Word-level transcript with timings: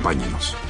Acompáñenos. 0.00 0.69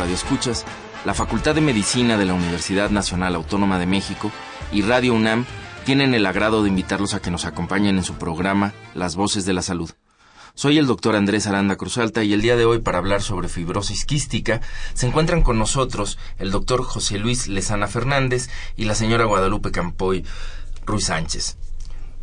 Radioescuchas. 0.00 0.64
La 1.04 1.14
Facultad 1.14 1.54
de 1.54 1.60
Medicina 1.60 2.16
de 2.16 2.24
la 2.24 2.34
Universidad 2.34 2.90
Nacional 2.90 3.34
Autónoma 3.34 3.78
de 3.78 3.86
México 3.86 4.32
y 4.72 4.82
Radio 4.82 5.14
UNAM 5.14 5.44
tienen 5.84 6.14
el 6.14 6.24
agrado 6.24 6.62
de 6.62 6.70
invitarlos 6.70 7.12
a 7.14 7.20
que 7.20 7.30
nos 7.30 7.44
acompañen 7.44 7.98
en 7.98 8.04
su 8.04 8.14
programa 8.14 8.72
Las 8.94 9.14
Voces 9.14 9.44
de 9.44 9.52
la 9.52 9.62
Salud. 9.62 9.90
Soy 10.54 10.78
el 10.78 10.86
doctor 10.86 11.16
Andrés 11.16 11.46
Aranda 11.46 11.76
Cruzalta 11.76 12.24
y 12.24 12.32
el 12.32 12.40
día 12.42 12.56
de 12.56 12.64
hoy 12.64 12.78
para 12.80 12.98
hablar 12.98 13.22
sobre 13.22 13.48
fibrosis 13.48 14.04
quística 14.06 14.60
se 14.94 15.06
encuentran 15.06 15.42
con 15.42 15.58
nosotros 15.58 16.18
el 16.38 16.50
doctor 16.50 16.82
José 16.82 17.18
Luis 17.18 17.46
Lezana 17.46 17.86
Fernández 17.86 18.48
y 18.76 18.86
la 18.86 18.94
señora 18.94 19.26
Guadalupe 19.26 19.70
Campoy 19.70 20.24
Ruiz 20.86 21.04
Sánchez. 21.04 21.56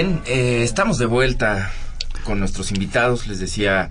Bien, 0.00 0.22
eh, 0.26 0.62
estamos 0.62 0.98
de 0.98 1.06
vuelta 1.06 1.72
con 2.22 2.38
nuestros 2.38 2.70
invitados. 2.70 3.26
Les 3.26 3.40
decía, 3.40 3.90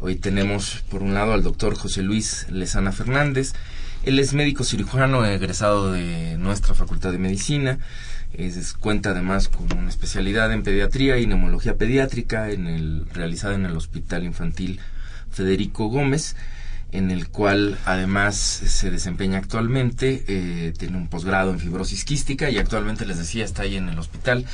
hoy 0.00 0.16
tenemos 0.16 0.84
por 0.90 1.02
un 1.02 1.14
lado 1.14 1.32
al 1.32 1.42
doctor 1.42 1.76
José 1.76 2.02
Luis 2.02 2.44
Lezana 2.50 2.92
Fernández. 2.92 3.54
Él 4.02 4.18
es 4.18 4.34
médico 4.34 4.64
cirujano 4.64 5.24
egresado 5.24 5.92
de 5.92 6.36
nuestra 6.36 6.74
Facultad 6.74 7.10
de 7.10 7.16
Medicina. 7.16 7.78
Es, 8.34 8.74
cuenta 8.74 9.12
además 9.12 9.48
con 9.48 9.72
una 9.78 9.88
especialidad 9.88 10.52
en 10.52 10.62
pediatría 10.62 11.16
y 11.16 11.26
neumología 11.26 11.76
pediátrica 11.76 12.50
en 12.50 12.66
el, 12.66 13.06
realizada 13.14 13.54
en 13.54 13.64
el 13.64 13.78
Hospital 13.78 14.24
Infantil 14.24 14.78
Federico 15.30 15.86
Gómez 15.86 16.36
en 16.92 17.10
el 17.10 17.28
cual 17.28 17.78
además 17.84 18.36
se 18.36 18.90
desempeña 18.90 19.38
actualmente, 19.38 20.24
eh, 20.28 20.72
tiene 20.78 20.96
un 20.96 21.08
posgrado 21.08 21.50
en 21.50 21.58
fibrosis 21.58 22.04
quística 22.04 22.48
y 22.48 22.58
actualmente 22.58 23.04
les 23.06 23.18
decía 23.18 23.44
está 23.44 23.62
ahí 23.62 23.76
en 23.76 23.88
el 23.88 23.98
hospital, 23.98 24.46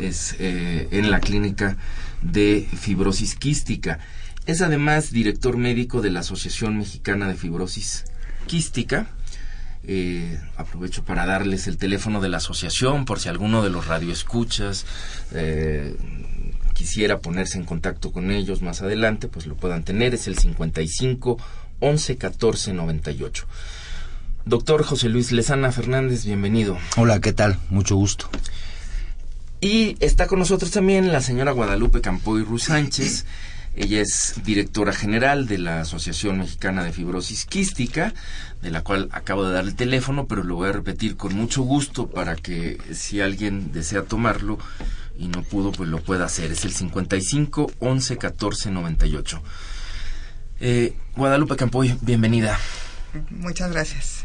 es 0.00 0.36
eh, 0.38 0.88
en 0.90 1.10
la 1.10 1.20
clínica 1.20 1.76
de 2.22 2.68
fibrosis 2.78 3.34
quística. 3.34 3.98
Es 4.46 4.62
además 4.62 5.12
director 5.12 5.56
médico 5.56 6.00
de 6.00 6.10
la 6.10 6.20
Asociación 6.20 6.78
Mexicana 6.78 7.28
de 7.28 7.34
Fibrosis 7.34 8.04
Quística. 8.46 9.06
Eh, 9.84 10.40
aprovecho 10.56 11.04
para 11.04 11.26
darles 11.26 11.66
el 11.66 11.78
teléfono 11.78 12.20
de 12.20 12.28
la 12.28 12.38
asociación 12.38 13.04
por 13.04 13.20
si 13.20 13.28
alguno 13.28 13.62
de 13.62 13.70
los 13.70 13.86
radioescuchas 13.86 14.84
eh, 15.32 15.96
quisiera 16.74 17.20
ponerse 17.20 17.58
en 17.58 17.64
contacto 17.64 18.12
con 18.12 18.30
ellos 18.30 18.60
más 18.60 18.82
adelante, 18.82 19.28
pues 19.28 19.46
lo 19.46 19.56
puedan 19.56 19.84
tener. 19.84 20.14
Es 20.14 20.26
el 20.26 20.38
55 20.38 21.38
11 21.80 22.16
14 22.16 22.72
98. 22.72 23.46
Doctor 24.44 24.82
José 24.82 25.10
Luis 25.10 25.30
Lezana 25.30 25.72
Fernández, 25.72 26.24
bienvenido. 26.24 26.78
Hola, 26.96 27.20
¿qué 27.20 27.34
tal? 27.34 27.58
Mucho 27.68 27.96
gusto. 27.96 28.30
Y 29.60 29.96
está 29.98 30.26
con 30.28 30.38
nosotros 30.38 30.70
también 30.70 31.12
la 31.12 31.20
señora 31.20 31.52
Guadalupe 31.52 32.00
Campoy 32.00 32.44
Ruiz 32.44 32.64
Sánchez. 32.64 33.24
Ella 33.74 34.00
es 34.00 34.34
directora 34.44 34.92
general 34.92 35.46
de 35.46 35.58
la 35.58 35.80
Asociación 35.80 36.38
Mexicana 36.38 36.84
de 36.84 36.92
Fibrosis 36.92 37.44
Quística, 37.44 38.12
de 38.62 38.70
la 38.70 38.82
cual 38.82 39.08
acabo 39.12 39.44
de 39.44 39.52
dar 39.52 39.64
el 39.64 39.74
teléfono, 39.74 40.26
pero 40.26 40.42
lo 40.42 40.56
voy 40.56 40.68
a 40.68 40.72
repetir 40.72 41.16
con 41.16 41.34
mucho 41.34 41.62
gusto 41.62 42.08
para 42.08 42.34
que 42.34 42.78
si 42.92 43.20
alguien 43.20 43.72
desea 43.72 44.02
tomarlo 44.02 44.58
y 45.16 45.28
no 45.28 45.42
pudo, 45.42 45.72
pues 45.72 45.88
lo 45.88 46.00
pueda 46.00 46.24
hacer. 46.24 46.52
Es 46.52 46.64
el 46.64 46.72
55 46.72 47.72
11 47.80 48.16
14 48.16 48.70
98. 48.70 49.42
Eh, 50.60 50.96
Guadalupe 51.16 51.56
Campoy, 51.56 51.96
bienvenida. 52.00 52.58
Muchas 53.30 53.70
gracias. 53.72 54.24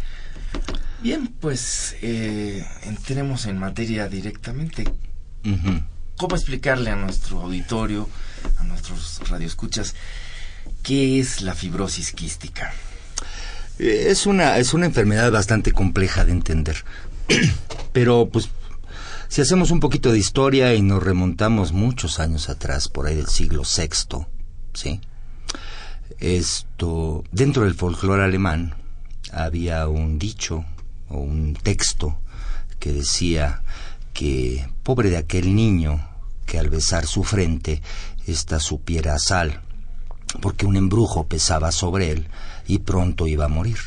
Bien, 1.01 1.27
pues 1.27 1.95
eh, 2.01 2.65
entremos 2.83 3.45
en 3.45 3.57
materia 3.57 4.07
directamente. 4.07 4.86
¿Cómo 6.17 6.35
explicarle 6.35 6.89
a 6.89 6.95
nuestro 6.95 7.41
auditorio, 7.41 8.07
a 8.57 8.63
nuestros 8.63 9.21
radioescuchas, 9.29 9.95
qué 10.81 11.19
es 11.19 11.41
la 11.41 11.53
fibrosis 11.53 12.13
quística? 12.13 12.73
Eh, 13.79 14.05
es 14.09 14.25
una, 14.25 14.57
es 14.57 14.73
una 14.73 14.85
enfermedad 14.85 15.31
bastante 15.31 15.71
compleja 15.71 16.23
de 16.25 16.31
entender. 16.31 16.85
Pero, 17.93 18.29
pues, 18.31 18.49
si 19.27 19.41
hacemos 19.41 19.71
un 19.71 19.79
poquito 19.79 20.11
de 20.11 20.19
historia 20.19 20.73
y 20.75 20.81
nos 20.81 21.01
remontamos 21.01 21.73
muchos 21.73 22.19
años 22.19 22.49
atrás, 22.49 22.87
por 22.87 23.07
ahí 23.07 23.15
del 23.15 23.27
siglo 23.27 23.63
VI, 23.63 24.25
¿sí? 24.73 25.01
Esto, 26.19 27.23
dentro 27.31 27.63
del 27.63 27.73
folclore 27.73 28.23
alemán 28.23 28.75
había 29.31 29.87
un 29.87 30.19
dicho 30.19 30.63
o 31.09 31.17
un 31.17 31.55
texto 31.55 32.19
que 32.79 32.93
decía 32.93 33.63
que 34.13 34.68
pobre 34.83 35.10
de 35.10 35.18
aquel 35.18 35.56
niño 35.56 36.07
que 36.45 36.60
al 36.60 36.69
besar 36.69 37.07
su 37.07 37.24
frente 37.24 37.81
ésta 38.27 38.60
supiera 38.60 39.18
sal, 39.19 39.62
porque 40.42 40.65
un 40.65 40.77
embrujo 40.77 41.27
pesaba 41.27 41.71
sobre 41.71 42.12
él 42.12 42.27
y 42.68 42.80
pronto 42.80 43.27
iba 43.27 43.45
a 43.45 43.50
morir. 43.50 43.77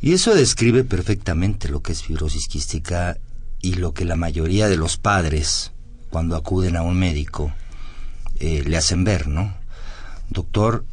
Y 0.00 0.12
eso 0.12 0.34
describe 0.34 0.84
perfectamente 0.84 1.68
lo 1.68 1.82
que 1.82 1.92
es 1.92 2.02
fibrosis 2.02 2.48
quística 2.48 3.18
y 3.60 3.74
lo 3.74 3.92
que 3.92 4.04
la 4.04 4.16
mayoría 4.16 4.68
de 4.68 4.76
los 4.76 4.96
padres, 4.96 5.72
cuando 6.10 6.36
acuden 6.36 6.76
a 6.76 6.82
un 6.82 6.98
médico, 6.98 7.52
eh, 8.38 8.64
le 8.66 8.76
hacen 8.78 9.04
ver, 9.04 9.28
¿no? 9.28 9.54
Doctor, 10.30 10.84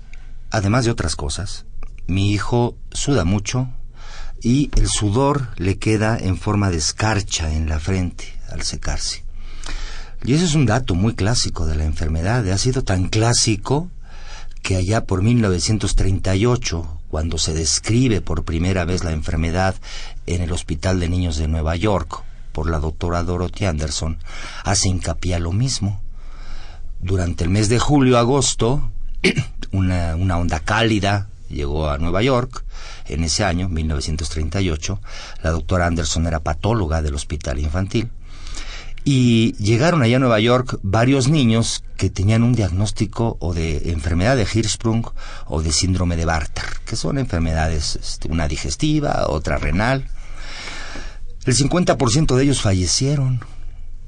además 0.52 0.84
de 0.84 0.92
otras 0.92 1.16
cosas, 1.16 1.66
mi 2.08 2.32
hijo 2.32 2.76
suda 2.92 3.24
mucho 3.24 3.70
y 4.42 4.70
el 4.76 4.88
sudor 4.88 5.50
le 5.58 5.78
queda 5.78 6.18
en 6.18 6.38
forma 6.38 6.70
de 6.70 6.78
escarcha 6.78 7.52
en 7.54 7.70
la 7.70 7.80
frente 7.80 8.34
al 8.52 8.64
secarse. 8.64 9.24
Y 10.24 10.34
ese 10.34 10.46
es 10.46 10.56
un 10.56 10.66
dato 10.66 10.96
muy 10.96 11.14
clásico 11.14 11.66
de 11.66 11.76
la 11.76 11.86
enfermedad. 11.86 12.48
Ha 12.50 12.58
sido 12.58 12.84
tan 12.84 13.10
clásico 13.10 13.90
que 14.62 14.76
allá 14.76 15.06
por 15.06 15.22
1938, 15.22 17.00
cuando 17.10 17.38
se 17.38 17.54
describe 17.54 18.22
por 18.22 18.44
primera 18.44 18.84
vez 18.86 19.04
la 19.04 19.12
enfermedad 19.12 19.76
en 20.26 20.42
el 20.42 20.52
Hospital 20.52 21.00
de 21.00 21.10
Niños 21.10 21.38
de 21.38 21.48
Nueva 21.48 21.76
York 21.76 22.24
por 22.52 22.70
la 22.70 22.80
doctora 22.80 23.24
Dorothy 23.24 23.66
Anderson, 23.66 24.18
hace 24.64 24.90
hincapié 24.90 25.36
a 25.36 25.40
lo 25.40 25.52
mismo. 25.52 26.02
Durante 27.00 27.44
el 27.44 27.52
mes 27.52 27.70
de 27.70 27.78
julio-agosto, 27.78 28.92
una, 29.72 30.16
una 30.16 30.38
onda 30.38 30.60
cálida 30.60 31.30
llegó 31.50 31.90
a 31.90 31.98
Nueva 31.98 32.22
York 32.22 32.64
en 33.08 33.24
ese 33.24 33.44
año, 33.44 33.70
1938. 33.70 35.00
La 35.44 35.52
doctora 35.52 35.88
Anderson 35.88 36.28
era 36.28 36.42
patóloga 36.42 37.02
del 37.02 37.16
hospital 37.16 37.60
infantil. 37.60 38.10
Y 39.04 39.54
llegaron 39.54 40.02
allá 40.02 40.18
a 40.18 40.20
Nueva 40.20 40.40
York 40.42 40.80
varios 40.84 41.30
niños 41.30 41.84
que 41.96 42.10
tenían 42.10 42.44
un 42.44 42.54
diagnóstico 42.54 43.38
o 43.40 43.54
de 43.54 43.92
enfermedad 43.92 44.36
de 44.36 44.46
Hirschsprung 44.52 45.06
o 45.46 45.62
de 45.62 45.72
síndrome 45.72 46.18
de 46.18 46.26
Bartter, 46.26 46.66
que 46.86 46.98
son 46.98 47.18
enfermedades, 47.18 47.96
este, 47.96 48.28
una 48.28 48.50
digestiva, 48.50 49.28
otra 49.30 49.58
renal. 49.58 50.10
El 51.46 51.56
50% 51.56 52.36
de 52.36 52.44
ellos 52.44 52.62
fallecieron. 52.62 53.40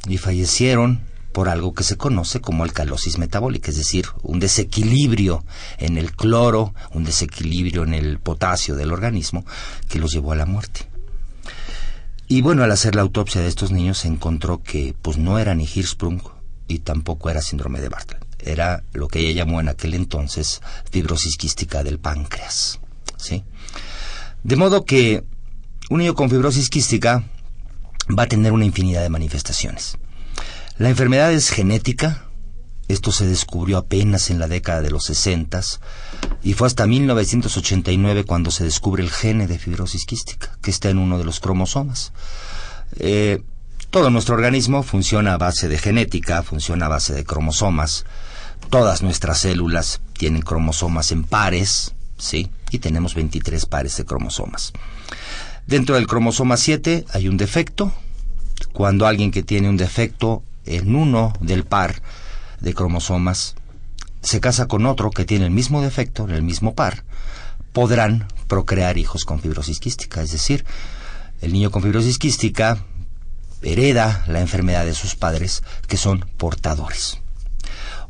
Y 0.08 0.18
fallecieron 0.18 1.09
por 1.40 1.48
algo 1.48 1.74
que 1.74 1.86
se 1.86 1.96
conoce 1.96 2.42
como 2.42 2.66
alcalosis 2.66 3.18
metabólica, 3.18 3.72
es 3.72 3.78
decir, 3.78 4.08
un 4.24 4.42
desequilibrio 4.42 5.46
en 5.78 5.98
el 5.98 6.12
cloro, 6.12 6.74
un 6.92 7.06
desequilibrio 7.06 7.84
en 7.84 7.94
el 7.94 8.20
potasio 8.20 8.76
del 8.76 8.92
organismo 8.92 9.46
que 9.88 10.00
los 10.00 10.12
llevó 10.12 10.34
a 10.34 10.36
la 10.36 10.46
muerte. 10.46 10.82
Y 12.28 12.42
bueno, 12.42 12.62
al 12.62 12.74
hacer 12.74 12.94
la 12.94 13.04
autopsia 13.04 13.40
de 13.40 13.48
estos 13.48 13.72
niños 13.72 14.00
se 14.00 14.10
encontró 14.10 14.62
que 14.62 14.94
pues 15.02 15.18
no 15.18 15.40
era 15.40 15.56
ni 15.56 15.64
Hirschsprung 15.64 16.20
y 16.68 16.80
tampoco 16.80 17.30
era 17.30 17.42
síndrome 17.42 17.80
de 17.80 17.88
Bartlett. 17.88 18.26
Era 18.40 18.84
lo 18.92 19.08
que 19.08 19.20
ella 19.20 19.46
llamó 19.46 19.62
en 19.62 19.70
aquel 19.70 19.94
entonces 19.94 20.60
fibrosis 20.92 21.38
quística 21.38 21.86
del 21.86 22.00
páncreas. 22.00 22.82
¿sí? 23.16 23.46
De 24.44 24.58
modo 24.58 24.84
que 24.84 25.24
un 25.90 26.00
niño 26.00 26.16
con 26.16 26.30
fibrosis 26.30 26.70
quística 26.70 27.24
va 28.10 28.24
a 28.24 28.28
tener 28.28 28.52
una 28.52 28.66
infinidad 28.66 29.04
de 29.04 29.10
manifestaciones. 29.10 29.98
La 30.80 30.88
enfermedad 30.88 31.34
es 31.34 31.50
genética, 31.50 32.24
esto 32.88 33.12
se 33.12 33.28
descubrió 33.28 33.78
apenas 33.78 34.30
en 34.30 34.40
la 34.40 34.48
década 34.48 34.82
de 34.82 34.90
los 34.90 35.04
60 35.04 35.60
y 36.42 36.54
fue 36.54 36.68
hasta 36.68 36.88
1989 36.88 38.24
cuando 38.24 38.50
se 38.50 38.64
descubre 38.64 39.04
el 39.04 39.12
gene 39.12 39.46
de 39.46 39.60
fibrosis 39.60 40.06
quística, 40.06 40.58
que 40.62 40.72
está 40.72 40.90
en 40.90 40.98
uno 40.98 41.18
de 41.18 41.26
los 41.26 41.42
cromosomas. 41.42 42.14
Eh, 42.98 43.44
todo 43.90 44.10
nuestro 44.10 44.36
organismo 44.36 44.82
funciona 44.82 45.34
a 45.34 45.38
base 45.38 45.68
de 45.68 45.78
genética, 45.78 46.44
funciona 46.44 46.86
a 46.86 46.90
base 46.90 47.14
de 47.14 47.26
cromosomas. 47.26 48.06
Todas 48.70 49.04
nuestras 49.04 49.40
células 49.40 50.00
tienen 50.14 50.44
cromosomas 50.44 51.12
en 51.12 51.26
pares, 51.26 51.94
¿sí? 52.18 52.50
Y 52.72 52.80
tenemos 52.80 53.16
23 53.16 53.66
pares 53.66 53.98
de 53.98 54.06
cromosomas. 54.06 54.72
Dentro 55.68 55.96
del 55.96 56.08
cromosoma 56.08 56.56
7 56.56 57.04
hay 57.12 57.28
un 57.28 57.36
defecto. 57.36 57.92
Cuando 58.72 59.08
alguien 59.08 59.32
que 59.32 59.44
tiene 59.44 59.68
un 59.68 59.76
defecto 59.76 60.44
en 60.70 60.96
uno 60.96 61.34
del 61.42 61.66
par 61.66 62.02
de 62.62 62.74
cromosomas 62.74 63.56
se 64.22 64.40
casa 64.40 64.68
con 64.68 64.86
otro 64.86 65.12
que 65.12 65.26
tiene 65.26 65.46
el 65.46 65.52
mismo 65.52 65.82
defecto 65.82 66.26
en 66.26 66.32
el 66.32 66.44
mismo 66.44 66.76
par, 66.76 67.04
podrán 67.74 68.28
procrear 68.48 68.98
hijos 68.98 69.26
con 69.26 69.40
fibrosis 69.40 69.80
quística. 69.80 70.22
Es 70.22 70.32
decir, 70.32 70.66
el 71.42 71.54
niño 71.54 71.72
con 71.72 71.84
fibrosis 71.84 72.18
quística 72.18 72.84
hereda 73.62 74.24
la 74.28 74.42
enfermedad 74.42 74.86
de 74.86 74.94
sus 74.94 75.16
padres, 75.16 75.64
que 75.88 75.98
son 75.98 76.26
portadores. 76.38 77.20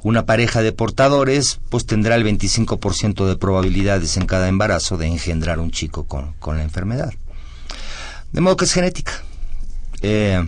Una 0.02 0.26
pareja 0.26 0.62
de 0.62 0.72
portadores 0.72 1.60
pues 1.70 1.86
tendrá 1.86 2.16
el 2.16 2.26
25% 2.26 3.28
de 3.28 3.36
probabilidades 3.36 4.16
en 4.18 4.26
cada 4.26 4.48
embarazo 4.48 4.98
de 4.98 5.08
engendrar 5.08 5.60
un 5.60 5.72
chico 5.72 6.06
con, 6.06 6.34
con 6.40 6.58
la 6.58 6.64
enfermedad. 6.64 7.14
De 8.32 8.42
modo 8.42 8.56
que 8.58 8.66
es 8.66 8.74
genética. 8.74 9.12
Eh, 10.02 10.48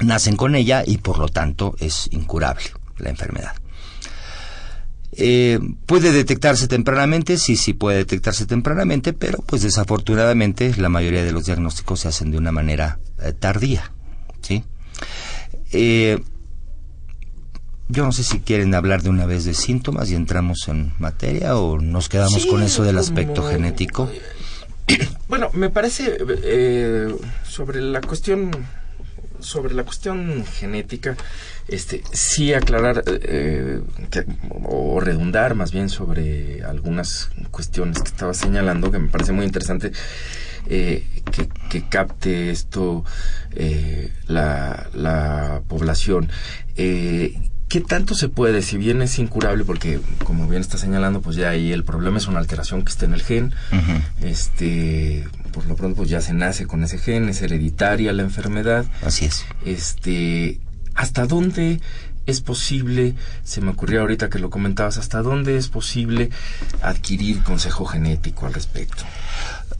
nacen 0.00 0.36
con 0.36 0.54
ella 0.54 0.82
y 0.86 0.98
por 0.98 1.18
lo 1.18 1.28
tanto 1.28 1.74
es 1.78 2.08
incurable 2.12 2.64
la 2.98 3.10
enfermedad. 3.10 3.52
Eh, 5.12 5.58
¿Puede 5.86 6.12
detectarse 6.12 6.68
tempranamente? 6.68 7.36
Sí, 7.36 7.56
sí 7.56 7.72
puede 7.72 7.98
detectarse 7.98 8.46
tempranamente, 8.46 9.12
pero 9.12 9.38
pues 9.44 9.62
desafortunadamente 9.62 10.74
la 10.76 10.88
mayoría 10.88 11.24
de 11.24 11.32
los 11.32 11.46
diagnósticos 11.46 12.00
se 12.00 12.08
hacen 12.08 12.30
de 12.30 12.38
una 12.38 12.52
manera 12.52 12.98
eh, 13.22 13.32
tardía. 13.32 13.92
¿sí? 14.40 14.64
Eh, 15.72 16.20
yo 17.88 18.04
no 18.04 18.12
sé 18.12 18.22
si 18.22 18.38
quieren 18.40 18.74
hablar 18.74 19.02
de 19.02 19.10
una 19.10 19.26
vez 19.26 19.44
de 19.44 19.54
síntomas 19.54 20.10
y 20.10 20.14
entramos 20.14 20.68
en 20.68 20.92
materia 20.98 21.56
o 21.56 21.80
nos 21.80 22.08
quedamos 22.08 22.46
con 22.46 22.62
eso 22.62 22.84
del 22.84 22.98
aspecto 22.98 23.42
genético. 23.42 24.08
Bueno, 25.28 25.50
me 25.52 25.70
parece 25.70 26.18
eh, 26.42 27.14
sobre 27.44 27.80
la 27.80 28.00
cuestión 28.00 28.50
sobre 29.42 29.74
la 29.74 29.84
cuestión 29.84 30.44
genética, 30.44 31.16
este, 31.68 32.02
sí 32.12 32.52
aclarar 32.54 33.02
eh, 33.06 33.80
que- 34.10 34.24
o 34.64 35.00
redundar 35.00 35.54
más 35.54 35.72
bien 35.72 35.88
sobre 35.88 36.62
algunas 36.64 37.30
cuestiones 37.50 37.98
que 38.02 38.08
estaba 38.08 38.34
señalando 38.34 38.90
que 38.90 38.98
me 38.98 39.08
parece 39.08 39.32
muy 39.32 39.44
interesante 39.44 39.92
eh, 40.68 41.04
que, 41.32 41.48
que 41.70 41.88
capte 41.88 42.50
esto 42.50 43.04
eh, 43.52 44.12
la, 44.26 44.88
la 44.94 45.62
población. 45.68 46.28
Eh, 46.76 47.38
¿Qué 47.68 47.80
tanto 47.80 48.14
se 48.16 48.28
puede, 48.28 48.62
si 48.62 48.76
bien 48.78 49.00
es 49.00 49.16
incurable, 49.20 49.64
porque 49.64 50.00
como 50.24 50.48
bien 50.48 50.60
está 50.60 50.76
señalando, 50.76 51.20
pues 51.20 51.36
ya 51.36 51.50
ahí 51.50 51.72
el 51.72 51.84
problema 51.84 52.18
es 52.18 52.26
una 52.26 52.40
alteración 52.40 52.82
que 52.82 52.90
está 52.90 53.04
en 53.04 53.14
el 53.14 53.22
gen, 53.22 53.54
este, 54.22 55.24
por 55.52 55.66
lo 55.66 55.76
pronto 55.76 55.96
pues 55.96 56.10
ya 56.10 56.20
se 56.20 56.32
nace 56.32 56.66
con 56.66 56.82
ese 56.84 56.98
gen, 56.98 57.28
es 57.28 57.42
hereditaria 57.42 58.12
la 58.12 58.22
enfermedad, 58.22 58.86
Así 59.04 59.24
es. 59.26 59.44
este, 59.64 60.58
¿hasta 60.94 61.26
dónde 61.26 61.80
es 62.26 62.40
posible, 62.40 63.14
se 63.44 63.60
me 63.60 63.70
ocurrió 63.70 64.02
ahorita 64.02 64.28
que 64.28 64.38
lo 64.38 64.50
comentabas, 64.50 64.98
hasta 64.98 65.22
dónde 65.22 65.56
es 65.56 65.68
posible 65.68 66.30
adquirir 66.82 67.42
consejo 67.42 67.84
genético 67.84 68.46
al 68.46 68.54
respecto? 68.54 69.04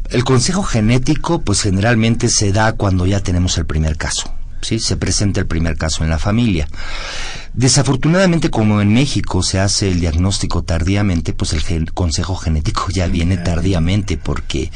El 0.09 0.25
consejo 0.25 0.63
genético, 0.65 1.43
pues 1.43 1.63
generalmente 1.63 2.29
se 2.29 2.53
da 2.53 2.73
cuando 2.73 3.07
ya 3.07 3.21
tenemos 3.21 3.57
el 3.59 3.67
primer 3.67 3.97
caso. 3.97 4.35
¿Sí? 4.61 4.79
Se 4.79 4.97
presenta 4.97 5.41
el 5.41 5.47
primer 5.47 5.77
caso 5.77 6.05
en 6.05 6.11
la 6.11 6.19
familia. 6.19 6.69
Desafortunadamente, 7.53 8.49
como 8.49 8.81
en 8.81 8.93
México 8.95 9.43
se 9.43 9.59
hace 9.59 9.89
el 9.91 9.99
diagnóstico 9.99 10.63
tardíamente, 10.63 11.33
pues 11.33 11.53
el 11.53 11.61
gen- 11.63 11.87
consejo 11.87 12.37
genético 12.37 12.87
ya 12.93 13.09
viene 13.09 13.39
tardíamente, 13.39 14.17
porque 14.17 14.71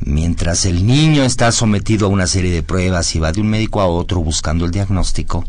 mientras 0.00 0.64
el 0.64 0.86
niño 0.86 1.24
está 1.24 1.52
sometido 1.52 2.06
a 2.06 2.10
una 2.10 2.26
serie 2.26 2.50
de 2.50 2.62
pruebas 2.62 3.14
y 3.14 3.18
va 3.18 3.32
de 3.32 3.40
un 3.42 3.48
médico 3.48 3.80
a 3.82 3.86
otro 3.86 4.20
buscando 4.20 4.64
el 4.64 4.70
diagnóstico, 4.70 5.44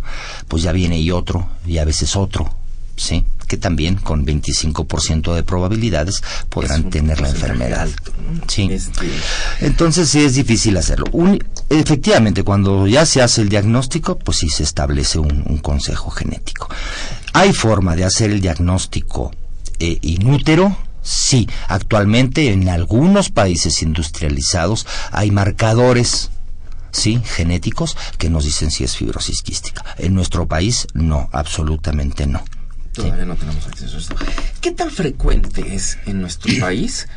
pues 0.49 0.61
ya 0.63 0.73
viene 0.73 0.99
y 0.99 1.09
otro, 1.11 1.47
y 1.65 1.77
a 1.77 1.85
veces 1.85 2.17
otro, 2.17 2.53
¿sí? 2.97 3.23
Que 3.47 3.55
también 3.55 3.95
con 3.95 4.25
25% 4.25 5.33
de 5.33 5.43
probabilidades 5.43 6.21
podrán 6.49 6.83
un 6.85 6.89
tener 6.89 7.21
la 7.21 7.29
enfermedad. 7.29 7.81
alto, 7.83 8.11
¿no? 8.33 8.41
Sí. 8.47 8.67
Este, 8.69 9.09
Entonces 9.61 10.09
sí 10.09 10.25
es 10.25 10.33
difícil 10.35 10.75
hacerlo. 10.75 11.05
Un- 11.13 11.41
efectivamente, 11.69 12.43
cuando 12.43 12.85
ya 12.87 13.05
se 13.05 13.21
hace 13.21 13.41
el 13.41 13.47
diagnóstico, 13.49 14.17
pues 14.19 14.39
sí 14.39 14.49
se 14.49 14.63
establece 14.63 15.19
un, 15.19 15.43
un 15.47 15.59
consejo 15.59 16.09
genético. 16.09 16.67
¿Hay 17.31 17.53
forma 17.53 17.95
de 17.95 18.03
hacer 18.03 18.31
el 18.31 18.41
diagnóstico 18.41 19.31
eh, 19.79 19.97
inútero? 20.01 20.75
Sí, 21.03 21.47
actualmente 21.69 22.51
en 22.51 22.67
algunos 22.67 23.29
países 23.29 23.81
industrializados 23.81 24.85
hay 25.11 25.31
marcadores 25.31 26.31
sí, 26.91 27.21
genéticos 27.23 27.95
que 28.17 28.29
nos 28.29 28.43
dicen 28.43 28.71
si 28.71 28.83
es 28.83 28.97
fibrosis 28.97 29.41
quística. 29.41 29.85
En 29.99 30.13
nuestro 30.15 30.47
país 30.49 30.87
no, 30.93 31.29
absolutamente 31.31 32.27
no. 32.27 32.43
Todavía 32.97 33.25
no 33.25 33.35
tenemos 33.35 33.67
acceso 33.67 33.97
a 33.97 33.99
esto. 33.99 34.15
¿Qué 34.59 34.71
tan 34.71 34.89
frecuente 34.89 35.75
es 35.75 35.99
en 36.07 36.19
nuestro 36.19 36.51
país 36.59 37.07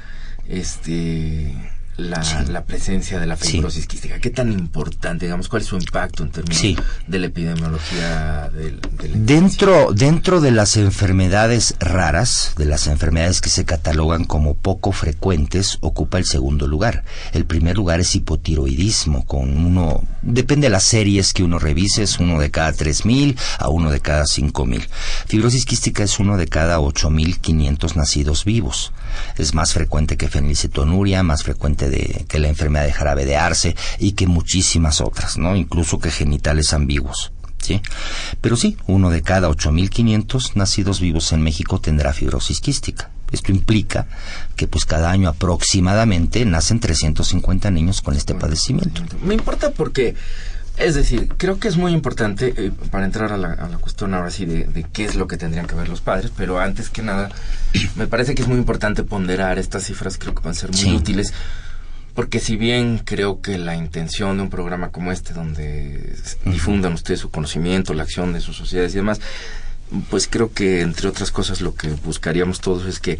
este 0.46 1.69
la, 1.96 2.22
la 2.48 2.64
presencia 2.64 3.18
de 3.20 3.26
la 3.26 3.36
Sí. 3.36 3.52
fibrosis 3.52 3.86
quística? 3.86 4.18
¿Qué 4.20 4.30
tan 4.30 4.50
importante, 4.52 5.26
digamos, 5.26 5.48
cuál 5.48 5.62
es 5.62 5.68
su 5.68 5.76
impacto 5.76 6.22
en 6.22 6.30
términos 6.30 6.58
Sí. 6.58 6.76
de 7.06 7.18
la 7.18 7.26
epidemiología 7.26 8.48
del, 8.54 8.80
del- 8.98 9.26
Dentro, 9.26 9.92
dentro 9.92 10.40
de 10.40 10.50
las 10.50 10.76
enfermedades 10.76 11.74
raras, 11.78 12.54
de 12.56 12.64
las 12.64 12.86
enfermedades 12.86 13.40
que 13.40 13.50
se 13.50 13.64
catalogan 13.64 14.24
como 14.24 14.54
poco 14.54 14.92
frecuentes, 14.92 15.78
ocupa 15.80 16.18
el 16.18 16.24
segundo 16.24 16.66
lugar. 16.66 17.04
El 17.32 17.44
primer 17.44 17.76
lugar 17.76 18.00
es 18.00 18.14
hipotiroidismo, 18.14 19.26
con 19.26 19.56
uno, 19.64 20.02
depende 20.22 20.66
de 20.66 20.70
las 20.70 20.84
series 20.84 21.34
que 21.34 21.42
uno 21.42 21.58
revise, 21.58 22.02
es 22.02 22.18
uno 22.18 22.40
de 22.40 22.50
cada 22.50 22.72
3.000 22.72 23.36
a 23.58 23.68
uno 23.68 23.90
de 23.90 24.00
cada 24.00 24.24
5.000. 24.24 24.88
Fibrosis 25.26 25.66
quística 25.66 26.02
es 26.02 26.18
uno 26.18 26.36
de 26.36 26.46
cada 26.48 26.78
8.500 26.80 27.94
nacidos 27.96 28.44
vivos. 28.44 28.92
Es 29.36 29.54
más 29.54 29.72
frecuente 29.72 30.16
que 30.16 30.28
fenilcetonuria, 30.28 31.22
más 31.22 31.42
frecuente 31.42 31.90
de, 31.90 32.24
que 32.28 32.38
la 32.38 32.48
enfermedad 32.48 32.84
de 32.84 32.92
jarabe 32.92 33.24
de 33.24 33.36
arce 33.36 33.76
y 33.98 34.12
que 34.12 34.26
muchísimas 34.26 35.00
otras, 35.00 35.38
¿no? 35.38 35.56
Incluso 35.56 35.98
que 35.98 36.10
genitales 36.10 36.72
ambiguos. 36.72 37.32
¿sí? 37.58 37.80
Pero 38.40 38.56
sí, 38.56 38.76
uno 38.86 39.10
de 39.10 39.22
cada 39.22 39.48
8.500 39.48 40.54
nacidos 40.54 41.00
vivos 41.00 41.32
en 41.32 41.42
México 41.42 41.80
tendrá 41.80 42.12
fibrosis 42.12 42.60
quística. 42.60 43.10
Esto 43.32 43.52
implica 43.52 44.06
que 44.56 44.66
pues 44.66 44.84
cada 44.84 45.10
año 45.10 45.28
aproximadamente 45.28 46.44
nacen 46.44 46.80
350 46.80 47.70
niños 47.70 48.02
con 48.02 48.16
este 48.16 48.34
padecimiento. 48.34 49.02
Me 49.22 49.34
importa 49.34 49.70
porque, 49.70 50.16
es 50.76 50.94
decir, 50.94 51.28
creo 51.36 51.58
que 51.58 51.68
es 51.68 51.76
muy 51.76 51.92
importante 51.92 52.54
eh, 52.56 52.72
para 52.90 53.04
entrar 53.04 53.32
a 53.32 53.36
la, 53.36 53.52
a 53.52 53.68
la 53.68 53.76
cuestión 53.78 54.14
ahora 54.14 54.30
sí 54.30 54.46
de, 54.46 54.64
de 54.64 54.84
qué 54.84 55.04
es 55.04 55.14
lo 55.14 55.26
que 55.26 55.36
tendrían 55.36 55.66
que 55.66 55.74
ver 55.74 55.88
los 55.88 56.00
padres, 56.00 56.32
pero 56.36 56.58
antes 56.58 56.88
que 56.88 57.02
nada, 57.02 57.30
me 57.96 58.06
parece 58.06 58.34
que 58.34 58.42
es 58.42 58.48
muy 58.48 58.58
importante 58.58 59.02
ponderar 59.02 59.58
estas 59.58 59.84
cifras, 59.84 60.16
creo 60.18 60.34
que 60.34 60.42
van 60.42 60.52
a 60.52 60.54
ser 60.54 60.70
muy 60.70 60.78
Sí. 60.80 60.94
útiles, 60.94 61.32
porque 62.14 62.40
si 62.40 62.56
bien 62.56 62.98
creo 63.04 63.40
que 63.40 63.58
la 63.58 63.76
intención 63.76 64.36
de 64.38 64.42
un 64.42 64.50
programa 64.50 64.90
como 64.90 65.12
este, 65.12 65.32
donde 65.34 66.16
difundan 66.46 66.92
ustedes 66.94 67.20
su 67.20 67.30
conocimiento, 67.30 67.94
la 67.94 68.02
acción 68.04 68.32
de 68.32 68.40
sus 68.40 68.56
sociedades 68.56 68.92
y 68.94 68.96
demás, 68.96 69.20
pues 70.08 70.28
creo 70.28 70.52
que 70.52 70.80
entre 70.82 71.08
otras 71.08 71.30
cosas 71.30 71.60
lo 71.60 71.74
que 71.74 71.88
buscaríamos 71.88 72.60
todos 72.60 72.86
es 72.86 73.00
que 73.00 73.18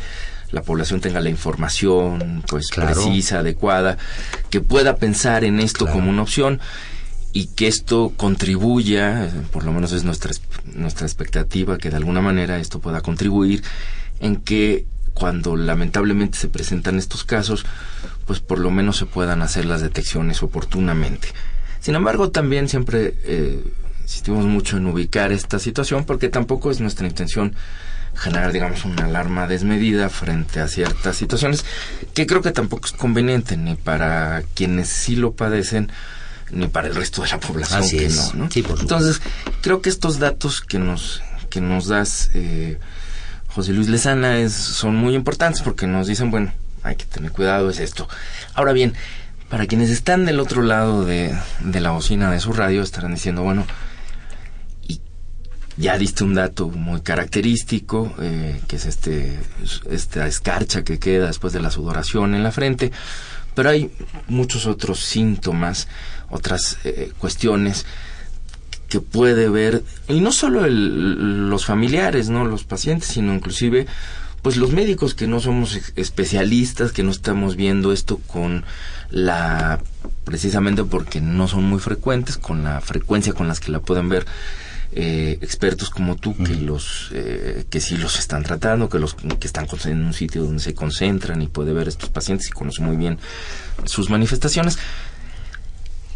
la 0.52 0.62
población 0.62 1.00
tenga 1.00 1.21
la 1.21 1.28
información 1.30 2.42
pues 2.49 2.69
Claro. 2.69 2.92
precisa, 2.95 3.40
adecuada, 3.40 3.97
que 4.50 4.61
pueda 4.61 4.97
pensar 4.97 5.45
en 5.45 5.61
esto 5.61 5.85
Claro. 5.85 5.92
como 6.00 6.11
una 6.11 6.23
opción 6.23 6.61
y 7.32 7.46
que 7.46 7.68
esto 7.68 8.12
contribuya, 8.16 9.30
por 9.52 9.64
lo 9.64 9.72
menos 9.72 9.92
es 9.92 10.04
nuestra 10.04 10.30
es- 10.32 10.42
nuestra 10.64 11.06
expectativa 11.06 11.78
que 11.78 11.90
de 11.90 11.96
alguna 11.96 12.20
manera 12.20 12.58
esto 12.58 12.80
pueda 12.80 13.00
contribuir 13.00 13.62
en 14.20 14.37
que 14.37 14.84
cuando 15.14 15.56
lamentablemente 15.56 16.38
se 16.38 16.49
presentan 16.49 16.99
estos 16.99 17.25
casos, 17.25 17.64
pues 18.26 18.40
por 18.40 18.58
lo 18.58 18.70
menos 18.70 18.96
se 18.96 19.06
puedan 19.06 19.42
hacer 19.42 19.64
las 19.64 19.80
detecciones 19.80 20.42
oportunamente. 20.42 21.28
Sin 21.80 21.94
embargo, 21.94 22.30
también 22.30 22.68
siempre 22.68 23.14
eh, 23.25 23.62
insistimos 24.02 24.44
mucho 24.46 24.76
en 24.76 24.87
ubicar 24.87 25.30
esta 25.32 25.58
situación 25.58 26.04
porque 26.04 26.28
tampoco 26.28 26.70
es 26.70 26.80
nuestra 26.80 27.06
intención 27.06 27.54
generar, 28.14 28.52
digamos, 28.52 28.84
una 28.84 29.04
alarma 29.04 29.46
desmedida 29.46 30.08
frente 30.08 30.60
a 30.60 30.68
ciertas 30.68 31.16
situaciones 31.16 31.64
que 32.12 32.26
creo 32.26 32.42
que 32.42 32.50
tampoco 32.50 32.87
es 32.87 32.92
conveniente 32.92 33.56
ni 33.56 33.76
para 33.76 34.42
quienes 34.54 34.88
sí 34.88 35.16
lo 35.16 35.32
padecen 35.32 35.90
ni 36.52 36.69
para 36.69 36.88
el 36.88 36.95
resto 36.95 37.23
de 37.23 37.28
la 37.28 37.40
población 37.40 37.83
Así 37.83 37.99
que 37.99 38.07
es. 38.07 38.35
no, 38.35 38.45
¿no? 38.45 38.50
Sí, 38.50 38.62
por. 38.62 38.80
Entonces, 38.80 39.21
creo 39.62 39.80
que 39.83 39.88
estos 39.88 40.19
datos 40.19 40.61
que 40.61 40.78
nos 40.78 41.23
que 41.50 41.61
nos 41.61 41.88
das 41.88 42.30
eh, 42.35 42.78
José 43.49 43.73
Luis 43.73 43.88
Lezana 43.88 44.38
es, 44.38 44.52
son 44.52 44.95
muy 44.97 45.14
importantes 45.14 45.62
porque 45.62 45.87
nos 45.87 46.07
dicen, 46.07 46.30
bueno, 46.30 46.52
hay 46.83 46.97
que 46.97 47.04
tener 47.04 47.33
cuidado, 47.33 47.69
es 47.69 47.80
esto. 47.80 48.09
Ahora 48.54 48.73
bien, 48.73 48.95
para 49.49 49.66
quienes 49.66 49.90
están 49.90 50.25
del 50.25 50.38
otro 50.38 50.62
lado 50.62 51.04
de, 51.04 51.37
de 51.61 51.80
la 51.80 51.90
bocina 51.90 52.30
de 52.30 52.40
su 52.40 52.52
radio, 52.52 52.83
estarán 52.83 53.14
diciendo, 53.14 53.42
bueno, 53.42 53.66
y 54.87 55.00
ya 55.76 55.99
diste 55.99 56.23
un 56.23 56.35
dato 56.35 56.69
muy 56.69 57.00
característico, 57.00 58.14
eh, 58.21 58.61
que 58.69 58.76
es 58.76 58.87
este, 58.87 59.40
esta 59.90 60.26
escarcha 60.28 60.85
que 60.85 61.00
queda 61.00 61.26
después 61.26 61.52
de 61.52 61.61
la 61.61 61.73
sudoración 61.73 62.35
en 62.37 62.45
la 62.45 62.52
frente, 62.52 62.92
pero 63.57 63.71
hay 63.71 63.90
muchos 64.28 64.66
otros 64.66 65.00
síntomas, 65.00 65.88
otras 66.30 66.78
eh, 66.84 67.12
cuestiones 67.18 67.87
que 68.88 69.00
puede 69.00 69.49
ver, 69.49 69.84
y 70.08 70.20
no 70.20 70.32
solo 70.32 70.64
el- 70.64 71.49
los 71.49 71.64
familiares, 71.64 72.28
¿no? 72.28 72.44
Los 72.44 72.64
pacientes, 72.64 73.08
sino 73.08 73.32
inclusive, 73.34 73.87
pues 74.42 74.56
los 74.56 74.72
médicos 74.72 75.14
que 75.14 75.26
no 75.28 75.38
somos 75.38 75.78
especialistas, 75.96 76.92
que 76.92 77.02
no 77.04 77.10
estamos 77.10 77.54
viendo 77.56 77.92
esto 77.92 78.18
con 78.26 78.64
la, 79.10 79.80
precisamente 80.25 80.82
porque 80.82 81.20
no 81.20 81.46
son 81.46 81.64
muy 81.64 81.78
frecuentes, 81.78 82.37
con 82.37 82.64
la 82.64 82.80
frecuencia 82.80 83.32
con 83.32 83.46
las 83.49 83.60
que 83.60 83.70
la 83.70 83.80
pueden 83.80 84.08
ver 84.08 84.26
eh, 84.92 85.38
expertos 85.40 85.88
como 85.90 86.16
tú, 86.16 86.37
que 86.37 86.56
los, 86.56 87.10
eh, 87.12 87.64
que 87.70 87.80
sí 87.80 87.96
los 87.96 88.18
están 88.18 88.42
tratando, 88.42 88.88
que 88.88 88.99
los 88.99 89.14
que 89.14 89.46
están 89.46 89.68
en 89.84 90.02
un 90.04 90.12
sitio 90.14 90.42
donde 90.42 90.60
se 90.60 90.75
concentran 90.75 91.40
y 91.42 91.46
puede 91.46 91.72
ver 91.72 91.87
a 91.87 91.90
estos 91.90 92.10
pacientes 92.10 92.49
y 92.49 92.50
conoce 92.50 92.82
muy 92.82 92.96
bien 92.96 93.18
sus 93.84 94.10
manifestaciones. 94.10 94.78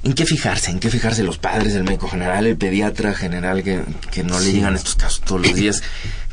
¿En 0.04 0.12
qué 0.12 0.26
fijarse? 0.26 0.70
¿En 0.70 0.80
qué 0.80 0.90
fijarse 0.90 1.22
los 1.22 1.38
padres, 1.38 1.74
el 1.74 1.84
médico 1.84 2.08
general, 2.08 2.46
el 2.46 2.56
pediatra 2.56 3.14
general 3.14 3.62
que, 3.62 3.82
que 4.10 4.22
no 4.22 4.38
le 4.38 4.52
llegan 4.52 4.74
estos 4.74 4.96
casos 4.96 5.22
todos 5.22 5.40
los 5.40 5.54
días? 5.54 5.82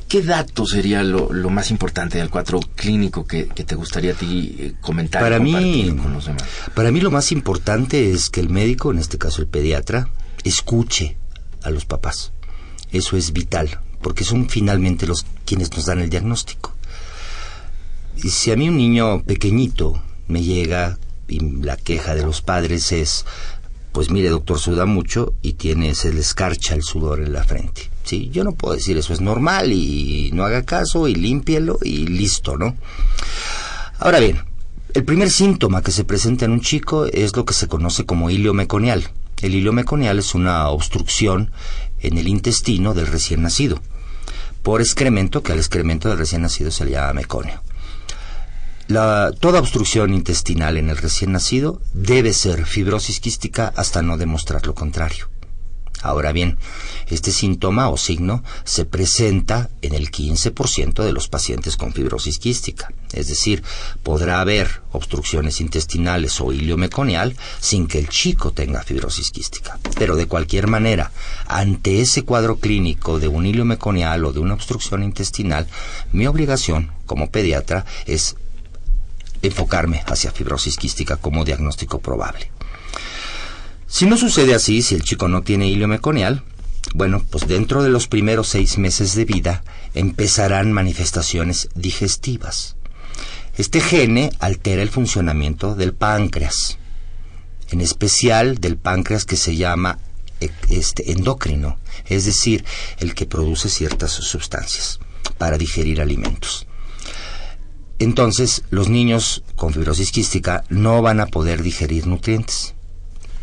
¿Qué 0.10 0.22
dato 0.22 0.66
sería 0.66 1.04
lo, 1.04 1.32
lo 1.32 1.50
más 1.50 1.72
importante 1.72 2.18
del 2.18 2.30
cuadro 2.30 2.60
clínico 2.76 3.26
que, 3.26 3.48
que 3.48 3.64
te 3.64 3.76
gustaría 3.76 4.12
a 4.12 4.16
ti 4.16 4.56
eh, 4.60 4.74
comentar? 4.82 5.22
Para 5.22 5.40
mí, 5.40 5.96
con 6.02 6.12
los 6.12 6.26
demás? 6.26 6.44
para 6.76 6.92
mí 6.92 7.00
lo 7.00 7.12
más 7.12 7.32
importante 7.32 8.12
es 8.12 8.30
que 8.30 8.42
el 8.42 8.50
médico, 8.50 8.92
en 8.92 9.00
este 9.00 9.18
caso 9.18 9.42
el 9.42 9.48
pediatra, 9.48 10.10
escuche 10.44 11.16
a 11.64 11.70
los 11.70 11.86
papás. 11.86 12.34
Eso 12.92 13.16
es 13.16 13.32
vital, 13.32 13.80
porque 14.02 14.26
son 14.26 14.50
finalmente 14.50 15.08
los 15.08 15.26
quienes 15.46 15.72
nos 15.72 15.86
dan 15.86 16.00
el 16.00 16.10
diagnóstico. 16.10 16.76
Y 18.18 18.32
si 18.32 18.52
a 18.52 18.58
mí 18.58 18.68
un 18.68 18.76
niño 18.76 19.24
pequeñito 19.24 20.04
me 20.28 20.44
llega 20.44 20.98
y 21.30 21.40
la 21.40 21.78
queja 21.78 22.16
de 22.16 22.24
los 22.24 22.42
padres 22.42 22.92
es, 22.92 23.26
pues 23.92 24.10
mire 24.10 24.30
doctor, 24.30 24.60
suda 24.60 24.86
mucho 24.86 25.34
y 25.42 25.54
tiene, 25.54 25.96
se 25.96 26.14
le 26.14 26.22
escarcha 26.22 26.76
el 26.76 26.84
sudor 26.84 27.20
en 27.20 27.34
la 27.34 27.44
frente. 27.44 27.90
Sí, 28.04 28.30
yo 28.32 28.44
no 28.44 28.54
puedo 28.54 28.74
decir 28.74 28.98
eso 28.98 29.14
es 29.14 29.22
normal 29.22 29.72
y 29.72 30.32
no 30.34 30.44
haga 30.44 30.64
caso 30.64 31.08
y 31.08 31.16
límpielo 31.16 31.78
y 31.84 32.08
listo, 32.08 32.58
¿no? 32.58 32.76
Ahora 34.00 34.20
bien, 34.20 34.40
el 34.94 35.04
primer 35.04 35.30
síntoma 35.30 35.82
que 35.82 35.92
se 35.92 36.04
presenta 36.04 36.46
en 36.46 36.52
un 36.52 36.62
chico 36.62 37.06
es 37.06 37.36
lo 37.36 37.46
que 37.46 37.54
se 37.54 37.68
conoce 37.68 38.06
como 38.06 38.30
hilio 38.30 38.54
meconial. 38.54 39.10
El 39.42 39.56
hilio 39.56 39.74
meconial 39.74 40.20
es 40.20 40.36
una 40.36 40.68
obstrucción 40.70 41.52
en 42.00 42.18
el 42.18 42.28
intestino 42.28 42.94
del 42.94 43.08
recién 43.08 43.42
nacido 43.42 43.82
por 44.64 44.82
excremento, 44.82 45.42
que 45.42 45.54
al 45.54 45.60
excremento 45.60 46.10
del 46.10 46.18
recién 46.18 46.44
nacido 46.44 46.72
se 46.72 46.86
le 46.86 46.92
llama 46.92 47.14
meconio. 47.14 47.62
La, 48.92 49.32
toda 49.40 49.62
obstrucción 49.62 50.14
intestinal 50.14 50.76
en 50.76 50.90
el 50.90 50.98
recién 50.98 51.32
nacido 51.32 51.82
debe 51.94 52.34
ser 52.34 52.66
fibrosis 52.66 53.22
quística 53.22 53.72
hasta 53.78 54.02
no 54.02 54.18
demostrar 54.18 54.68
lo 54.68 54.76
contrario. 54.76 55.30
Ahora 56.02 56.34
bien, 56.34 56.58
este 57.08 57.32
síntoma 57.32 57.88
o 57.88 57.96
signo 57.96 58.44
se 58.66 58.84
presenta 58.84 59.70
en 59.82 59.94
el 59.94 60.12
15% 60.12 61.04
de 61.04 61.14
los 61.14 61.30
pacientes 61.30 61.78
con 61.78 61.94
fibrosis 61.94 62.38
quística. 62.38 62.92
Es 63.14 63.30
decir, 63.30 63.64
podrá 64.04 64.42
haber 64.42 64.82
obstrucciones 64.92 65.62
intestinales 65.62 66.42
o 66.42 66.52
hilio 66.52 66.76
meconial 66.76 67.38
sin 67.62 67.88
que 67.88 67.98
el 67.98 68.10
chico 68.10 68.52
tenga 68.52 68.84
fibrosis 68.84 69.32
quística. 69.32 69.80
Pero 69.98 70.18
de 70.18 70.26
cualquier 70.26 70.68
manera, 70.68 71.14
ante 71.48 72.02
ese 72.02 72.24
cuadro 72.24 72.58
clínico 72.58 73.20
de 73.20 73.30
un 73.30 73.46
hilio 73.46 73.64
meconial 73.64 74.26
o 74.26 74.34
de 74.34 74.42
una 74.42 74.56
obstrucción 74.56 75.02
intestinal, 75.02 75.66
mi 76.12 76.28
obligación 76.28 76.92
como 77.06 77.30
pediatra 77.30 77.86
es 78.06 78.36
enfocarme 79.42 80.04
hacia 80.08 80.32
fibrosis 80.32 80.78
quística 80.78 81.18
como 81.18 81.46
diagnóstico 81.46 82.00
probable. 82.00 82.52
Si 83.88 84.06
no 84.06 84.18
sucede 84.18 84.56
así, 84.56 84.82
si 84.82 84.96
el 84.96 85.04
chico 85.04 85.28
no 85.28 85.42
tiene 85.44 85.68
hilio 85.68 85.88
meconial, 85.88 86.44
bueno, 86.94 87.24
pues 87.30 87.48
dentro 87.48 87.84
de 87.84 87.90
los 87.90 88.08
primeros 88.08 88.48
seis 88.48 88.78
meses 88.78 89.16
de 89.16 89.26
vida 89.26 89.64
empezarán 89.94 90.72
manifestaciones 90.72 91.70
digestivas. 91.76 92.76
Este 93.58 93.82
gene 93.82 94.32
altera 94.40 94.82
el 94.82 94.90
funcionamiento 94.90 95.76
del 95.76 95.94
páncreas, 95.94 96.78
en 97.70 97.82
especial 97.82 98.60
del 98.60 98.78
páncreas 98.78 99.26
que 99.26 99.38
se 99.38 99.56
llama 99.56 100.00
e, 100.40 100.50
este, 100.70 101.12
endocrino, 101.12 101.78
es 102.06 102.26
decir, 102.26 102.66
el 103.00 103.14
que 103.14 103.26
produce 103.26 103.70
ciertas 103.70 104.12
sustancias 104.12 105.00
para 105.38 105.58
digerir 105.58 106.02
alimentos. 106.02 106.66
Entonces, 108.02 108.64
los 108.72 108.90
niños 108.90 109.44
con 109.56 109.74
fibrosis 109.74 110.12
quística 110.12 110.64
no 110.70 111.04
van 111.04 111.20
a 111.20 111.28
poder 111.28 111.62
digerir 111.62 112.08
nutrientes 112.08 112.74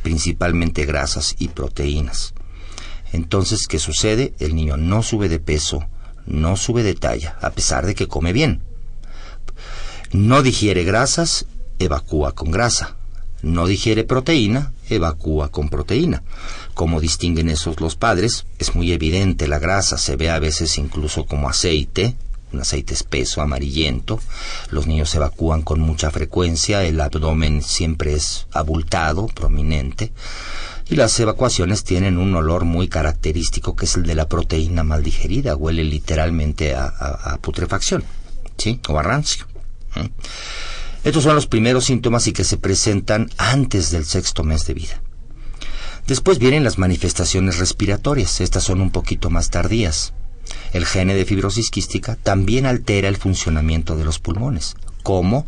principalmente 0.02 0.84
grasas 0.84 1.36
y 1.38 1.48
proteínas. 1.48 2.34
Entonces, 3.12 3.68
¿qué 3.68 3.78
sucede? 3.78 4.34
El 4.40 4.56
niño 4.56 4.76
no 4.76 5.04
sube 5.04 5.28
de 5.28 5.38
peso, 5.38 5.86
no 6.26 6.56
sube 6.56 6.82
de 6.82 6.94
talla, 6.94 7.38
a 7.40 7.50
pesar 7.50 7.86
de 7.86 7.94
que 7.94 8.08
come 8.08 8.32
bien. 8.32 8.62
No 10.10 10.42
digiere 10.42 10.82
grasas, 10.82 11.46
evacúa 11.78 12.32
con 12.32 12.50
grasa. 12.50 12.96
No 13.42 13.68
digiere 13.68 14.02
proteína, 14.02 14.72
evacúa 14.90 15.50
con 15.50 15.68
proteína. 15.68 16.24
Como 16.74 17.00
distinguen 17.00 17.48
esos 17.48 17.80
los 17.80 17.94
padres, 17.94 18.46
es 18.58 18.74
muy 18.74 18.90
evidente 18.90 19.46
la 19.46 19.60
grasa, 19.60 19.98
se 19.98 20.16
ve 20.16 20.30
a 20.30 20.40
veces 20.40 20.78
incluso 20.78 21.26
como 21.26 21.48
aceite, 21.48 22.16
un 22.52 22.60
aceite 22.60 22.94
espeso, 22.94 23.40
amarillento. 23.40 24.20
Los 24.70 24.86
niños 24.86 25.14
evacúan 25.14 25.62
con 25.62 25.80
mucha 25.80 26.10
frecuencia, 26.10 26.84
el 26.84 27.00
abdomen 27.00 27.62
siempre 27.62 28.14
es 28.14 28.46
abultado, 28.52 29.26
prominente. 29.26 30.12
Y 30.90 30.96
las 30.96 31.18
evacuaciones 31.20 31.84
tienen 31.84 32.16
un 32.16 32.34
olor 32.34 32.64
muy 32.64 32.88
característico 32.88 33.76
que 33.76 33.84
es 33.84 33.96
el 33.96 34.04
de 34.04 34.14
la 34.14 34.28
proteína 34.28 34.84
mal 34.84 35.02
digerida, 35.02 35.54
huele 35.54 35.84
literalmente 35.84 36.74
a, 36.74 37.38
putrefacción, 37.42 38.04
¿sí? 38.56 38.80
O 38.88 38.98
a 38.98 39.02
rancio. 39.02 39.46
Estos 41.04 41.24
son 41.24 41.34
los 41.34 41.46
primeros 41.46 41.84
síntomas 41.84 42.26
y 42.26 42.32
que 42.32 42.44
se 42.44 42.56
presentan 42.56 43.30
antes 43.36 43.90
del 43.90 44.04
sexto 44.04 44.44
mes 44.44 44.66
de 44.66 44.74
vida. 44.74 45.02
Después 46.06 46.38
vienen 46.38 46.64
las 46.64 46.78
manifestaciones 46.78 47.58
respiratorias, 47.58 48.40
estas 48.40 48.64
son 48.64 48.80
un 48.80 48.90
poquito 48.90 49.28
más 49.28 49.50
tardías. 49.50 50.14
El 50.72 50.86
gene 50.86 51.14
de 51.14 51.24
fibrosis 51.24 51.70
quística 51.70 52.16
también 52.16 52.66
altera 52.66 53.08
el 53.08 53.16
funcionamiento 53.16 53.96
de 53.96 54.04
los 54.04 54.18
pulmones. 54.18 54.76
¿Cómo? 55.02 55.46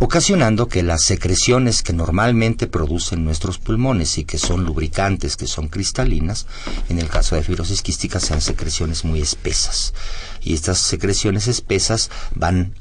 ocasionando 0.00 0.66
que 0.68 0.82
las 0.82 1.02
secreciones 1.02 1.82
que 1.82 1.92
normalmente 1.92 2.66
producen 2.66 3.24
nuestros 3.24 3.58
pulmones 3.58 4.18
y 4.18 4.24
que 4.24 4.38
son 4.38 4.64
lubricantes, 4.64 5.36
que 5.36 5.46
son 5.46 5.68
cristalinas, 5.68 6.46
en 6.88 6.98
el 6.98 7.08
caso 7.08 7.36
de 7.36 7.42
fibrosis 7.42 7.82
quística 7.82 8.20
sean 8.20 8.40
secreciones 8.40 9.04
muy 9.04 9.20
espesas. 9.20 9.94
Y 10.42 10.54
estas 10.54 10.78
secreciones 10.78 11.46
espesas 11.46 12.10
van 12.34 12.74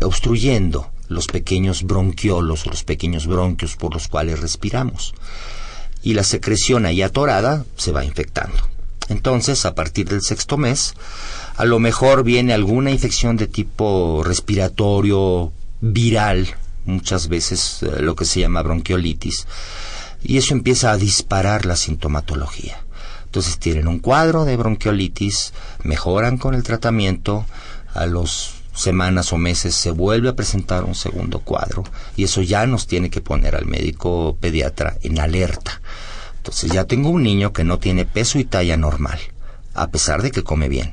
obstruyendo 0.00 0.90
los 1.08 1.26
pequeños 1.26 1.82
bronquiolos 1.82 2.66
los 2.66 2.82
pequeños 2.82 3.26
bronquios 3.26 3.76
por 3.76 3.92
los 3.92 4.08
cuales 4.08 4.40
respiramos. 4.40 5.14
Y 6.02 6.14
la 6.14 6.24
secreción 6.24 6.86
ahí 6.86 7.02
atorada 7.02 7.64
se 7.76 7.92
va 7.92 8.04
infectando. 8.04 8.73
Entonces, 9.08 9.64
a 9.66 9.74
partir 9.74 10.08
del 10.08 10.22
sexto 10.22 10.56
mes, 10.56 10.94
a 11.56 11.64
lo 11.64 11.78
mejor 11.78 12.24
viene 12.24 12.54
alguna 12.54 12.90
infección 12.90 13.36
de 13.36 13.46
tipo 13.46 14.22
respiratorio, 14.24 15.52
viral, 15.80 16.54
muchas 16.86 17.28
veces 17.28 17.82
eh, 17.82 18.00
lo 18.00 18.16
que 18.16 18.24
se 18.24 18.40
llama 18.40 18.62
bronquiolitis, 18.62 19.46
y 20.22 20.38
eso 20.38 20.54
empieza 20.54 20.90
a 20.90 20.96
disparar 20.96 21.66
la 21.66 21.76
sintomatología. 21.76 22.82
Entonces 23.26 23.58
tienen 23.58 23.88
un 23.88 23.98
cuadro 23.98 24.44
de 24.44 24.56
bronquiolitis, 24.56 25.52
mejoran 25.82 26.38
con 26.38 26.54
el 26.54 26.62
tratamiento, 26.62 27.44
a 27.92 28.06
los 28.06 28.54
semanas 28.74 29.32
o 29.32 29.38
meses 29.38 29.74
se 29.74 29.92
vuelve 29.92 30.28
a 30.28 30.36
presentar 30.36 30.84
un 30.84 30.94
segundo 30.94 31.38
cuadro 31.38 31.84
y 32.16 32.24
eso 32.24 32.42
ya 32.42 32.66
nos 32.66 32.88
tiene 32.88 33.08
que 33.08 33.20
poner 33.20 33.54
al 33.54 33.66
médico 33.66 34.36
pediatra 34.40 34.96
en 35.02 35.20
alerta 35.20 35.80
entonces 36.44 36.72
ya 36.72 36.84
tengo 36.84 37.08
un 37.08 37.22
niño 37.22 37.54
que 37.54 37.64
no 37.64 37.78
tiene 37.78 38.04
peso 38.04 38.38
y 38.38 38.44
talla 38.44 38.76
normal, 38.76 39.18
a 39.72 39.88
pesar 39.88 40.20
de 40.20 40.30
que 40.30 40.42
come 40.42 40.68
bien. 40.68 40.92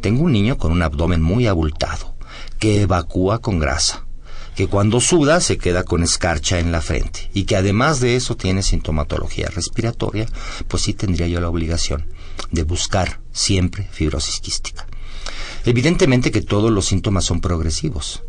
Tengo 0.00 0.22
un 0.22 0.30
niño 0.30 0.56
con 0.56 0.70
un 0.70 0.82
abdomen 0.82 1.20
muy 1.20 1.48
abultado, 1.48 2.14
que 2.60 2.82
evacúa 2.82 3.40
con 3.40 3.58
grasa, 3.58 4.06
que 4.54 4.68
cuando 4.68 5.00
suda 5.00 5.40
se 5.40 5.58
queda 5.58 5.82
con 5.82 6.04
escarcha 6.04 6.60
en 6.60 6.70
la 6.70 6.80
frente 6.80 7.28
y 7.34 7.42
que 7.42 7.56
además 7.56 7.98
de 7.98 8.14
eso 8.14 8.36
tiene 8.36 8.62
sintomatología 8.62 9.48
respiratoria, 9.48 10.28
pues 10.68 10.84
sí 10.84 10.94
tendría 10.94 11.26
yo 11.26 11.40
la 11.40 11.48
obligación 11.48 12.06
de 12.52 12.62
buscar 12.62 13.18
siempre 13.32 13.88
fibrosis 13.90 14.38
quística. 14.38 14.86
Evidentemente 15.64 16.30
que 16.30 16.40
todos 16.40 16.70
los 16.70 16.86
síntomas 16.86 17.24
son 17.24 17.40
progresivos, 17.40 18.22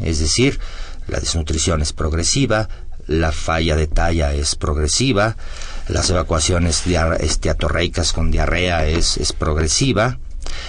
es 0.00 0.18
decir, 0.18 0.60
la 1.06 1.20
desnutrición 1.20 1.80
es 1.80 1.92
progresiva, 1.92 2.68
la 3.08 3.32
falla 3.32 3.74
de 3.74 3.88
talla 3.88 4.32
es 4.34 4.54
progresiva, 4.54 5.36
las 5.88 6.08
evacuaciones 6.10 6.84
esteatorreicas 6.86 8.12
con 8.12 8.30
diarrea 8.30 8.86
es, 8.86 9.16
es 9.16 9.32
progresiva 9.32 10.18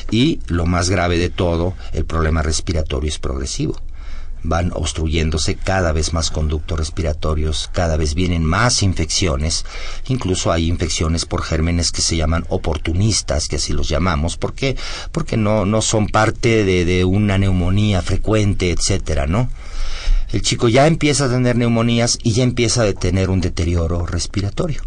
y 0.09 0.39
lo 0.47 0.65
más 0.65 0.89
grave 0.89 1.17
de 1.17 1.29
todo, 1.29 1.75
el 1.93 2.05
problema 2.05 2.41
respiratorio 2.41 3.09
es 3.09 3.19
progresivo 3.19 3.79
van 4.43 4.71
obstruyéndose 4.73 5.55
cada 5.55 5.91
vez 5.91 6.13
más 6.13 6.31
conductos 6.31 6.79
respiratorios, 6.79 7.69
cada 7.73 7.97
vez 7.97 8.13
vienen 8.13 8.43
más 8.45 8.83
infecciones, 8.83 9.65
incluso 10.07 10.51
hay 10.51 10.67
infecciones 10.67 11.25
por 11.25 11.43
gérmenes 11.43 11.91
que 11.91 12.01
se 12.01 12.15
llaman 12.15 12.45
oportunistas, 12.49 13.47
que 13.47 13.57
así 13.57 13.73
los 13.73 13.89
llamamos, 13.89 14.37
¿por 14.37 14.53
qué? 14.53 14.77
Porque 15.11 15.37
no, 15.37 15.65
no 15.65 15.81
son 15.81 16.07
parte 16.07 16.63
de, 16.63 16.85
de 16.85 17.05
una 17.05 17.37
neumonía 17.37 18.01
frecuente, 18.01 18.71
etcétera, 18.71 19.27
¿no? 19.27 19.49
El 20.31 20.41
chico 20.41 20.69
ya 20.69 20.85
empieza 20.85 21.25
a 21.25 21.29
tener 21.29 21.55
neumonías 21.55 22.19
y 22.21 22.33
ya 22.33 22.43
empieza 22.43 22.83
a 22.83 22.93
tener 22.93 23.29
un 23.29 23.41
deterioro 23.41 24.05
respiratorio. 24.05 24.81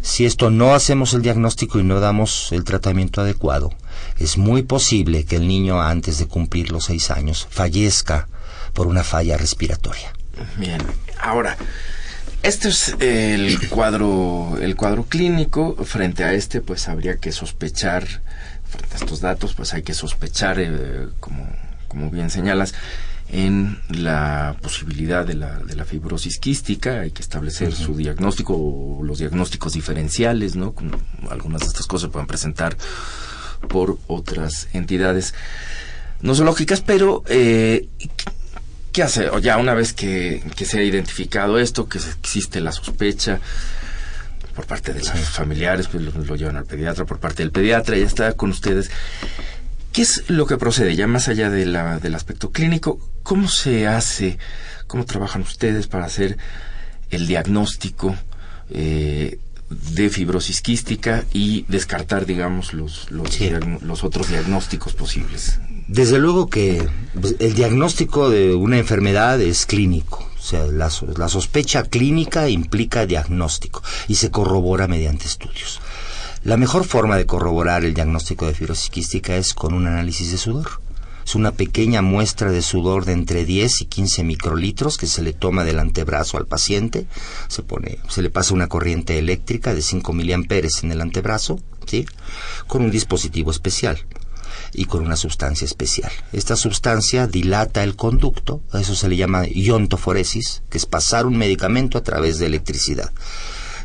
Si 0.00 0.26
esto 0.26 0.50
no 0.50 0.74
hacemos 0.74 1.14
el 1.14 1.22
diagnóstico 1.22 1.78
y 1.78 1.84
no 1.84 1.98
damos 1.98 2.52
el 2.52 2.64
tratamiento 2.64 3.20
adecuado, 3.20 3.70
es 4.18 4.36
muy 4.36 4.62
posible 4.62 5.24
que 5.24 5.36
el 5.36 5.48
niño 5.48 5.80
antes 5.80 6.18
de 6.18 6.26
cumplir 6.26 6.70
los 6.70 6.84
seis 6.84 7.10
años 7.10 7.46
fallezca 7.48 8.28
por 8.74 8.86
una 8.86 9.02
falla 9.02 9.38
respiratoria. 9.38 10.12
Bien, 10.58 10.82
ahora, 11.20 11.56
este 12.42 12.68
es 12.68 12.94
el 13.00 13.68
cuadro, 13.70 14.58
el 14.60 14.76
cuadro 14.76 15.04
clínico. 15.04 15.76
Frente 15.84 16.24
a 16.24 16.34
este, 16.34 16.60
pues 16.60 16.88
habría 16.88 17.16
que 17.16 17.32
sospechar, 17.32 18.04
frente 18.68 18.94
a 18.94 18.96
estos 18.96 19.20
datos, 19.20 19.54
pues 19.54 19.72
hay 19.72 19.82
que 19.82 19.94
sospechar, 19.94 20.58
eh, 20.60 21.08
como, 21.20 21.48
como 21.88 22.10
bien 22.10 22.28
señalas, 22.28 22.74
en 23.34 23.80
la 23.88 24.56
posibilidad 24.62 25.26
de 25.26 25.34
la, 25.34 25.58
de 25.58 25.74
la 25.74 25.84
fibrosis 25.84 26.38
quística, 26.38 27.00
hay 27.00 27.10
que 27.10 27.20
establecer 27.20 27.74
su 27.74 27.96
diagnóstico 27.96 28.54
o 28.56 29.02
los 29.02 29.18
diagnósticos 29.18 29.72
diferenciales, 29.72 30.54
¿no? 30.54 30.72
algunas 31.28 31.62
de 31.62 31.66
estas 31.66 31.88
cosas 31.88 32.06
se 32.08 32.12
pueden 32.12 32.28
presentar 32.28 32.76
por 33.68 33.98
otras 34.06 34.68
entidades 34.72 35.34
nosológicas, 36.20 36.80
pero 36.80 37.24
eh, 37.28 37.88
¿Qué 38.92 39.02
hace? 39.02 39.28
O 39.28 39.40
ya 39.40 39.56
una 39.56 39.74
vez 39.74 39.92
que, 39.92 40.40
que 40.54 40.64
se 40.64 40.78
ha 40.78 40.82
identificado 40.84 41.58
esto, 41.58 41.88
que 41.88 41.98
existe 41.98 42.60
la 42.60 42.70
sospecha 42.70 43.40
por 44.54 44.66
parte 44.66 44.92
de 44.92 45.00
los 45.00 45.10
familiares, 45.10 45.88
pues 45.88 46.04
lo, 46.04 46.12
lo 46.12 46.36
llevan 46.36 46.56
al 46.56 46.64
pediatra, 46.64 47.04
por 47.04 47.18
parte 47.18 47.42
del 47.42 47.50
pediatra, 47.50 47.96
ya 47.96 48.06
está 48.06 48.34
con 48.34 48.50
ustedes. 48.50 48.92
¿Qué 49.94 50.02
es 50.02 50.24
lo 50.26 50.44
que 50.46 50.56
procede? 50.56 50.96
Ya 50.96 51.06
más 51.06 51.28
allá 51.28 51.50
de 51.50 51.66
la, 51.66 52.00
del 52.00 52.16
aspecto 52.16 52.50
clínico, 52.50 52.98
¿cómo 53.22 53.46
se 53.48 53.86
hace, 53.86 54.38
cómo 54.88 55.04
trabajan 55.04 55.42
ustedes 55.42 55.86
para 55.86 56.04
hacer 56.04 56.36
el 57.10 57.28
diagnóstico 57.28 58.16
eh, 58.70 59.38
de 59.70 60.10
fibrosis 60.10 60.62
quística 60.62 61.24
y 61.32 61.64
descartar, 61.68 62.26
digamos, 62.26 62.74
los, 62.74 63.08
los, 63.12 63.30
Sí. 63.30 63.50
los 63.82 64.02
otros 64.02 64.28
diagnósticos 64.30 64.94
posibles? 64.94 65.60
Desde 65.86 66.18
luego 66.18 66.48
que 66.50 66.84
pues, 67.20 67.36
el 67.38 67.54
diagnóstico 67.54 68.30
de 68.30 68.52
una 68.52 68.78
enfermedad 68.78 69.40
es 69.40 69.64
clínico. 69.64 70.28
O 70.36 70.42
sea, 70.42 70.64
la, 70.66 70.90
la 71.16 71.28
sospecha 71.28 71.84
clínica 71.84 72.48
implica 72.48 73.06
diagnóstico 73.06 73.80
y 74.08 74.16
se 74.16 74.32
corrobora 74.32 74.88
mediante 74.88 75.26
estudios. 75.26 75.80
La 76.44 76.58
mejor 76.58 76.84
forma 76.84 77.16
de 77.16 77.24
corroborar 77.24 77.86
el 77.86 77.94
diagnóstico 77.94 78.44
de 78.44 78.52
fibrosis 78.52 78.90
quística 78.90 79.34
es 79.34 79.54
con 79.54 79.72
un 79.72 79.86
análisis 79.86 80.30
de 80.30 80.36
sudor. 80.36 80.82
Es 81.24 81.34
una 81.34 81.52
pequeña 81.52 82.02
muestra 82.02 82.52
de 82.52 82.60
sudor 82.60 83.06
de 83.06 83.12
entre 83.12 83.46
10 83.46 83.80
y 83.80 83.84
15 83.86 84.24
microlitros 84.24 84.98
que 84.98 85.06
se 85.06 85.22
le 85.22 85.32
toma 85.32 85.64
del 85.64 85.78
antebrazo 85.78 86.36
al 86.36 86.46
paciente. 86.46 87.06
Se 87.48 87.62
pone, 87.62 87.98
se 88.10 88.20
le 88.20 88.28
pasa 88.28 88.52
una 88.52 88.66
corriente 88.66 89.18
eléctrica 89.18 89.72
de 89.72 89.80
5 89.80 90.12
miliamperes 90.12 90.84
en 90.84 90.92
el 90.92 91.00
antebrazo, 91.00 91.60
¿sí? 91.86 92.04
Con 92.66 92.82
un 92.82 92.90
dispositivo 92.90 93.50
especial 93.50 94.04
y 94.74 94.84
con 94.84 95.02
una 95.02 95.16
sustancia 95.16 95.64
especial. 95.64 96.12
Esta 96.34 96.56
sustancia 96.56 97.26
dilata 97.26 97.82
el 97.82 97.96
conducto, 97.96 98.60
a 98.70 98.82
eso 98.82 98.94
se 98.94 99.08
le 99.08 99.16
llama 99.16 99.46
iontoforesis, 99.46 100.62
que 100.68 100.76
es 100.76 100.84
pasar 100.84 101.24
un 101.24 101.38
medicamento 101.38 101.96
a 101.96 102.02
través 102.02 102.38
de 102.38 102.44
electricidad. 102.44 103.12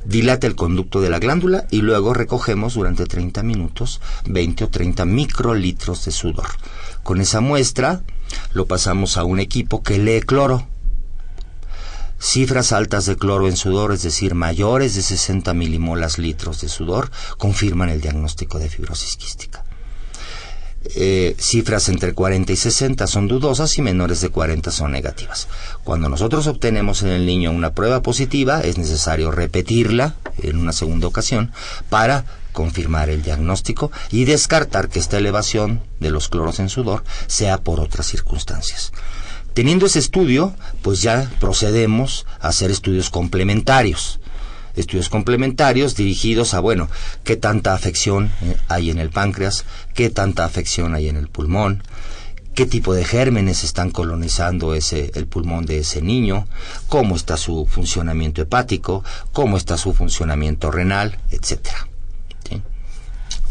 Dilata 0.05 0.47
el 0.47 0.55
conducto 0.55 1.01
de 1.01 1.09
la 1.09 1.19
glándula 1.19 1.65
y 1.69 1.81
luego 1.81 2.13
recogemos 2.13 2.75
durante 2.75 3.05
30 3.05 3.43
minutos 3.43 4.01
20 4.25 4.63
o 4.65 4.69
30 4.69 5.05
microlitros 5.05 6.05
de 6.05 6.11
sudor. 6.11 6.47
Con 7.03 7.21
esa 7.21 7.41
muestra 7.41 8.01
lo 8.53 8.65
pasamos 8.65 9.17
a 9.17 9.23
un 9.23 9.39
equipo 9.39 9.83
que 9.83 9.97
lee 9.97 10.21
cloro. 10.21 10.67
Cifras 12.19 12.73
altas 12.73 13.05
de 13.05 13.15
cloro 13.15 13.47
en 13.47 13.55
sudor, 13.55 13.93
es 13.93 14.03
decir, 14.03 14.35
mayores 14.35 14.95
de 14.95 15.01
60 15.01 15.53
milimolas 15.53 16.17
litros 16.17 16.59
de 16.59 16.67
sudor, 16.67 17.11
confirman 17.37 17.89
el 17.89 18.01
diagnóstico 18.01 18.59
de 18.59 18.69
fibrosis 18.69 19.15
quística. 19.15 19.63
Eh, 20.95 21.35
cifras 21.37 21.89
entre 21.89 22.13
40 22.13 22.53
y 22.53 22.55
60 22.55 23.05
son 23.05 23.27
dudosas 23.27 23.77
y 23.77 23.81
menores 23.81 24.21
de 24.21 24.29
40 24.29 24.71
son 24.71 24.91
negativas. 24.91 25.47
Cuando 25.83 26.07
nosotros 26.07 26.47
obtenemos 26.47 27.03
en 27.03 27.09
el 27.09 27.25
niño 27.25 27.51
una 27.51 27.73
prueba 27.73 28.01
positiva, 28.01 28.61
es 28.61 28.77
necesario 28.77 29.29
repetirla 29.31 30.15
en 30.41 30.57
una 30.57 30.71
segunda 30.71 31.07
ocasión 31.07 31.51
para 31.89 32.25
confirmar 32.53 33.09
el 33.09 33.21
diagnóstico 33.21 33.91
y 34.09 34.25
descartar 34.25 34.89
que 34.89 34.99
esta 34.99 35.17
elevación 35.17 35.81
de 35.99 36.11
los 36.11 36.29
cloros 36.29 36.59
en 36.59 36.69
sudor 36.69 37.03
sea 37.27 37.57
por 37.57 37.79
otras 37.81 38.07
circunstancias. 38.07 38.93
Teniendo 39.53 39.87
ese 39.87 39.99
estudio, 39.99 40.55
pues 40.81 41.01
ya 41.01 41.29
procedemos 41.39 42.25
a 42.39 42.49
hacer 42.49 42.71
estudios 42.71 43.09
complementarios 43.09 44.19
estudios 44.75 45.09
complementarios 45.09 45.95
dirigidos 45.95 46.53
a, 46.53 46.59
bueno, 46.59 46.89
qué 47.23 47.35
tanta 47.35 47.73
afección 47.73 48.31
eh, 48.41 48.55
hay 48.67 48.89
en 48.89 48.99
el 48.99 49.09
páncreas, 49.09 49.65
qué 49.93 50.09
tanta 50.09 50.45
afección 50.45 50.95
hay 50.95 51.09
en 51.09 51.17
el 51.17 51.27
pulmón, 51.27 51.83
qué 52.55 52.65
tipo 52.65 52.93
de 52.93 53.05
gérmenes 53.05 53.63
están 53.63 53.91
colonizando 53.91 54.73
ese, 54.73 55.11
el 55.15 55.27
pulmón 55.27 55.65
de 55.65 55.79
ese 55.79 56.01
niño, 56.01 56.47
cómo 56.87 57.15
está 57.15 57.37
su 57.37 57.65
funcionamiento 57.65 58.41
hepático, 58.41 59.03
cómo 59.31 59.57
está 59.57 59.77
su 59.77 59.93
funcionamiento 59.93 60.71
renal, 60.71 61.19
etcétera. 61.31 61.87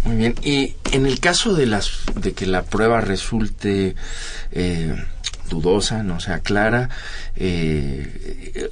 Muy 0.04 0.16
bien. 0.16 0.34
Y 0.42 0.76
en 0.92 1.06
el 1.06 1.20
caso 1.20 1.54
de 1.54 1.66
las 1.66 1.90
de 2.14 2.32
que 2.32 2.46
la 2.46 2.62
prueba 2.62 3.00
resulte 3.00 3.94
eh, 4.52 4.94
dudosa, 5.48 6.02
no 6.02 6.20
sea 6.20 6.40
clara, 6.40 6.88
eh, 7.36 8.68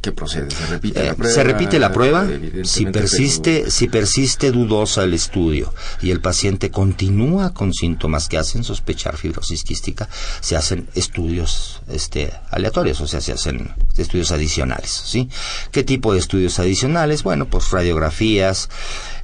¿qué 0.00 0.12
procede? 0.12 0.50
¿Se 0.50 0.66
repite 0.66 1.00
Eh, 1.02 1.06
la 1.06 1.14
prueba? 1.14 1.34
se 1.34 1.44
repite 1.44 1.78
la 1.78 1.92
prueba 1.92 2.28
si 2.64 2.86
persiste 2.86 3.70
si 3.70 3.88
persiste 3.88 4.50
dudosa 4.52 5.04
el 5.04 5.14
estudio 5.14 5.72
y 6.02 6.10
el 6.10 6.20
paciente 6.20 6.70
continúa 6.70 7.52
con 7.54 7.72
síntomas 7.74 8.28
que 8.28 8.38
hacen 8.38 8.64
sospechar 8.64 9.16
fibrosis 9.16 9.64
quística 9.64 10.08
se 10.40 10.56
hacen 10.56 10.88
estudios 10.94 11.82
este 11.88 12.32
aleatorios 12.50 13.00
o 13.00 13.06
sea 13.06 13.20
se 13.20 13.32
hacen 13.32 13.72
estudios 13.96 14.30
adicionales 14.32 14.90
sí 14.90 15.28
qué 15.70 15.82
tipo 15.82 16.12
de 16.12 16.18
estudios 16.18 16.58
adicionales 16.58 17.22
bueno 17.22 17.46
pues 17.46 17.70
radiografías 17.70 18.68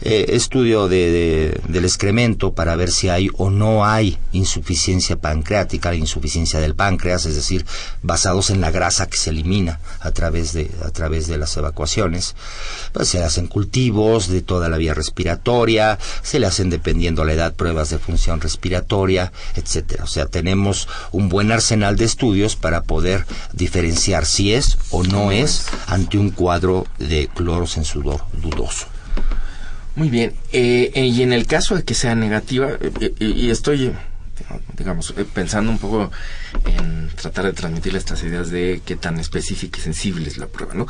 eh, 0.03 0.27
estudio 0.31 0.89
de, 0.89 1.11
de- 1.11 1.61
del 1.69 1.85
excremento 1.85 2.53
para 2.55 2.77
ver 2.77 2.91
si 2.91 3.09
hay 3.09 3.29
o 3.39 3.51
no 3.51 3.85
hay 3.87 4.19
insuficiencia 4.33 5.17
pancreática 5.17 5.95
insuficiencia 5.95 6.61
del 6.61 6.75
páncreas 6.75 6.96
es 7.05 7.35
decir 7.35 7.65
basados 8.03 8.51
en 8.51 8.61
la 8.61 8.71
grasa 8.71 9.07
que 9.07 9.17
se 9.17 9.31
elimina 9.31 9.81
a 10.01 10.11
través 10.11 10.53
de 10.53 10.71
a 10.85 10.91
través 10.91 11.27
de 11.27 11.39
las 11.39 11.57
evacuaciones 11.57 12.35
pues 12.93 13.09
se 13.09 13.23
hacen 13.23 13.47
cultivos 13.47 14.29
de 14.29 14.43
toda 14.43 14.69
la 14.69 14.77
vía 14.77 14.95
respiratoria 14.95 15.99
se 16.23 16.39
le 16.39 16.47
hacen 16.47 16.71
dependiendo 16.71 17.25
la 17.25 17.35
edad 17.35 17.55
pruebas 17.55 17.91
de 17.91 17.99
función 17.99 18.41
respiratoria 18.41 19.33
etcétera. 19.55 20.05
O 20.05 20.07
sea 20.07 20.27
tenemos 20.27 20.89
un 21.13 21.29
buen 21.29 21.53
arsenal 21.53 21.97
de 21.97 22.05
estudios 22.05 22.57
para 22.57 22.83
poder 22.83 23.27
diferenciar 23.53 24.27
si 24.27 24.53
es 24.53 24.79
o 24.91 25.05
no 25.05 25.31
es 25.31 25.67
ante 25.87 26.19
un 26.19 26.31
cuadro 26.31 26.87
de 26.99 27.29
cloros 27.29 27.77
en 27.77 27.85
sudor 27.85 28.23
dudoso. 28.41 28.87
Muy 29.97 30.11
bien. 30.11 30.35
Eh, 30.53 30.93
eh, 30.95 31.07
y 31.07 31.23
en 31.23 31.33
el 31.33 31.47
caso 31.47 31.75
de 31.75 31.83
que 31.83 31.95
sea 31.95 32.15
negativa, 32.15 32.71
eh, 32.81 33.15
y 33.19 33.51
estoy, 33.51 33.93
digamos, 34.77 35.15
eh, 35.17 35.25
pensando 35.25 35.71
un 35.71 35.79
poco 35.79 36.11
en 36.67 37.09
tratar 37.15 37.47
de 37.47 37.53
transmitir 37.53 37.97
estas 37.97 38.23
ideas 38.23 38.51
de 38.51 38.83
qué 38.85 38.97
tan 38.97 39.19
específica 39.19 39.79
y 39.79 39.83
sensible 39.83 40.29
es 40.29 40.39
la 40.39 40.47
prueba, 40.47 40.75
¿no? 40.75 40.87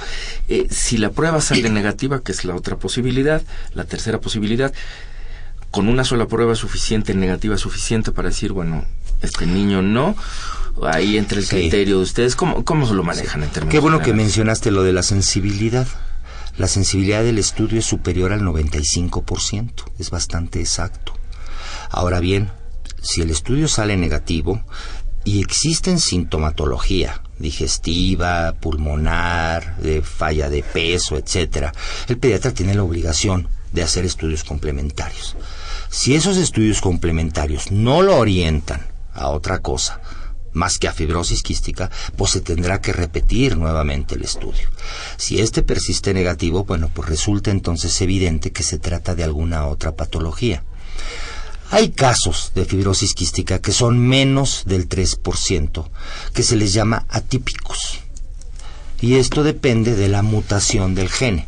Eh, 0.49 0.67
si 0.71 0.97
la 0.99 1.11
prueba 1.11 1.41
sale 1.41 1.69
negativa, 1.71 2.23
que 2.23 2.33
es 2.33 2.45
la 2.45 2.55
otra 2.55 2.77
posibilidad, 2.77 3.43
la 3.75 3.85
tercera 3.85 4.21
posibilidad, 4.21 4.73
con 5.71 5.89
una 5.89 6.05
sola 6.05 6.27
prueba 6.27 6.55
suficiente, 6.55 7.15
negativa 7.15 7.57
suficiente 7.59 8.13
para 8.13 8.29
decir, 8.29 8.53
bueno, 8.53 8.85
este 9.23 9.47
niño 9.47 9.83
no, 9.83 10.17
ahí 10.83 11.17
entre 11.17 11.39
el 11.41 11.45
Sí. 11.47 11.57
criterio 11.57 11.97
de 11.99 12.03
ustedes, 12.03 12.37
¿cómo, 12.37 12.65
cómo 12.65 12.87
se 12.87 12.95
lo 12.95 13.03
manejan 13.03 13.43
en 13.43 13.51
términos 13.51 13.73
Qué 13.73 13.79
bueno 13.81 14.01
que 14.01 14.13
mencionaste 14.13 14.71
lo 14.71 14.83
de 14.83 14.93
la 14.93 15.03
sensibilidad. 15.03 15.87
La 16.59 16.69
sensibilidad 16.69 17.23
del 17.23 17.39
estudio 17.39 17.79
es 17.81 17.85
superior 17.85 18.33
al 18.33 18.41
95%, 18.41 19.85
es 19.99 20.11
bastante 20.11 20.61
exacto. 20.61 21.13
Ahora 21.91 22.19
bien, 22.21 22.51
si 23.07 23.23
el 23.23 23.31
estudio 23.31 23.69
sale 23.69 23.97
negativo 23.97 24.62
y 25.25 25.40
existen 25.40 25.99
sintomatología 25.99 27.23
digestiva, 27.38 28.55
pulmonar, 28.61 29.77
de 29.79 30.03
falla 30.03 30.49
de 30.49 30.62
peso, 30.62 31.16
etcétera, 31.16 31.73
el 32.09 32.19
pediatra 32.19 32.53
tiene 32.53 32.75
la 32.75 32.83
obligación 32.83 33.49
de 33.73 33.83
hacer 33.83 34.05
estudios 34.05 34.45
complementarios. 34.45 35.37
Si 35.90 36.14
esos 36.14 36.37
estudios 36.37 36.81
complementarios 36.81 37.71
no 37.71 38.03
lo 38.03 38.16
orientan 38.16 38.87
a 39.12 39.29
otra 39.29 39.59
cosa, 39.61 40.01
más 40.53 40.79
que 40.79 40.88
a 40.88 40.92
fibrosis 40.92 41.42
quística, 41.42 41.90
pues 42.16 42.31
se 42.31 42.40
tendrá 42.40 42.81
que 42.81 42.95
repetir 42.95 43.59
nuevamente 43.59 44.14
el 44.14 44.23
estudio. 44.23 44.69
Si 45.19 45.38
este 45.38 45.62
persiste 45.62 46.14
negativo, 46.14 46.64
bueno, 46.64 46.90
pues 46.92 47.09
resulta 47.11 47.51
entonces 47.51 48.01
evidente 48.01 48.53
que 48.53 48.62
se 48.62 48.79
trata 48.79 49.14
de 49.14 49.25
alguna 49.25 49.66
otra 49.66 49.95
patología. 49.95 50.64
Hay 51.71 51.91
casos 51.91 52.53
de 52.55 52.65
fibrosis 52.65 53.15
quística 53.15 53.61
que 53.61 53.73
son 53.73 53.99
menos 53.99 54.63
del 54.67 54.89
3%, 54.89 55.89
que 56.33 56.43
se 56.43 56.57
les 56.57 56.73
llama 56.73 57.07
atípicos. 57.09 58.01
Y 59.01 59.17
esto 59.17 59.43
depende 59.43 59.95
de 59.95 60.09
la 60.09 60.23
mutación 60.23 60.95
del 60.95 61.09
gene. 61.11 61.47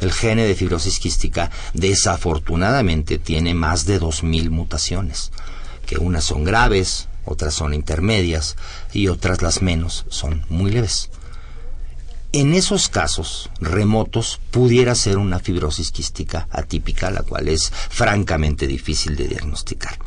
El 0.00 0.12
gene 0.12 0.44
de 0.44 0.54
fibrosis 0.54 0.98
quística 0.98 1.50
desafortunadamente 1.74 3.18
tiene 3.18 3.54
más 3.54 3.86
de 3.86 4.00
2.000 4.00 4.50
mutaciones, 4.50 5.30
que 5.86 5.96
unas 5.96 6.24
son 6.24 6.44
graves, 6.44 7.08
otras 7.24 7.54
son 7.54 7.72
intermedias 7.72 8.56
y 8.92 9.08
otras 9.08 9.42
las 9.42 9.62
menos 9.62 10.06
son 10.08 10.44
muy 10.48 10.70
leves. 10.72 11.08
En 12.36 12.52
esos 12.52 12.90
casos 12.90 13.48
remotos 13.62 14.40
pudiera 14.50 14.94
ser 14.94 15.16
una 15.16 15.38
fibrosis 15.38 15.90
quística 15.90 16.48
atípica, 16.50 17.10
la 17.10 17.22
cual 17.22 17.48
es 17.48 17.72
francamente 17.72 18.66
difícil 18.66 19.16
de 19.16 19.26
diagnosticar. 19.26 19.98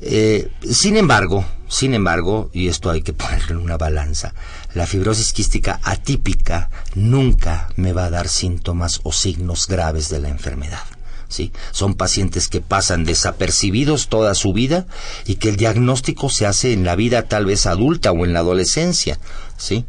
Eh, 0.00 0.50
sin 0.62 0.96
embargo, 0.96 1.44
sin 1.68 1.92
embargo, 1.92 2.48
y 2.54 2.68
esto 2.68 2.90
hay 2.90 3.02
que 3.02 3.12
ponerlo 3.12 3.58
en 3.58 3.64
una 3.66 3.76
balanza, 3.76 4.32
la 4.72 4.86
fibrosis 4.86 5.34
quística 5.34 5.78
atípica 5.82 6.70
nunca 6.94 7.68
me 7.76 7.92
va 7.92 8.06
a 8.06 8.10
dar 8.10 8.26
síntomas 8.28 9.00
o 9.02 9.12
signos 9.12 9.68
graves 9.68 10.08
de 10.08 10.20
la 10.20 10.30
enfermedad. 10.30 10.84
¿sí? 11.28 11.52
Son 11.70 11.96
pacientes 11.96 12.48
que 12.48 12.62
pasan 12.62 13.04
desapercibidos 13.04 14.08
toda 14.08 14.34
su 14.34 14.54
vida 14.54 14.86
y 15.26 15.34
que 15.34 15.50
el 15.50 15.56
diagnóstico 15.56 16.30
se 16.30 16.46
hace 16.46 16.72
en 16.72 16.86
la 16.86 16.96
vida 16.96 17.28
tal 17.28 17.44
vez 17.44 17.66
adulta 17.66 18.10
o 18.10 18.24
en 18.24 18.32
la 18.32 18.40
adolescencia, 18.40 19.18
¿sí? 19.58 19.84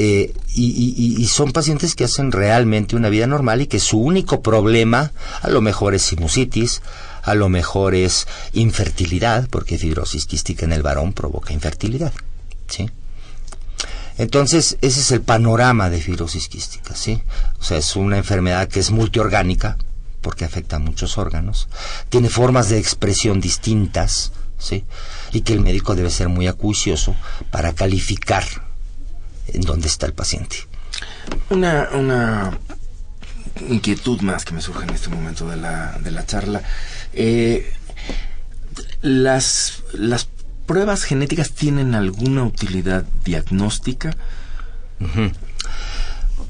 Eh, 0.00 0.32
y, 0.54 1.26
son 1.26 1.50
pacientes 1.50 1.96
que 1.96 2.04
hacen 2.04 2.30
realmente 2.30 2.94
una 2.94 3.08
vida 3.08 3.26
normal 3.26 3.62
y 3.62 3.66
que 3.66 3.80
su 3.80 3.98
único 3.98 4.42
problema 4.42 5.12
a 5.42 5.48
lo 5.48 5.60
mejor 5.60 5.94
es 5.94 6.02
sinusitis, 6.02 6.82
a 7.22 7.34
lo 7.34 7.48
mejor 7.48 7.96
es 7.96 8.28
infertilidad, 8.52 9.48
porque 9.50 9.76
fibrosis 9.76 10.26
quística 10.26 10.64
en 10.64 10.72
el 10.72 10.82
varón 10.82 11.12
provoca 11.12 11.52
infertilidad, 11.52 12.12
¿sí? 12.68 12.88
Entonces, 14.18 14.78
ese 14.82 15.00
es 15.00 15.10
el 15.10 15.20
panorama 15.20 15.90
de 15.90 16.00
fibrosis 16.00 16.48
quística, 16.48 16.94
¿sí? 16.94 17.22
O 17.60 17.64
sea, 17.64 17.78
es 17.78 17.96
una 17.96 18.18
enfermedad 18.18 18.68
que 18.68 18.80
es 18.80 18.92
multiorgánica, 18.92 19.78
porque 20.20 20.44
afecta 20.44 20.76
a 20.76 20.80
muchos 20.80 21.18
órganos, 21.18 21.68
tiene 22.08 22.28
formas 22.28 22.68
de 22.68 22.78
expresión 22.78 23.40
distintas, 23.40 24.32
¿sí? 24.58 24.84
Y 25.32 25.40
que 25.40 25.54
el 25.54 25.60
médico 25.60 25.96
debe 25.96 26.10
ser 26.10 26.28
muy 26.28 26.46
acuicioso 26.46 27.16
para 27.50 27.74
calificar 27.74 28.67
en 29.48 29.62
dónde 29.62 29.88
está 29.88 30.06
el 30.06 30.14
paciente. 30.14 30.56
Una, 31.50 31.88
una 31.92 32.58
inquietud 33.68 34.20
más 34.20 34.44
que 34.44 34.54
me 34.54 34.60
surge 34.60 34.84
en 34.84 34.90
este 34.90 35.08
momento 35.08 35.48
de 35.48 35.56
la, 35.56 35.98
de 35.98 36.10
la 36.10 36.26
charla. 36.26 36.62
Eh, 37.12 37.72
las, 39.02 39.82
las 39.92 40.28
pruebas 40.68 41.04
genéticas 41.04 41.52
tienen 41.52 41.94
alguna 41.94 42.44
utilidad 42.44 43.04
diagnóstica? 43.24 44.14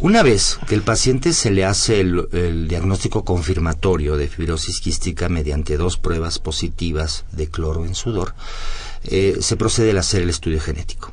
Una 0.00 0.22
vez 0.22 0.58
que 0.66 0.74
el 0.74 0.82
paciente 0.82 1.32
se 1.32 1.50
le 1.50 1.64
hace 1.64 2.00
el, 2.00 2.66
diagnóstico 2.68 3.24
confirmatorio 3.24 4.16
de 4.16 4.26
fibrosis 4.26 4.80
quística 4.80 5.28
mediante 5.28 5.76
dos 5.76 5.98
pruebas 5.98 6.40
positivas 6.40 7.24
de 7.30 7.48
cloro 7.48 7.84
en 7.84 7.94
sudor, 7.94 8.34
eh, 9.04 9.38
se 9.40 9.56
procede 9.56 9.96
a 9.96 10.00
hacer 10.00 10.22
el 10.22 10.30
estudio 10.30 10.60
genético. 10.60 11.12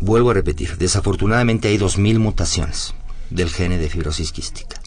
Vuelvo 0.00 0.30
a 0.30 0.34
repetir, 0.34 0.76
desafortunadamente 0.76 1.68
hay 1.68 1.78
2.000 1.78 2.18
mutaciones 2.18 2.94
del 3.30 3.50
gene 3.50 3.78
de 3.78 3.88
fibrosis 3.88 4.32
quística. 4.32 4.80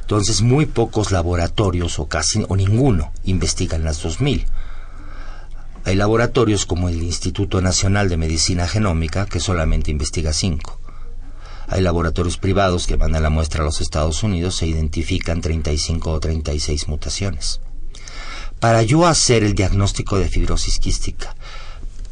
Entonces, 0.00 0.42
muy 0.42 0.66
pocos 0.66 1.12
laboratorios 1.12 1.98
o 1.98 2.08
casi 2.08 2.44
o 2.48 2.56
ninguno 2.56 3.12
investigan 3.24 3.84
las 3.84 4.04
2.000. 4.04 4.46
Hay 5.84 5.96
laboratorios 5.96 6.64
como 6.64 6.88
el 6.88 7.02
Instituto 7.02 7.60
Nacional 7.60 8.08
de 8.08 8.16
Medicina 8.16 8.66
Genómica 8.66 9.26
que 9.26 9.38
solamente 9.38 9.90
investiga 9.90 10.32
cinco. 10.32 10.80
Hay 11.68 11.82
laboratorios 11.82 12.38
privados 12.38 12.86
que 12.86 12.96
mandan 12.96 13.22
la 13.22 13.30
muestra 13.30 13.62
a 13.62 13.64
los 13.66 13.82
Estados 13.82 14.22
Unidos 14.22 14.60
e 14.62 14.66
identifican 14.66 15.42
35 15.42 16.10
o 16.10 16.20
36 16.20 16.88
mutaciones. 16.88 17.60
Para 18.60 18.82
yo 18.82 19.06
hacer 19.06 19.44
el 19.44 19.54
diagnóstico 19.54 20.18
de 20.18 20.28
fibrosis 20.28 20.78
quística 20.78 21.34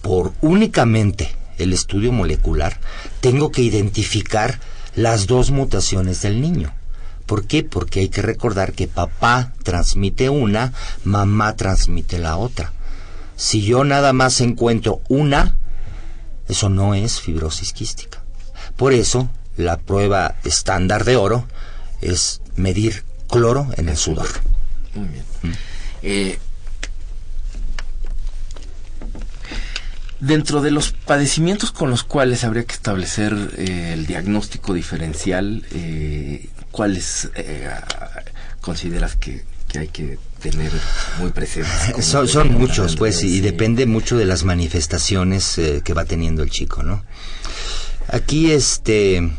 por 0.02 0.32
únicamente 0.42 1.34
el 1.58 1.72
estudio 1.72 2.12
molecular, 2.12 2.78
tengo 3.20 3.50
que 3.50 3.62
identificar 3.62 4.60
las 4.94 5.26
dos 5.26 5.50
mutaciones 5.50 6.22
del 6.22 6.40
niño. 6.40 6.74
¿Por 7.26 7.46
qué? 7.46 7.62
Porque 7.62 8.00
hay 8.00 8.08
que 8.08 8.22
recordar 8.22 8.72
que 8.72 8.88
papá 8.88 9.52
transmite 9.62 10.28
una, 10.28 10.72
mamá 11.04 11.56
transmite 11.56 12.18
la 12.18 12.36
otra. 12.36 12.72
Si 13.36 13.62
yo 13.62 13.84
nada 13.84 14.12
más 14.12 14.40
encuentro 14.40 15.00
una, 15.08 15.56
eso 16.48 16.68
no 16.68 16.94
es 16.94 17.20
fibrosis 17.20 17.72
quística. 17.72 18.22
Por 18.76 18.92
eso, 18.92 19.30
la 19.56 19.78
prueba 19.78 20.36
estándar 20.44 21.04
de 21.04 21.16
oro 21.16 21.46
es 22.00 22.40
medir 22.56 23.04
cloro 23.28 23.68
en 23.76 23.88
el 23.88 23.96
sudor. 23.96 24.28
Muy 24.94 25.08
bien. 25.08 25.24
¿Mm? 25.42 25.50
Eh, 26.02 26.38
dentro 30.22 30.62
de 30.62 30.70
los 30.70 30.92
padecimientos 30.92 31.72
con 31.72 31.90
los 31.90 32.04
cuales 32.04 32.44
habría 32.44 32.64
que 32.64 32.74
establecer 32.74 33.34
eh, 33.58 33.90
el 33.92 34.06
diagnóstico 34.06 34.72
diferencial, 34.72 35.64
eh, 35.72 36.48
¿cuáles 36.70 37.28
consideras 38.60 39.16
que, 39.16 39.44
que 39.68 39.78
hay 39.80 39.88
que 39.88 40.18
tener 40.42 40.72
muy 41.18 41.30
presentes. 41.30 42.04
Son, 42.04 42.52
muchos, 42.52 42.96
pues, 42.96 43.22
y 43.22 43.40
depende 43.40 43.86
mucho 43.86 44.18
de 44.18 44.26
las 44.26 44.44
manifestaciones 44.44 45.58
eh, 45.58 45.82
que 45.84 45.94
va 45.94 46.04
teniendo 46.04 46.42
el 46.42 46.50
chico, 46.50 46.82
¿no? 46.82 47.04
Aquí, 48.08 48.50
este, 48.50 49.30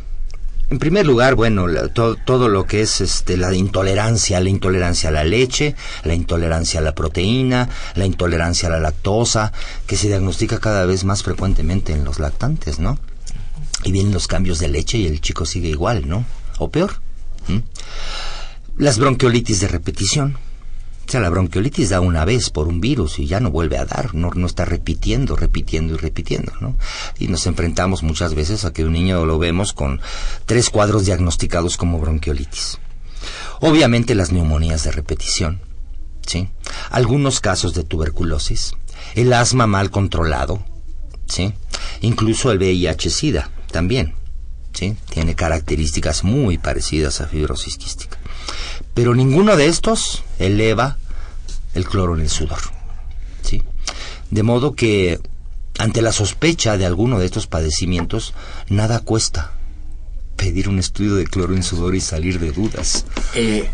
en 0.73 0.79
primer 0.79 1.05
lugar, 1.05 1.36
bueno, 1.36 1.67
todo, 1.93 2.49
lo 2.49 2.65
que 2.65 2.81
es 2.81 2.99
este, 2.99 3.38
la 3.38 3.53
intolerancia, 3.53 4.39
la 4.39 4.49
intolerancia 4.49 5.09
a 5.09 5.12
la 5.12 5.23
leche, 5.23 5.75
la 6.03 6.15
intolerancia 6.15 6.79
a 6.79 6.83
la 6.83 6.95
proteína, 6.95 7.69
la 7.93 8.07
intolerancia 8.07 8.69
a 8.69 8.71
la 8.71 8.79
lactosa, 8.79 9.53
que 9.86 9.97
se 9.97 10.07
diagnostica 10.07 10.59
cada 10.59 10.88
vez 10.88 11.03
más 11.03 11.21
frecuentemente 11.21 11.93
en 11.93 12.03
los 12.03 12.17
lactantes, 12.17 12.79
¿no? 12.79 12.97
Y 13.83 13.91
vienen 13.91 14.13
los 14.13 14.27
cambios 14.27 14.57
de 14.57 14.67
leche 14.67 14.97
y 14.97 15.05
el 15.05 15.21
chico 15.21 15.45
sigue 15.45 15.69
igual, 15.69 16.09
¿no? 16.09 16.25
O 16.57 16.71
peor. 16.71 16.93
Las 18.75 18.97
bronquiolitis 18.97 19.59
de 19.59 19.67
repetición, 19.67 20.39
o 21.06 21.12
sea, 21.12 21.20
la 21.20 21.30
bronquiolitis 21.30 21.89
da 21.89 22.00
una 22.00 22.26
vez 22.26 22.50
por 22.50 22.68
un 22.68 22.80
virus 22.80 23.20
y 23.20 23.28
ya 23.28 23.39
no 23.39 23.52
vuelve 23.52 23.78
a 23.78 23.86
dar, 23.86 24.16
no, 24.16 24.32
no 24.34 24.48
está 24.48 24.66
repitiendo, 24.66 25.36
repitiendo 25.36 25.94
y 25.94 25.98
repitiendo, 25.98 26.54
¿no? 26.62 26.76
Y 27.20 27.28
nos 27.28 27.46
enfrentamos 27.46 28.04
muchas 28.04 28.34
veces 28.34 28.66
a 28.66 28.74
que 28.74 28.86
un 28.86 28.94
niño 28.94 29.26
lo 29.26 29.38
vemos 29.38 29.74
con 29.74 30.02
tres 30.46 30.70
cuadros 30.70 31.06
diagnosticados 31.06 31.78
como 31.78 32.00
bronquiolitis. 32.00 32.80
Obviamente 33.60 34.16
las 34.16 34.32
neumonías 34.32 34.84
de 34.84 34.92
repetición, 34.92 35.62
¿sí? 36.26 36.50
Algunos 36.89 37.39
casos 37.42 37.74
de 37.74 37.84
tuberculosis, 37.84 38.76
el 39.16 39.34
asma 39.34 39.68
mal 39.68 39.92
controlado, 39.92 40.63
¿sí? 41.28 41.54
Incluso 42.02 42.52
el 42.52 42.60
VIH-Sida 42.60 43.52
también, 43.72 44.16
¿sí? 44.73 44.95
Tiene 45.09 45.36
características 45.36 46.23
muy 46.23 46.57
parecidas 46.57 47.21
a 47.21 47.27
fibrosis 47.27 47.77
quística. 47.77 48.17
Pero 48.93 49.15
ninguno 49.15 49.55
de 49.55 49.67
estos 49.67 50.23
eleva 50.39 50.97
el 51.73 51.86
cloro 51.86 52.15
en 52.15 52.21
el 52.21 52.29
sudor. 52.29 52.59
¿sí? 53.41 53.63
De 54.29 54.43
modo 54.43 54.73
que 54.73 55.19
ante 55.79 56.01
la 56.01 56.12
sospecha 56.12 56.77
de 56.77 56.86
alguno 56.86 57.19
de 57.19 57.25
estos 57.25 57.47
padecimientos, 57.47 58.33
nada 58.69 58.99
cuesta 58.99 59.53
pedir 60.36 60.69
un 60.69 60.79
estudio 60.79 61.15
de 61.15 61.25
cloro 61.25 61.55
en 61.55 61.63
sudor 61.63 61.95
y 61.95 62.01
salir 62.01 62.39
de 62.39 62.51
dudas. 62.51 63.05
Eh, 63.33 63.69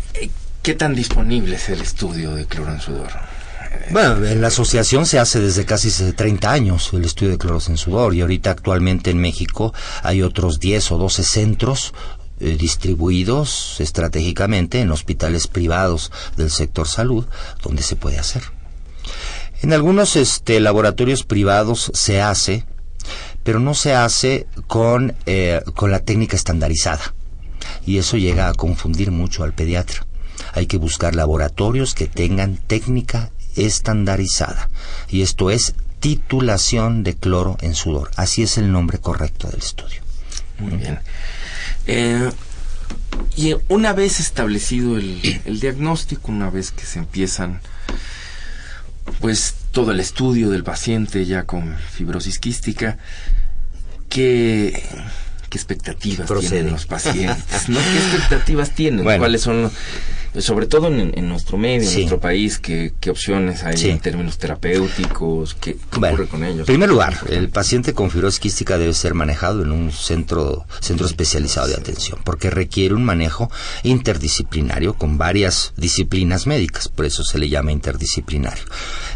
¿Qué 0.62 0.74
tan 0.74 0.94
disponible 0.94 1.56
es 1.56 1.68
el 1.68 1.80
estudio 1.80 2.34
de 2.34 2.46
cloro 2.46 2.72
en 2.72 2.80
sudor? 2.80 3.08
Bueno, 3.90 4.24
en 4.24 4.40
la 4.40 4.48
asociación 4.48 5.06
se 5.06 5.18
hace 5.18 5.40
desde 5.40 5.64
casi 5.64 5.90
30 5.90 6.50
años 6.50 6.90
el 6.92 7.04
estudio 7.04 7.32
de 7.32 7.38
cloro 7.38 7.60
en 7.68 7.76
sudor 7.76 8.14
y 8.14 8.20
ahorita 8.20 8.50
actualmente 8.50 9.10
en 9.10 9.18
México 9.18 9.72
hay 10.02 10.22
otros 10.22 10.60
10 10.60 10.92
o 10.92 10.98
12 10.98 11.22
centros 11.24 11.94
eh, 12.40 12.56
distribuidos 12.56 13.80
estratégicamente 13.80 14.80
en 14.80 14.90
hospitales 14.90 15.46
privados 15.46 16.10
del 16.36 16.50
sector 16.50 16.88
salud 16.88 17.26
donde 17.62 17.82
se 17.82 17.96
puede 17.96 18.18
hacer. 18.18 18.42
En 19.62 19.72
algunos 19.72 20.16
este, 20.16 20.58
laboratorios 20.60 21.24
privados 21.24 21.90
se 21.94 22.22
hace, 22.22 22.64
pero 23.44 23.60
no 23.60 23.74
se 23.74 23.94
hace 23.94 24.46
con, 24.66 25.14
eh, 25.26 25.62
con 25.74 25.90
la 25.90 26.00
técnica 26.00 26.36
estandarizada. 26.36 27.14
Y 27.84 27.98
eso 27.98 28.16
llega 28.16 28.48
a 28.48 28.54
confundir 28.54 29.10
mucho 29.10 29.44
al 29.44 29.52
pediatra. 29.52 30.06
Hay 30.54 30.66
que 30.66 30.78
buscar 30.78 31.14
laboratorios 31.14 31.94
que 31.94 32.06
tengan 32.06 32.56
técnica 32.56 33.30
estandarizada. 33.56 34.70
Y 35.08 35.22
esto 35.22 35.50
es 35.50 35.74
titulación 36.00 37.02
de 37.02 37.14
cloro 37.14 37.56
en 37.60 37.74
sudor. 37.74 38.10
Así 38.16 38.42
es 38.42 38.58
el 38.58 38.72
nombre 38.72 38.98
correcto 38.98 39.48
del 39.48 39.60
estudio. 39.60 40.00
Muy 40.58 40.76
bien. 40.76 40.98
Eh, 41.86 42.30
y 43.36 43.54
una 43.68 43.92
vez 43.92 44.20
establecido 44.20 44.96
el, 44.96 45.20
diagnóstico, 45.60 46.32
una 46.32 46.50
vez 46.50 46.70
que 46.70 46.84
se 46.84 46.98
empiezan, 46.98 47.60
pues 49.20 49.54
todo 49.70 49.92
el 49.92 50.00
estudio 50.00 50.50
del 50.50 50.64
paciente 50.64 51.24
ya 51.26 51.44
con 51.44 51.76
fibrosis 51.76 52.38
quística, 52.38 52.98
¿qué, 54.08 54.82
qué 55.50 55.58
expectativas 55.58 56.30
tienen 56.40 56.72
los 56.72 56.86
pacientes? 56.86 57.68
¿no? 57.68 57.78
¿Qué 57.78 57.98
expectativas 57.98 58.70
tienen? 58.70 59.04
¿Cuáles 59.04 59.42
son 59.42 59.70
sobre 60.38 60.66
todo 60.66 60.86
en, 60.86 61.28
nuestro 61.28 61.58
medio, 61.58 61.88
en 61.88 61.94
nuestro 61.96 62.20
país, 62.20 62.60
¿qué, 62.60 62.92
opciones 63.10 63.64
hay 63.64 63.90
en 63.90 63.98
términos 63.98 64.38
terapéuticos? 64.38 65.54
¿Qué, 65.54 65.76
ocurre 65.92 66.28
con 66.28 66.44
ellos? 66.44 66.60
En 66.60 66.66
primer 66.66 66.88
lugar, 66.88 67.18
el 67.28 67.48
paciente 67.48 67.94
con 67.94 68.10
fibrosis 68.10 68.38
quística 68.38 68.78
debe 68.78 68.94
ser 68.94 69.14
manejado 69.14 69.62
en 69.62 69.72
un 69.72 69.90
centro, 69.90 70.66
centro 70.80 71.06
especializado 71.06 71.66
de 71.66 71.74
atención, 71.74 72.20
porque 72.22 72.48
requiere 72.48 72.94
un 72.94 73.04
manejo 73.04 73.50
interdisciplinario 73.82 74.94
con 74.94 75.18
varias 75.18 75.72
disciplinas 75.76 76.46
médicas, 76.46 76.88
por 76.88 77.06
eso 77.06 77.24
se 77.24 77.38
le 77.38 77.48
llama 77.48 77.72
interdisciplinario. 77.72 78.64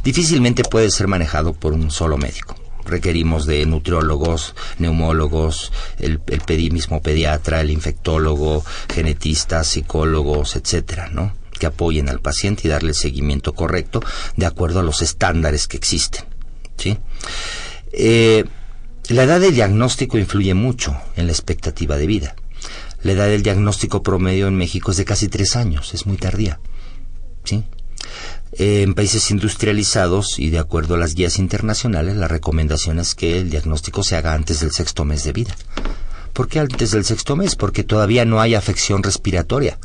Difícilmente 0.02 0.64
puede 0.64 0.90
ser 0.90 1.06
manejado 1.06 1.52
por 1.52 1.74
un 1.74 1.92
solo 1.92 2.18
médico. 2.18 2.56
Requerimos 2.84 3.46
de 3.46 3.64
nutriólogos, 3.66 4.54
neumólogos, 4.78 5.72
el, 5.98 6.20
el 6.26 6.72
mismo 6.72 7.00
pediatra, 7.02 7.60
el 7.60 7.70
infectólogo, 7.70 8.64
genetistas, 8.92 9.68
psicólogos, 9.68 10.56
etcétera, 10.56 11.08
¿no? 11.08 11.34
Que 11.58 11.66
apoyen 11.66 12.08
al 12.08 12.20
paciente 12.20 12.62
y 12.64 12.70
darle 12.70 12.90
el 12.90 12.94
seguimiento 12.94 13.54
correcto 13.54 14.02
de 14.36 14.46
acuerdo 14.46 14.80
a 14.80 14.82
los 14.82 15.02
estándares 15.02 15.68
que 15.68 15.76
existen, 15.76 16.24
¿sí? 16.76 16.98
Eh, 17.92 18.44
la 19.08 19.24
edad 19.24 19.40
del 19.40 19.54
diagnóstico 19.54 20.18
influye 20.18 20.54
mucho 20.54 20.96
en 21.16 21.26
la 21.26 21.32
expectativa 21.32 21.96
de 21.96 22.06
vida. 22.06 22.36
La 23.02 23.12
edad 23.12 23.26
del 23.26 23.42
diagnóstico 23.42 24.02
promedio 24.02 24.46
en 24.48 24.56
México 24.56 24.90
es 24.90 24.96
de 24.96 25.04
casi 25.04 25.28
tres 25.28 25.56
años, 25.56 25.92
es 25.92 26.06
muy 26.06 26.16
tardía. 26.16 26.58
¿sí? 27.44 27.64
En 28.56 28.94
países 28.94 29.32
industrializados 29.32 30.38
y 30.38 30.50
de 30.50 30.60
acuerdo 30.60 30.94
a 30.94 30.98
las 30.98 31.14
guías 31.14 31.38
internacionales, 31.40 32.16
la 32.16 32.28
recomendación 32.28 33.00
es 33.00 33.16
que 33.16 33.38
el 33.38 33.50
diagnóstico 33.50 34.04
se 34.04 34.14
haga 34.14 34.32
antes 34.32 34.60
del 34.60 34.70
sexto 34.70 35.04
mes 35.04 35.24
de 35.24 35.32
vida. 35.32 35.56
¿Por 36.32 36.46
qué 36.46 36.60
antes 36.60 36.92
del 36.92 37.04
sexto 37.04 37.34
mes? 37.34 37.56
Porque 37.56 37.82
todavía 37.82 38.24
no 38.24 38.40
hay 38.40 38.54
afección 38.54 39.02
respiratoria. 39.02 39.78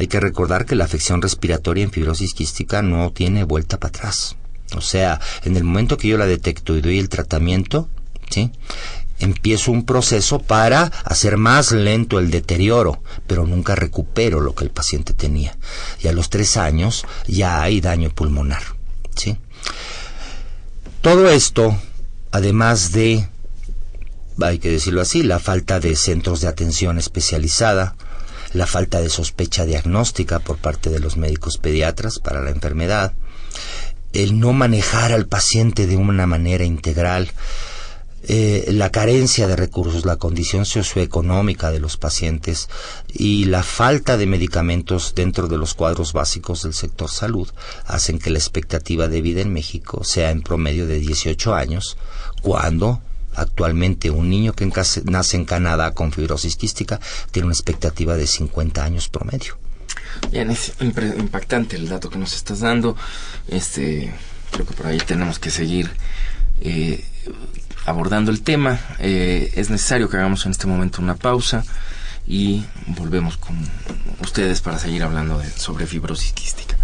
Hay 0.00 0.08
que 0.08 0.18
recordar 0.18 0.66
que 0.66 0.74
la 0.74 0.84
afección 0.84 1.22
respiratoria 1.22 1.84
en 1.84 1.92
fibrosis 1.92 2.34
quística 2.34 2.82
no 2.82 3.12
tiene 3.12 3.44
vuelta 3.44 3.78
para 3.78 3.90
atrás. 3.90 4.36
O 4.76 4.80
sea, 4.80 5.20
en 5.44 5.56
el 5.56 5.62
momento 5.62 5.96
que 5.96 6.08
yo 6.08 6.18
la 6.18 6.26
detecto 6.26 6.76
y 6.76 6.80
doy 6.80 6.98
el 6.98 7.08
tratamiento, 7.08 7.88
¿sí? 8.30 8.50
Empiezo 9.20 9.70
un 9.70 9.84
proceso 9.84 10.40
para 10.40 10.84
hacer 11.04 11.36
más 11.36 11.72
lento 11.72 12.18
el 12.18 12.30
deterioro, 12.30 13.02
pero 13.26 13.46
nunca 13.46 13.74
recupero 13.74 14.40
lo 14.40 14.54
que 14.54 14.64
el 14.64 14.70
paciente 14.70 15.14
tenía. 15.14 15.56
Y 16.02 16.08
a 16.08 16.12
los 16.12 16.30
tres 16.30 16.56
años 16.56 17.06
ya 17.26 17.62
hay 17.62 17.80
daño 17.80 18.10
pulmonar. 18.10 18.62
¿sí? 19.14 19.36
Todo 21.02 21.30
esto, 21.30 21.78
además 22.30 22.92
de, 22.92 23.28
hay 24.40 24.58
que 24.58 24.70
decirlo 24.70 25.02
así, 25.02 25.22
la 25.22 25.38
falta 25.38 25.80
de 25.80 25.96
centros 25.96 26.40
de 26.40 26.48
atención 26.48 26.98
especializada, 26.98 27.94
la 28.52 28.66
falta 28.66 29.00
de 29.00 29.10
sospecha 29.10 29.64
diagnóstica 29.64 30.40
por 30.40 30.56
parte 30.58 30.90
de 30.90 30.98
los 30.98 31.16
médicos 31.16 31.58
pediatras 31.58 32.18
para 32.18 32.40
la 32.40 32.50
enfermedad, 32.50 33.14
el 34.12 34.40
no 34.40 34.52
manejar 34.52 35.12
al 35.12 35.26
paciente 35.26 35.86
de 35.86 35.96
una 35.96 36.26
manera 36.26 36.64
integral, 36.64 37.30
eh, 38.22 38.66
la 38.72 38.90
carencia 38.90 39.46
de 39.48 39.56
recursos, 39.56 40.04
la 40.04 40.16
condición 40.16 40.66
socioeconómica 40.66 41.70
de 41.70 41.80
los 41.80 41.96
pacientes 41.96 42.68
y 43.08 43.46
la 43.46 43.62
falta 43.62 44.16
de 44.18 44.26
medicamentos 44.26 45.14
dentro 45.14 45.48
de 45.48 45.56
los 45.56 45.74
cuadros 45.74 46.12
básicos 46.12 46.62
del 46.62 46.74
sector 46.74 47.10
salud 47.10 47.48
hacen 47.86 48.18
que 48.18 48.30
la 48.30 48.38
expectativa 48.38 49.08
de 49.08 49.22
vida 49.22 49.40
en 49.40 49.52
México 49.52 50.04
sea 50.04 50.30
en 50.30 50.42
promedio 50.42 50.86
de 50.86 51.00
18 51.00 51.54
años, 51.54 51.96
cuando 52.42 53.00
actualmente 53.34 54.10
un 54.10 54.28
niño 54.28 54.52
que 54.52 54.70
nace 55.04 55.36
en 55.36 55.44
Canadá 55.44 55.94
con 55.94 56.12
fibrosis 56.12 56.56
quística 56.56 57.00
tiene 57.30 57.46
una 57.46 57.54
expectativa 57.54 58.16
de 58.16 58.26
50 58.26 58.84
años 58.84 59.08
promedio. 59.08 59.56
Bien, 60.30 60.50
es 60.50 60.72
impactante 60.80 61.76
el 61.76 61.88
dato 61.88 62.10
que 62.10 62.18
nos 62.18 62.34
estás 62.34 62.60
dando. 62.60 62.96
Este, 63.48 64.12
creo 64.50 64.66
que 64.66 64.74
por 64.74 64.86
ahí 64.86 64.98
tenemos 64.98 65.38
que 65.38 65.50
seguir 65.50 65.90
eh, 66.60 67.04
abordando 67.86 68.30
el 68.30 68.42
tema. 68.42 68.78
Eh, 68.98 69.52
es 69.56 69.70
necesario 69.70 70.08
que 70.08 70.16
hagamos 70.16 70.44
en 70.46 70.52
este 70.52 70.66
momento 70.66 71.02
una 71.02 71.14
pausa 71.14 71.64
y 72.26 72.64
volvemos 72.86 73.36
con 73.36 73.56
ustedes 74.20 74.60
para 74.60 74.78
seguir 74.78 75.02
hablando 75.02 75.42
sobre 75.56 75.86
fibrosis 75.86 76.32
quística. 76.32 76.76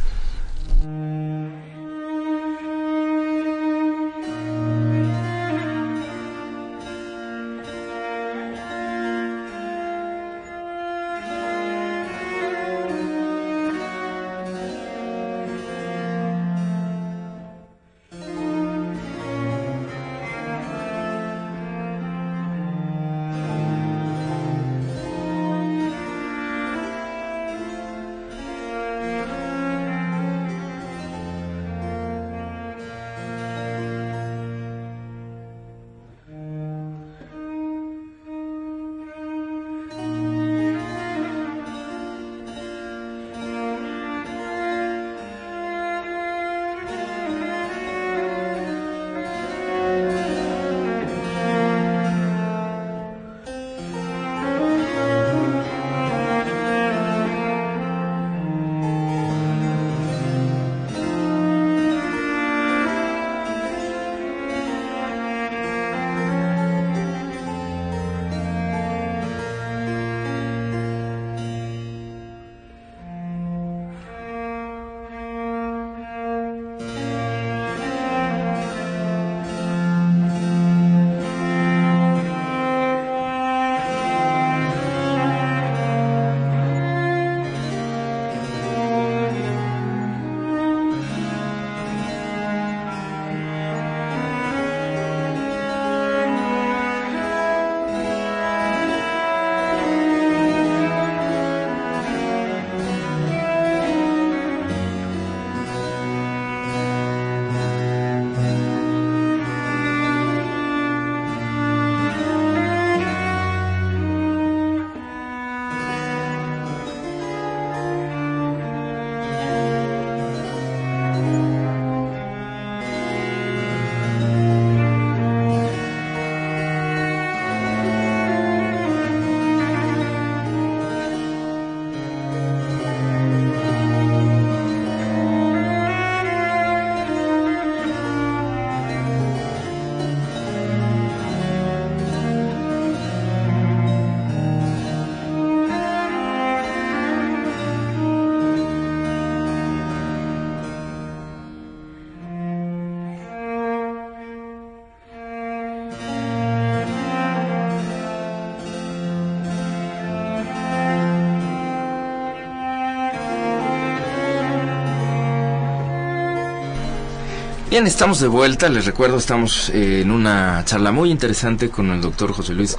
Bien, 167.77 167.87
estamos 167.87 168.21
de 168.21 168.29
vuelta. 168.29 168.71
Les 168.71 168.87
recuerdo, 168.87 169.19
estamos 169.19 169.69
eh, 169.69 170.01
en 170.01 170.11
una 170.11 170.63
charla 170.65 170.93
muy 170.93 171.11
interesante 171.11 171.69
con 171.69 171.91
el 171.91 172.01
doctor 172.01 172.33
José 172.33 172.55
Luis 172.55 172.75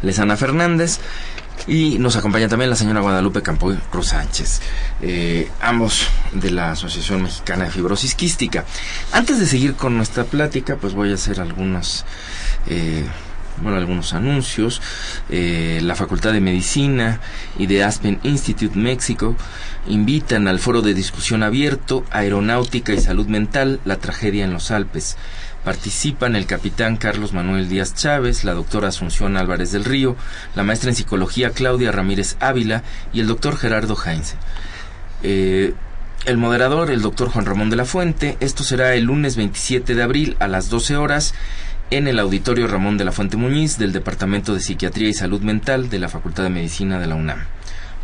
Lezana 0.00 0.36
Fernández. 0.36 1.00
Y 1.66 1.98
nos 1.98 2.14
acompaña 2.14 2.46
también 2.46 2.70
la 2.70 2.76
señora 2.76 3.00
Guadalupe 3.00 3.42
Campoy 3.42 3.76
Cruz 3.90 4.10
Sánchez, 4.10 4.60
eh, 5.02 5.50
ambos 5.60 6.06
de 6.30 6.52
la 6.52 6.70
Asociación 6.70 7.24
Mexicana 7.24 7.64
de 7.64 7.72
Fibrosis 7.72 8.14
Quística. 8.14 8.64
Antes 9.10 9.40
de 9.40 9.46
seguir 9.46 9.74
con 9.74 9.96
nuestra 9.96 10.22
plática, 10.22 10.76
pues 10.76 10.94
voy 10.94 11.10
a 11.10 11.14
hacer 11.14 11.40
algunos, 11.40 12.04
eh, 12.68 13.04
bueno, 13.62 13.78
algunos 13.78 14.14
anuncios. 14.14 14.80
Eh, 15.30 15.80
la 15.82 15.94
Facultad 15.94 16.32
de 16.32 16.40
Medicina 16.40 17.20
y 17.58 17.66
de 17.66 17.84
Aspen 17.84 18.20
Institute 18.22 18.78
México 18.78 19.36
invitan 19.86 20.48
al 20.48 20.58
foro 20.58 20.82
de 20.82 20.94
discusión 20.94 21.42
abierto 21.42 22.04
Aeronáutica 22.10 22.92
y 22.92 23.00
Salud 23.00 23.26
Mental, 23.26 23.80
la 23.84 23.96
tragedia 23.96 24.44
en 24.44 24.52
los 24.52 24.70
Alpes. 24.70 25.16
Participan 25.64 26.36
el 26.36 26.46
capitán 26.46 26.96
Carlos 26.96 27.32
Manuel 27.32 27.68
Díaz 27.68 27.94
Chávez, 27.94 28.44
la 28.44 28.54
doctora 28.54 28.88
Asunción 28.88 29.36
Álvarez 29.36 29.72
del 29.72 29.84
Río, 29.84 30.16
la 30.54 30.62
maestra 30.62 30.90
en 30.90 30.96
psicología 30.96 31.50
Claudia 31.50 31.92
Ramírez 31.92 32.36
Ávila 32.40 32.82
y 33.12 33.20
el 33.20 33.26
doctor 33.26 33.56
Gerardo 33.56 33.96
Heinze. 33.96 34.36
Eh, 35.22 35.74
el 36.24 36.36
moderador, 36.36 36.90
el 36.90 37.02
doctor 37.02 37.28
Juan 37.28 37.46
Ramón 37.46 37.70
de 37.70 37.76
la 37.76 37.84
Fuente. 37.84 38.36
Esto 38.40 38.64
será 38.64 38.94
el 38.94 39.04
lunes 39.04 39.36
27 39.36 39.94
de 39.94 40.02
abril 40.02 40.36
a 40.40 40.48
las 40.48 40.68
12 40.68 40.96
horas 40.96 41.34
en 41.90 42.06
el 42.08 42.18
auditorio 42.18 42.66
Ramón 42.66 42.98
de 42.98 43.04
la 43.04 43.12
Fuente 43.12 43.36
Muñiz 43.36 43.78
del 43.78 43.92
Departamento 43.92 44.54
de 44.54 44.60
Psiquiatría 44.60 45.08
y 45.08 45.14
Salud 45.14 45.40
Mental 45.40 45.88
de 45.88 45.98
la 45.98 46.08
Facultad 46.08 46.42
de 46.42 46.50
Medicina 46.50 46.98
de 46.98 47.06
la 47.06 47.14
UNAM. 47.14 47.38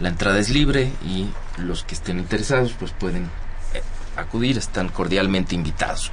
La 0.01 0.09
entrada 0.09 0.39
es 0.39 0.49
libre 0.51 0.91
y 1.07 1.27
los 1.59 1.85
que 1.85 1.95
estén 1.95 2.19
interesados 2.19 2.73
pues 2.79 2.93
pueden 2.93 3.25
eh, 3.75 3.83
acudir, 4.17 4.57
están 4.59 4.89
cordialmente 4.89 5.55
invitados. 5.55 6.11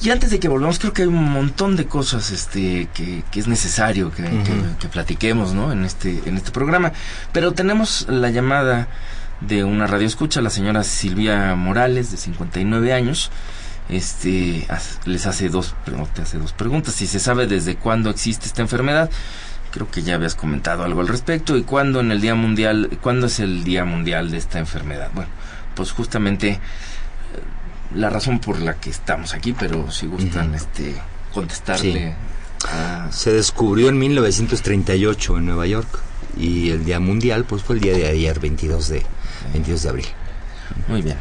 Y 0.00 0.10
antes 0.10 0.30
de 0.30 0.38
que 0.38 0.46
volvamos, 0.46 0.78
creo 0.78 0.92
que 0.92 1.02
hay 1.02 1.08
un 1.08 1.28
montón 1.32 1.74
de 1.74 1.86
cosas 1.86 2.30
este, 2.30 2.88
que, 2.94 3.24
que 3.32 3.40
es 3.40 3.48
necesario 3.48 4.12
que, 4.12 4.22
que- 4.22 4.76
que 4.78 4.88
platiquemos 4.88 5.54
¿no? 5.54 5.72
en, 5.72 5.84
este, 5.84 6.22
en 6.26 6.36
este 6.36 6.52
programa. 6.52 6.92
Pero 7.32 7.52
tenemos 7.52 8.06
la 8.08 8.30
llamada 8.30 8.86
de 9.40 9.64
una 9.64 9.88
radio 9.88 10.06
escucha, 10.06 10.40
la 10.40 10.50
señora 10.50 10.84
Silvia 10.84 11.54
Morales, 11.56 12.12
de 12.12 12.16
59 12.16 12.92
años. 12.92 13.32
Este, 13.88 14.66
les 15.06 15.26
hace 15.26 15.48
dos, 15.48 15.74
te 16.14 16.22
hace 16.22 16.38
dos 16.38 16.52
preguntas. 16.52 16.94
Si 16.94 17.06
se 17.06 17.20
sabe 17.20 17.46
desde 17.46 17.76
cuándo 17.76 18.10
existe 18.10 18.46
esta 18.46 18.62
enfermedad, 18.62 19.10
creo 19.70 19.90
que 19.90 20.02
ya 20.02 20.14
habías 20.14 20.34
comentado 20.34 20.84
algo 20.84 21.00
al 21.00 21.08
respecto. 21.08 21.56
¿Y 21.56 21.62
cuándo 21.62 22.00
en 22.00 22.12
el 22.12 22.20
Día 22.20 22.34
Mundial, 22.34 22.98
cuándo 23.02 23.26
es 23.26 23.40
el 23.40 23.64
Día 23.64 23.84
Mundial 23.84 24.30
de 24.30 24.38
esta 24.38 24.58
enfermedad? 24.58 25.10
Bueno, 25.14 25.30
pues 25.74 25.92
justamente 25.92 26.60
la 27.94 28.10
razón 28.10 28.38
por 28.38 28.60
la 28.60 28.74
que 28.74 28.90
estamos 28.90 29.34
aquí, 29.34 29.52
pero 29.52 29.90
si 29.90 30.06
gustan 30.06 30.54
este 30.54 30.94
contestarle 31.32 32.14
a 32.68 33.08
Se 33.10 33.32
descubrió 33.32 33.88
en 33.88 33.98
1938 33.98 35.38
en 35.38 35.46
Nueva 35.46 35.66
York 35.66 35.88
y 36.36 36.70
el 36.70 36.84
Día 36.84 37.00
Mundial 37.00 37.44
pues 37.44 37.62
fue 37.62 37.76
el 37.76 37.80
día 37.80 37.94
de 37.94 38.08
ayer, 38.08 38.38
22 38.40 38.88
de, 38.88 39.02
22 39.52 39.82
de 39.82 39.88
abril. 39.88 40.06
Muy 40.88 41.02
bien. 41.02 41.16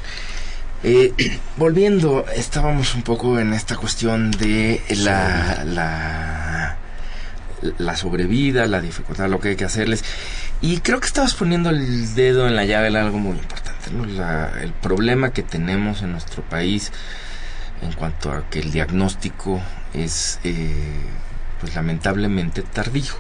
Eh, 0.84 1.14
volviendo, 1.58 2.26
estábamos 2.36 2.96
un 2.96 3.02
poco 3.04 3.40
en 3.40 3.54
esta 3.54 3.76
cuestión 3.76 4.32
de 4.32 4.82
la, 5.04 5.64
la, 5.66 6.78
la 7.78 7.96
sobrevida, 7.96 8.68
la 8.68 8.82
dificultad, 8.82 9.30
lo 9.30 9.40
que 9.40 9.50
hay 9.50 9.56
que 9.56 9.66
hacerles. 9.66 10.04
Y 10.62 10.80
creo 10.80 11.00
que 11.00 11.08
estabas 11.08 11.34
poniendo 11.36 11.70
el 11.70 12.14
dedo 12.16 12.48
en 12.48 12.56
la 12.56 12.66
llave 12.66 12.88
en 12.88 12.96
algo 12.96 13.18
muy 13.20 13.38
importante, 13.38 13.92
¿no? 13.92 14.06
La- 14.06 14.52
el 14.62 14.72
problema 14.72 15.32
que 15.32 15.44
tenemos 15.44 16.02
en 16.02 16.12
nuestro 16.12 16.42
país 16.44 16.92
en 17.84 17.92
cuanto 17.94 18.32
a 18.32 18.50
que 18.50 18.60
el 18.60 18.72
diagnóstico 18.72 19.62
es, 19.94 20.40
eh, 20.44 20.74
pues 21.62 21.76
lamentablemente 21.76 22.62
tardío 22.64 23.14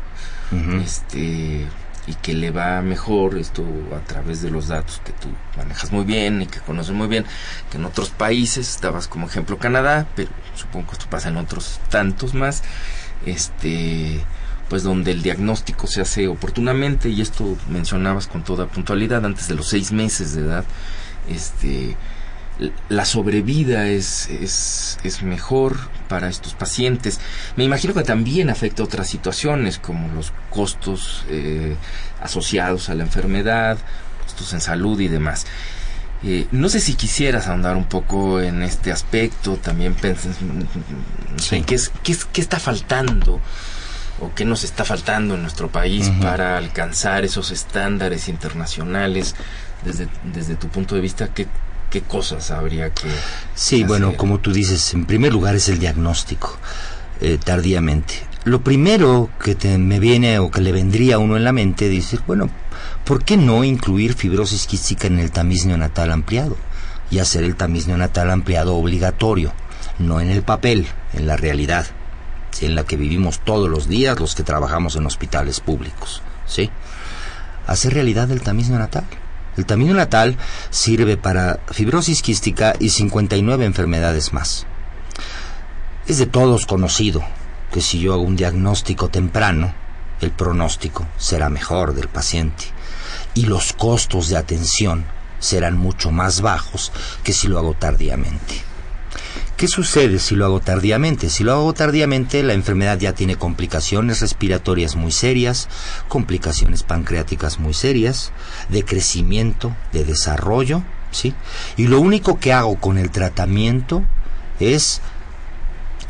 este 0.81 1.65
y 2.07 2.15
que 2.15 2.33
le 2.33 2.51
va 2.51 2.81
mejor 2.81 3.37
esto 3.37 3.63
a 3.95 3.99
través 4.07 4.41
de 4.41 4.49
los 4.49 4.69
datos 4.69 5.01
que 5.03 5.11
tú 5.11 5.27
manejas 5.57 5.91
muy 5.91 6.05
bien 6.05 6.41
y 6.41 6.47
que 6.47 6.59
conoces 6.59 6.95
muy 6.95 7.07
bien 7.07 7.25
que 7.69 7.77
en 7.77 7.85
otros 7.85 8.09
países 8.09 8.69
estabas 8.69 9.07
como 9.07 9.27
ejemplo 9.27 9.57
Canadá 9.57 10.07
pero 10.15 10.29
supongo 10.55 10.87
que 10.87 10.93
esto 10.93 11.07
pasa 11.09 11.29
en 11.29 11.37
otros 11.37 11.79
tantos 11.89 12.33
más 12.33 12.63
este 13.25 14.23
pues 14.69 14.83
donde 14.83 15.11
el 15.11 15.21
diagnóstico 15.21 15.87
se 15.87 16.01
hace 16.01 16.27
oportunamente 16.27 17.09
y 17.09 17.21
esto 17.21 17.57
mencionabas 17.69 18.27
con 18.27 18.43
toda 18.43 18.67
puntualidad 18.67 19.25
antes 19.25 19.47
de 19.47 19.55
los 19.55 19.67
seis 19.67 19.91
meses 19.91 20.33
de 20.33 20.41
edad 20.41 20.65
este 21.29 21.97
la 22.89 23.05
sobrevida 23.05 23.87
es, 23.87 24.29
es, 24.29 24.97
es 25.03 25.21
mejor 25.21 25.77
para 26.09 26.27
estos 26.27 26.53
pacientes. 26.55 27.19
Me 27.55 27.63
imagino 27.63 27.93
que 27.93 28.03
también 28.03 28.49
afecta 28.49 28.83
otras 28.83 29.07
situaciones 29.07 29.77
como 29.77 30.07
los 30.13 30.33
costos 30.49 31.23
eh, 31.29 31.75
asociados 32.21 32.89
a 32.89 32.95
la 32.95 33.03
enfermedad, 33.03 33.77
costos 34.23 34.53
en 34.53 34.61
salud 34.61 34.99
y 34.99 35.07
demás. 35.07 35.45
Eh, 36.23 36.47
no 36.51 36.67
sé 36.69 36.79
si 36.79 36.95
quisieras 36.95 37.47
ahondar 37.47 37.75
un 37.77 37.85
poco 37.85 38.41
en 38.41 38.63
este 38.63 38.91
aspecto, 38.91 39.57
también 39.57 39.93
pensas 39.93 40.37
Sí. 41.37 41.61
qué, 41.61 41.75
es, 41.75 41.91
qué, 42.03 42.11
es- 42.13 42.25
qué 42.25 42.41
está 42.41 42.59
faltando 42.59 43.39
o 44.19 44.33
qué 44.33 44.43
nos 44.45 44.63
está 44.63 44.83
faltando 44.83 45.35
en 45.35 45.43
nuestro 45.43 45.69
país 45.69 46.09
para 46.23 46.57
alcanzar 46.57 47.23
esos 47.23 47.51
estándares 47.51 48.29
internacionales 48.29 49.35
desde, 49.85 50.07
desde 50.33 50.55
tu 50.55 50.69
punto 50.69 50.95
de 50.95 51.01
vista, 51.01 51.27
¿qué, 51.27 51.45
qué 51.89 52.01
cosas 52.01 52.51
habría 52.51 52.91
que... 52.93 53.07
Sí, 53.55 53.83
bueno, 53.83 54.15
como 54.17 54.39
tú 54.39 54.51
dices, 54.51 54.93
en 54.93 55.05
primer 55.05 55.33
lugar 55.33 55.55
es 55.55 55.69
el 55.69 55.79
diagnóstico, 55.79 56.57
eh, 57.21 57.37
tardíamente. 57.43 58.15
Lo 58.43 58.61
primero 58.61 59.29
que 59.43 59.55
te- 59.55 59.77
me 59.77 59.99
viene 59.99 60.39
o 60.39 60.49
que 60.51 60.61
le 60.61 60.71
vendría 60.71 61.15
a 61.15 61.19
uno 61.19 61.35
en 61.37 61.43
la 61.43 61.51
mente, 61.51 61.89
dices, 61.89 62.19
bueno, 62.25 62.49
¿por 63.05 63.23
qué 63.23 63.35
no 63.37 63.63
incluir 63.63 64.13
fibrosis 64.13 64.67
quística 64.67 65.07
en 65.07 65.19
el 65.19 65.31
tamiz 65.31 65.65
neonatal 65.65 66.11
ampliado? 66.11 66.55
Y 67.09 67.19
hacer 67.19 67.43
el 67.43 67.55
tamiz 67.55 67.87
neonatal 67.87 68.29
ampliado 68.31 68.75
obligatorio, 68.75 69.53
no 69.99 70.19
en 70.21 70.29
el 70.29 70.43
papel, 70.43 70.87
en 71.13 71.25
la 71.27 71.37
realidad, 71.37 71.87
¿sí? 72.51 72.65
en 72.65 72.75
la 72.75 72.83
que 72.83 72.97
vivimos 72.97 73.39
todos 73.39 73.69
los 73.69 73.87
días 73.87 74.19
los 74.19 74.35
que 74.35 74.43
trabajamos 74.43 74.95
en 74.97 75.05
hospitales 75.05 75.59
públicos, 75.61 76.21
¿sí? 76.45 76.69
Hacer 77.65 77.93
realidad 77.93 78.29
el 78.31 78.41
tamiz 78.41 78.69
neonatal. 78.69 79.05
El 79.57 79.65
tamiz 79.65 79.87
neonatal 79.87 80.37
sirve 80.69 81.17
para 81.17 81.59
fibrosis 81.71 82.21
quística 82.21 82.75
y 82.79 82.91
59 82.91 83.65
enfermedades 83.65 84.31
más. 84.31 84.67
Es 86.07 86.19
de 86.19 86.27
todos 86.27 86.67
conocido 86.67 87.23
que 87.71 87.81
si 87.81 87.99
yo 87.99 88.13
hago 88.13 88.21
un 88.21 88.35
diagnóstico 88.35 89.09
temprano, 89.09 89.73
el 90.21 90.31
pronóstico 90.31 91.07
será 91.17 91.49
mejor 91.49 91.95
del 91.95 92.07
paciente 92.07 92.65
y 93.33 93.45
los 93.45 93.73
costos 93.73 94.29
de 94.29 94.37
atención 94.37 95.05
serán 95.39 95.77
mucho 95.77 96.11
más 96.11 96.41
bajos 96.41 96.91
que 97.23 97.33
si 97.33 97.47
lo 97.47 97.57
hago 97.57 97.73
tardíamente. 97.73 98.66
¿Qué 99.57 99.67
sucede 99.67 100.19
si 100.19 100.35
lo 100.35 100.45
hago 100.45 100.59
tardíamente? 100.59 101.31
Si 101.31 101.43
lo 101.43 101.51
hago 101.51 101.73
tardíamente, 101.73 102.43
la 102.43 102.53
enfermedad 102.53 102.99
ya 102.99 103.13
tiene 103.13 103.37
complicaciones 103.37 104.21
respiratorias 104.21 104.95
muy 104.95 105.11
serias, 105.11 105.67
complicaciones 106.07 106.83
pancreáticas 106.83 107.57
muy 107.57 107.73
serias, 107.73 108.31
de 108.69 108.85
crecimiento, 108.85 109.75
de 109.93 110.05
desarrollo, 110.05 110.83
¿sí? 111.09 111.33
Y 111.75 111.87
lo 111.87 111.99
único 111.99 112.39
que 112.39 112.53
hago 112.53 112.79
con 112.79 112.99
el 112.99 113.09
tratamiento 113.09 114.03
es 114.59 115.01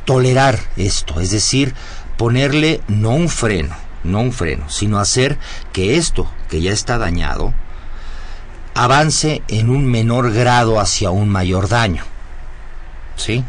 tolerar 0.03 0.59
esto, 0.75 1.21
es 1.21 1.31
decir, 1.31 1.73
ponerle 2.17 2.81
no 2.89 3.11
un 3.11 3.29
freno, 3.29 3.77
no 4.03 4.19
un 4.19 4.33
freno, 4.33 4.69
sino 4.69 4.99
hacer 4.99 5.37
que 5.71 5.95
esto, 5.95 6.29
que 6.49 6.59
ya 6.59 6.73
está 6.73 6.97
dañado, 6.97 7.53
avance 8.73 9.41
en 9.47 9.69
un 9.69 9.85
menor 9.85 10.33
grado 10.33 10.81
hacia 10.81 11.11
un 11.11 11.29
mayor 11.29 11.69
daño. 11.69 12.03
¿Sí? 13.17 13.43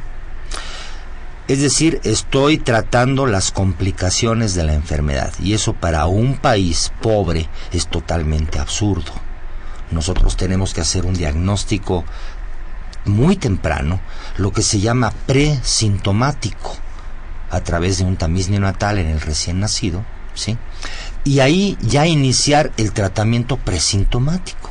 Es 1.46 1.62
decir, 1.62 2.00
estoy 2.04 2.58
tratando 2.58 3.26
las 3.26 3.52
complicaciones 3.52 4.54
de 4.54 4.64
la 4.64 4.74
enfermedad 4.74 5.32
y 5.40 5.54
eso 5.54 5.72
para 5.72 6.06
un 6.06 6.36
país 6.36 6.92
pobre 7.00 7.48
es 7.72 7.86
totalmente 7.86 8.58
absurdo. 8.58 9.12
Nosotros 9.90 10.36
tenemos 10.36 10.74
que 10.74 10.82
hacer 10.82 11.06
un 11.06 11.14
diagnóstico 11.14 12.04
muy 13.06 13.36
temprano, 13.36 14.00
lo 14.36 14.52
que 14.52 14.60
se 14.60 14.80
llama 14.80 15.10
presintomático, 15.26 16.76
a 17.50 17.60
través 17.62 17.96
de 17.96 18.04
un 18.04 18.16
tamiz 18.16 18.50
neonatal 18.50 18.98
en 18.98 19.06
el 19.06 19.22
recién 19.22 19.60
nacido, 19.60 20.04
¿sí? 20.34 20.58
Y 21.24 21.40
ahí 21.40 21.78
ya 21.80 22.06
iniciar 22.06 22.72
el 22.76 22.92
tratamiento 22.92 23.56
presintomático. 23.56 24.70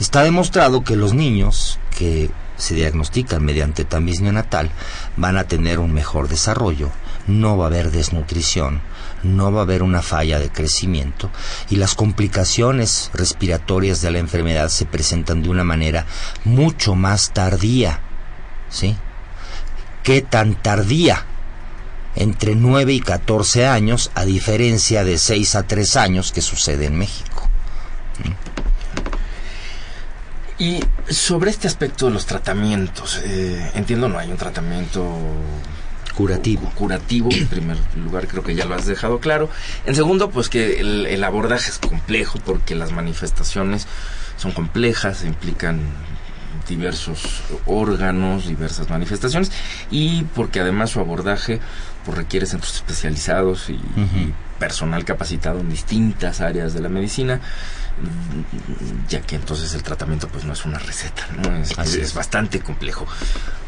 Está 0.00 0.24
demostrado 0.24 0.82
que 0.82 0.96
los 0.96 1.14
niños 1.14 1.78
que 1.96 2.30
se 2.56 2.74
diagnostican 2.74 3.44
mediante 3.44 3.84
tamiz 3.84 4.20
neonatal 4.20 4.70
van 5.16 5.36
a 5.36 5.44
tener 5.44 5.78
un 5.78 5.92
mejor 5.92 6.28
desarrollo, 6.28 6.90
no 7.26 7.56
va 7.56 7.64
a 7.64 7.68
haber 7.68 7.90
desnutrición, 7.90 8.80
no 9.22 9.52
va 9.52 9.60
a 9.60 9.62
haber 9.64 9.82
una 9.82 10.02
falla 10.02 10.38
de 10.38 10.50
crecimiento 10.50 11.30
y 11.70 11.76
las 11.76 11.94
complicaciones 11.94 13.10
respiratorias 13.14 14.00
de 14.00 14.10
la 14.10 14.18
enfermedad 14.18 14.68
se 14.68 14.86
presentan 14.86 15.42
de 15.42 15.48
una 15.48 15.64
manera 15.64 16.06
mucho 16.44 16.94
más 16.94 17.32
tardía, 17.32 18.00
¿sí? 18.68 18.96
¿Qué 20.02 20.20
tan 20.20 20.54
tardía? 20.54 21.26
entre 22.16 22.54
9 22.54 22.92
y 22.92 23.00
14 23.00 23.66
años, 23.66 24.10
a 24.14 24.24
diferencia 24.24 25.04
de 25.04 25.18
6 25.18 25.56
a 25.56 25.62
3 25.64 25.96
años 25.96 26.32
que 26.32 26.42
sucede 26.42 26.86
en 26.86 26.96
México. 26.96 27.43
Y 30.58 30.80
sobre 31.08 31.50
este 31.50 31.66
aspecto 31.66 32.06
de 32.06 32.12
los 32.12 32.26
tratamientos, 32.26 33.20
eh, 33.24 33.70
entiendo 33.74 34.08
no 34.08 34.18
hay 34.18 34.30
un 34.30 34.36
tratamiento 34.36 35.04
Curativo. 36.14 36.70
curativo, 36.76 37.28
en 37.32 37.48
primer 37.48 37.76
lugar 37.96 38.28
creo 38.28 38.44
que 38.44 38.54
ya 38.54 38.64
lo 38.66 38.76
has 38.76 38.86
dejado 38.86 39.18
claro. 39.18 39.50
En 39.84 39.96
segundo, 39.96 40.30
pues 40.30 40.48
que 40.48 40.78
el, 40.78 41.06
el 41.06 41.24
abordaje 41.24 41.70
es 41.70 41.78
complejo 41.78 42.38
porque 42.44 42.76
las 42.76 42.92
manifestaciones 42.92 43.88
son 44.36 44.52
complejas, 44.52 45.24
implican 45.24 45.80
diversos 46.68 47.42
órganos, 47.66 48.46
diversas 48.46 48.88
manifestaciones 48.90 49.50
y 49.90 50.22
porque 50.36 50.60
además 50.60 50.90
su 50.90 51.00
abordaje 51.00 51.58
pues, 52.04 52.16
requiere 52.16 52.46
centros 52.46 52.76
especializados 52.76 53.68
y, 53.68 53.72
y 53.72 54.32
personal 54.60 55.04
capacitado 55.04 55.60
en 55.60 55.68
distintas 55.68 56.40
áreas 56.40 56.74
de 56.74 56.80
la 56.80 56.88
medicina 56.88 57.40
ya 59.08 59.20
que 59.20 59.36
entonces 59.36 59.74
el 59.74 59.82
tratamiento 59.82 60.28
pues 60.28 60.44
no 60.44 60.52
es 60.52 60.64
una 60.64 60.78
receta, 60.78 61.26
¿no? 61.36 61.56
Es, 61.56 61.78
es 61.78 61.94
es. 61.94 62.14
bastante 62.14 62.60
complejo. 62.60 63.06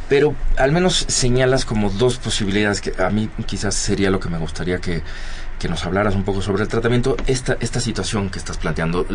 Pero 0.09 0.35
al 0.57 0.73
menos 0.73 1.05
señalas 1.09 1.65
como 1.65 1.91
dos 1.91 2.19
posibilidades 2.19 2.81
que 2.81 2.93
a 3.03 3.11
mí 3.11 3.29
quizás 3.47 3.75
sería 3.75 4.11
lo 4.11 4.21
que 4.21 4.29
me 4.29 4.39
gustaría 4.39 4.79
que, 4.79 5.03
que 5.59 5.69
nos 5.69 5.85
hablaras 5.85 6.15
un 6.15 6.25
poco 6.25 6.43
sobre 6.43 6.63
el 6.63 6.69
tratamiento. 6.69 7.17
Esta, 7.27 7.57
esta 7.61 7.81
situación 7.81 8.31
que 8.31 8.39
estás 8.39 8.59
planteando, 8.59 9.07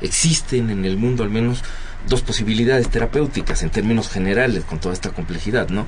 existen 0.00 0.70
en 0.70 0.84
el 0.84 0.96
mundo 0.96 1.22
al 1.24 1.30
menos 1.30 1.62
dos 2.08 2.22
posibilidades 2.22 2.88
terapéuticas 2.88 3.62
en 3.62 3.70
términos 3.70 4.08
generales 4.08 4.64
con 4.64 4.78
toda 4.78 4.94
esta 4.94 5.10
complejidad, 5.10 5.68
¿no? 5.68 5.86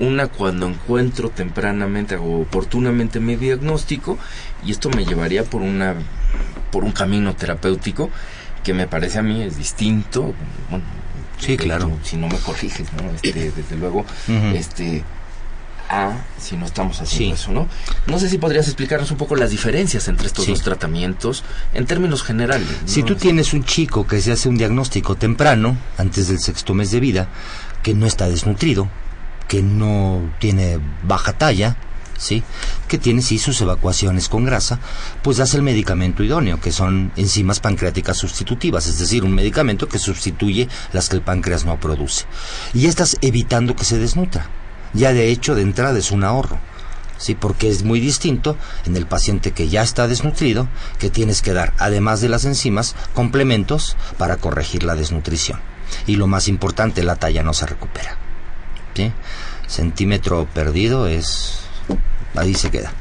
Una 0.00 0.26
cuando 0.26 0.66
encuentro 0.66 1.30
tempranamente 1.30 2.16
o 2.16 2.40
oportunamente 2.40 3.20
mi 3.20 3.36
diagnóstico 3.36 4.18
y 4.64 4.72
esto 4.72 4.90
me 4.90 5.04
llevaría 5.04 5.44
por 5.44 5.62
una 5.62 5.94
por 6.72 6.82
un 6.84 6.90
camino 6.92 7.34
terapéutico 7.36 8.10
que 8.64 8.74
me 8.74 8.88
parece 8.88 9.18
a 9.20 9.22
mí 9.22 9.42
es 9.42 9.56
distinto, 9.56 10.34
bueno, 10.70 10.84
Sí, 11.38 11.56
claro. 11.56 11.88
tú, 11.88 11.98
si 12.04 12.16
no 12.16 12.28
me 12.28 12.38
corriges, 12.38 12.86
¿no? 12.94 13.10
Este, 13.10 13.50
desde 13.50 13.76
luego, 13.76 14.04
este 14.54 15.04
a 15.88 16.12
si 16.38 16.56
no 16.56 16.64
estamos 16.64 17.00
haciendo 17.02 17.36
Sí. 17.36 17.42
eso, 17.42 17.52
¿no? 17.52 17.68
No 18.06 18.18
sé 18.18 18.28
si 18.30 18.38
podrías 18.38 18.66
explicarnos 18.66 19.10
un 19.10 19.18
poco 19.18 19.34
las 19.36 19.50
diferencias 19.50 20.08
entre 20.08 20.26
estos 20.28 20.44
Sí. 20.46 20.52
dos 20.52 20.62
tratamientos 20.62 21.44
en 21.74 21.84
términos 21.86 22.22
generales. 22.22 22.66
Si 22.86 23.00
¿no? 23.00 23.08
tú 23.08 23.16
tienes 23.16 23.52
un 23.52 23.64
chico 23.64 24.06
que 24.06 24.20
se 24.22 24.32
hace 24.32 24.48
un 24.48 24.56
diagnóstico 24.56 25.16
temprano, 25.16 25.76
antes 25.98 26.28
del 26.28 26.38
sexto 26.38 26.72
mes 26.72 26.92
de 26.92 27.00
vida, 27.00 27.28
que 27.82 27.92
no 27.94 28.06
está 28.06 28.28
desnutrido, 28.28 28.88
que 29.48 29.60
no 29.62 30.22
tiene 30.38 30.78
baja 31.02 31.34
talla, 31.34 31.76
¿sí? 32.22 32.42
Que 32.88 32.98
tiene 32.98 33.20
sí 33.20 33.38
sus 33.38 33.60
evacuaciones 33.60 34.28
con 34.28 34.44
grasa, 34.44 34.78
pues 35.22 35.36
das 35.36 35.54
el 35.54 35.62
medicamento 35.62 36.22
idóneo, 36.22 36.60
que 36.60 36.72
son 36.72 37.12
enzimas 37.16 37.60
pancreáticas 37.60 38.16
sustitutivas, 38.16 38.86
es 38.86 38.98
decir, 38.98 39.24
un 39.24 39.34
medicamento 39.34 39.88
que 39.88 39.98
sustituye 39.98 40.68
las 40.92 41.08
que 41.08 41.16
el 41.16 41.22
páncreas 41.22 41.64
no 41.64 41.78
produce. 41.80 42.24
Y 42.72 42.86
estás 42.86 43.16
evitando 43.20 43.76
que 43.76 43.84
se 43.84 43.98
desnutra. 43.98 44.48
Ya 44.94 45.12
de 45.12 45.30
hecho, 45.30 45.54
de 45.54 45.62
entrada 45.62 45.98
es 45.98 46.10
un 46.10 46.24
ahorro. 46.24 46.58
Sí, 47.18 47.34
porque 47.36 47.68
es 47.68 47.84
muy 47.84 48.00
distinto 48.00 48.56
en 48.84 48.96
el 48.96 49.06
paciente 49.06 49.52
que 49.52 49.68
ya 49.68 49.82
está 49.82 50.08
desnutrido, 50.08 50.68
que 50.98 51.08
tienes 51.08 51.40
que 51.40 51.52
dar, 51.52 51.72
además 51.78 52.20
de 52.20 52.28
las 52.28 52.44
enzimas, 52.44 52.96
complementos 53.14 53.96
para 54.18 54.38
corregir 54.38 54.82
la 54.82 54.96
desnutrición. 54.96 55.60
Y 56.06 56.16
lo 56.16 56.26
más 56.26 56.48
importante, 56.48 57.04
la 57.04 57.16
talla 57.16 57.42
no 57.42 57.52
se 57.54 57.66
recupera. 57.66 58.18
Centímetro 59.66 60.46
perdido 60.52 61.06
es... 61.06 61.61
ahí 62.34 62.54
se 62.54 62.70
queda. 62.70 62.92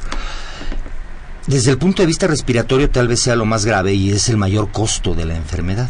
Desde 1.47 1.71
el 1.71 1.77
punto 1.77 2.03
de 2.03 2.07
vista 2.07 2.27
respiratorio 2.27 2.89
tal 2.89 3.07
vez 3.07 3.21
sea 3.21 3.35
lo 3.35 3.45
más 3.45 3.65
grave 3.65 3.93
y 3.93 4.11
es 4.11 4.29
el 4.29 4.37
mayor 4.37 4.71
costo 4.71 5.15
de 5.15 5.25
la 5.25 5.35
enfermedad. 5.35 5.89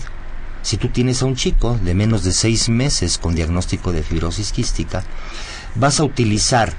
Si 0.61 0.77
tú 0.77 0.89
tienes 0.89 1.21
a 1.21 1.25
un 1.25 1.35
chico 1.35 1.77
de 1.83 1.93
menos 1.93 2.23
de 2.23 2.31
seis 2.31 2.69
meses 2.69 3.17
con 3.17 3.35
diagnóstico 3.35 3.91
de 3.91 4.03
fibrosis 4.03 4.51
quística, 4.51 5.03
vas 5.75 5.99
a 5.99 6.03
utilizar 6.03 6.73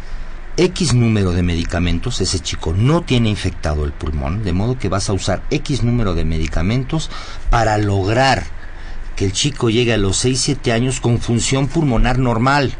X 0.56 0.94
número 0.94 1.32
de 1.32 1.42
medicamentos, 1.42 2.20
ese 2.20 2.38
chico 2.38 2.74
no 2.76 3.02
tiene 3.02 3.30
infectado 3.30 3.84
el 3.84 3.92
pulmón, 3.92 4.44
de 4.44 4.52
modo 4.52 4.78
que 4.78 4.88
vas 4.88 5.08
a 5.08 5.14
usar 5.14 5.42
X 5.50 5.82
número 5.82 6.14
de 6.14 6.24
medicamentos 6.24 7.10
para 7.50 7.78
lograr 7.78 8.44
que 9.16 9.24
el 9.24 9.32
chico 9.32 9.70
llegue 9.70 9.94
a 9.94 9.98
los 9.98 10.24
6-7 10.24 10.72
años 10.72 11.00
con 11.00 11.20
función 11.20 11.68
pulmonar 11.68 12.18
normal. 12.18 12.74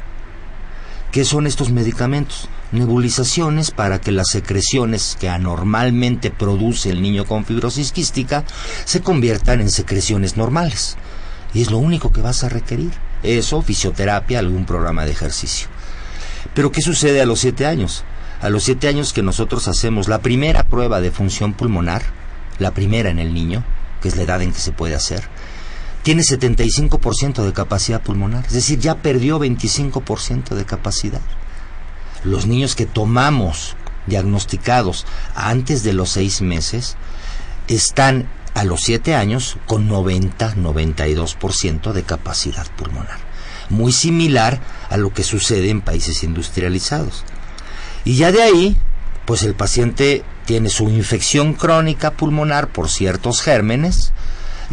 ¿Qué 1.10 1.24
son 1.24 1.46
estos 1.46 1.70
medicamentos? 1.70 2.48
Nebulizaciones 2.72 3.70
para 3.70 4.00
que 4.00 4.12
las 4.12 4.28
secreciones 4.28 5.16
que 5.20 5.28
anormalmente 5.28 6.30
produce 6.30 6.88
el 6.88 7.02
niño 7.02 7.26
con 7.26 7.44
fibrosis 7.44 7.92
quística 7.92 8.44
se 8.86 9.02
conviertan 9.02 9.60
en 9.60 9.70
secreciones 9.70 10.38
normales. 10.38 10.96
Y 11.52 11.60
es 11.60 11.70
lo 11.70 11.76
único 11.78 12.12
que 12.12 12.22
vas 12.22 12.44
a 12.44 12.48
requerir. 12.48 12.92
Eso, 13.22 13.60
fisioterapia, 13.60 14.38
algún 14.38 14.64
programa 14.64 15.04
de 15.04 15.12
ejercicio. 15.12 15.68
Pero 16.54 16.72
¿qué 16.72 16.80
sucede 16.80 17.20
a 17.20 17.26
los 17.26 17.40
7 17.40 17.66
años? 17.66 18.04
A 18.40 18.48
los 18.48 18.64
7 18.64 18.88
años 18.88 19.12
que 19.12 19.22
nosotros 19.22 19.68
hacemos 19.68 20.08
la 20.08 20.20
primera 20.20 20.64
prueba 20.64 21.00
de 21.00 21.10
función 21.10 21.52
pulmonar, 21.52 22.02
la 22.58 22.72
primera 22.72 23.10
en 23.10 23.18
el 23.18 23.34
niño, 23.34 23.64
que 24.00 24.08
es 24.08 24.16
la 24.16 24.22
edad 24.22 24.42
en 24.42 24.52
que 24.52 24.58
se 24.58 24.72
puede 24.72 24.94
hacer, 24.94 25.22
tiene 26.02 26.22
75% 26.22 27.44
de 27.44 27.52
capacidad 27.52 28.02
pulmonar, 28.02 28.44
es 28.46 28.54
decir, 28.54 28.80
ya 28.80 28.96
perdió 28.96 29.38
25% 29.38 30.54
de 30.54 30.64
capacidad. 30.64 31.20
Los 32.24 32.46
niños 32.46 32.74
que 32.74 32.86
tomamos 32.86 33.76
diagnosticados 34.06 35.06
antes 35.34 35.82
de 35.82 35.92
los 35.92 36.10
6 36.10 36.42
meses 36.42 36.96
están 37.68 38.28
a 38.54 38.64
los 38.64 38.82
7 38.82 39.14
años 39.14 39.56
con 39.66 39.88
90-92% 39.88 41.92
de 41.92 42.02
capacidad 42.02 42.66
pulmonar. 42.76 43.18
Muy 43.70 43.92
similar 43.92 44.60
a 44.90 44.96
lo 44.96 45.14
que 45.14 45.22
sucede 45.22 45.70
en 45.70 45.80
países 45.80 46.22
industrializados. 46.22 47.24
Y 48.04 48.16
ya 48.16 48.32
de 48.32 48.42
ahí, 48.42 48.76
pues 49.24 49.44
el 49.44 49.54
paciente 49.54 50.24
tiene 50.44 50.68
su 50.68 50.90
infección 50.90 51.54
crónica 51.54 52.12
pulmonar 52.12 52.68
por 52.68 52.90
ciertos 52.90 53.40
gérmenes 53.40 54.12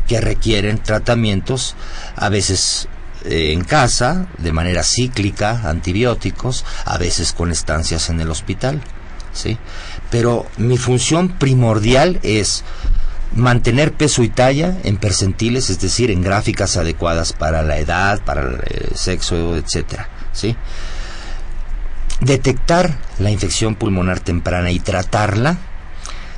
que 0.08 0.20
requieren 0.20 0.80
tratamientos 0.80 1.76
a 2.16 2.30
veces 2.30 2.88
eh, 3.30 3.54
en 3.54 3.64
casa, 3.64 4.26
de 4.40 4.52
manera 4.52 4.82
cíclica, 4.84 5.70
antibióticos, 5.70 6.66
a 6.86 6.98
veces 6.98 7.32
con 7.32 7.52
estancias 7.52 8.10
en 8.10 8.20
el 8.20 8.32
hospital, 8.32 8.82
¿sí? 9.34 9.60
Pero 10.10 10.48
mi 10.58 10.80
función 10.80 11.30
primordial 11.30 12.20
es 12.24 12.64
mantener 13.36 13.94
peso 13.94 14.24
y 14.24 14.30
talla 14.30 14.80
en 14.84 14.98
percentiles, 14.98 15.70
es 15.70 15.80
decir, 15.80 16.10
en 16.10 16.24
gráficas 16.24 16.76
adecuadas 16.76 17.34
para 17.34 17.62
la 17.62 17.78
edad, 17.78 18.20
para 18.26 18.42
el 18.42 18.56
eh, 18.66 18.90
sexo, 18.96 19.56
etcétera, 19.56 20.10
¿sí? 20.34 20.56
Detectar 22.22 22.98
la 23.20 23.30
infección 23.30 23.76
pulmonar 23.76 24.22
temprana 24.22 24.72
y 24.72 24.80
tratarla 24.80 25.60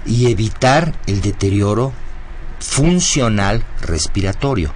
y 0.06 0.30
evitar 0.30 0.94
el 1.08 1.22
deterioro 1.22 1.94
funcional 2.60 3.64
respiratorio. 3.80 4.74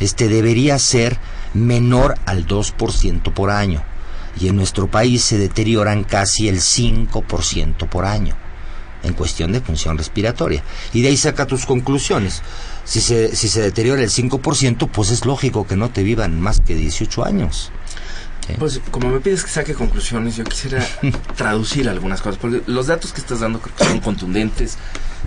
Este 0.00 0.28
debería 0.28 0.78
ser 0.78 1.18
menor 1.54 2.14
al 2.26 2.46
2% 2.46 3.32
por 3.32 3.50
año 3.50 3.82
y 4.40 4.48
en 4.48 4.56
nuestro 4.56 4.88
país 4.88 5.22
se 5.22 5.38
deterioran 5.38 6.04
casi 6.04 6.48
el 6.48 6.58
5% 6.58 7.88
por 7.88 8.04
año 8.04 8.36
en 9.02 9.14
cuestión 9.14 9.52
de 9.52 9.60
función 9.60 9.96
respiratoria. 9.96 10.62
Y 10.92 11.02
de 11.02 11.08
ahí 11.08 11.16
saca 11.16 11.46
tus 11.46 11.66
conclusiones. 11.66 12.42
Si 12.84 13.00
se, 13.00 13.34
si 13.36 13.48
se 13.48 13.60
deteriora 13.62 14.02
el 14.02 14.10
5%, 14.10 14.90
pues 14.90 15.10
es 15.10 15.24
lógico 15.24 15.66
que 15.66 15.76
no 15.76 15.90
te 15.90 16.02
vivan 16.02 16.40
más 16.40 16.60
que 16.60 16.74
18 16.74 17.24
años. 17.24 17.70
¿sí? 18.46 18.54
Pues 18.58 18.80
como 18.90 19.10
me 19.10 19.20
pides 19.20 19.44
que 19.44 19.50
saque 19.50 19.74
conclusiones, 19.74 20.36
yo 20.36 20.44
quisiera 20.44 20.84
traducir 21.36 21.88
algunas 21.88 22.20
cosas, 22.20 22.38
porque 22.38 22.62
los 22.66 22.86
datos 22.86 23.12
que 23.12 23.20
estás 23.20 23.40
dando 23.40 23.60
creo 23.60 23.76
que 23.76 23.84
son 23.84 24.00
contundentes, 24.00 24.78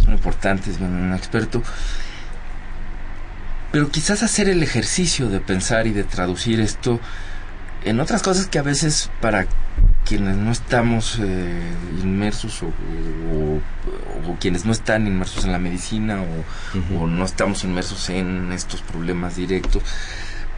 son 0.03 0.13
importantes, 0.13 0.77
viene 0.77 1.01
un 1.01 1.13
experto. 1.13 1.61
Pero 3.71 3.89
quizás 3.89 4.21
hacer 4.23 4.49
el 4.49 4.63
ejercicio 4.63 5.29
de 5.29 5.39
pensar 5.39 5.87
y 5.87 5.91
de 5.91 6.03
traducir 6.03 6.59
esto 6.59 6.99
en 7.85 7.99
otras 7.99 8.21
cosas 8.21 8.47
que 8.47 8.59
a 8.59 8.63
veces 8.63 9.09
para 9.21 9.47
quienes 10.05 10.35
no 10.35 10.51
estamos 10.51 11.17
eh, 11.21 11.61
inmersos 12.03 12.63
o, 12.63 12.67
o- 12.67 13.61
o 14.31 14.35
quienes 14.39 14.65
no 14.65 14.71
están 14.71 15.07
inmersos 15.07 15.45
en 15.45 15.51
la 15.51 15.57
medicina 15.59 16.19
o, 16.93 17.07
no 17.07 17.25
estamos 17.25 17.63
inmersos 17.63 18.09
en 18.09 18.51
estos 18.51 18.81
problemas 18.81 19.35
directos, 19.37 19.83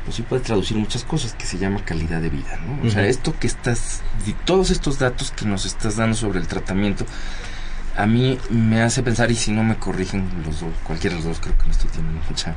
pues 0.03 0.15
sí 0.17 0.21
puede 0.23 0.41
traducir 0.41 0.75
muchas 0.77 1.03
cosas 1.03 1.33
que 1.33 1.45
se 1.45 1.57
llama 1.57 1.85
calidad 1.85 2.19
de 2.19 2.29
vida, 2.29 2.57
¿no? 2.65 2.87
O 2.87 2.91
sea, 2.91 3.05
esto 3.05 3.33
que 3.39 3.47
estás, 3.47 4.01
de 4.25 4.33
todos 4.45 4.69
estos 4.71 4.97
datos 4.99 5.31
que 5.31 5.45
nos 5.45 5.65
estás 5.65 5.95
dando 5.97 6.15
sobre 6.15 6.39
el 6.39 6.47
tratamiento, 6.47 7.05
a 7.95 8.05
mí 8.07 8.37
me 8.49 8.81
hace 8.81 9.03
pensar, 9.03 9.29
y 9.31 9.35
si 9.35 9.51
no 9.51 9.63
me 9.63 9.75
corrigen 9.75 10.27
los 10.45 10.59
dos, 10.61 10.71
cualquiera 10.83 11.15
de 11.15 11.21
los 11.21 11.29
dos, 11.29 11.39
creo 11.39 11.57
que 11.57 11.65
no 11.65 11.71
estoy 11.71 11.89
teniendo 11.91 12.21
mucha 12.27 12.55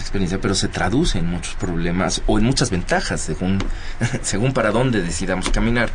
experiencia, 0.00 0.40
pero 0.40 0.54
se 0.54 0.68
traduce 0.68 1.18
en 1.18 1.26
muchos 1.26 1.54
problemas 1.54 2.22
o 2.26 2.38
en 2.38 2.44
muchas 2.44 2.70
ventajas 2.70 3.20
según, 3.20 3.58
según 4.22 4.52
para 4.52 4.70
dónde 4.70 5.02
decidamos 5.02 5.48
caminar. 5.50 5.90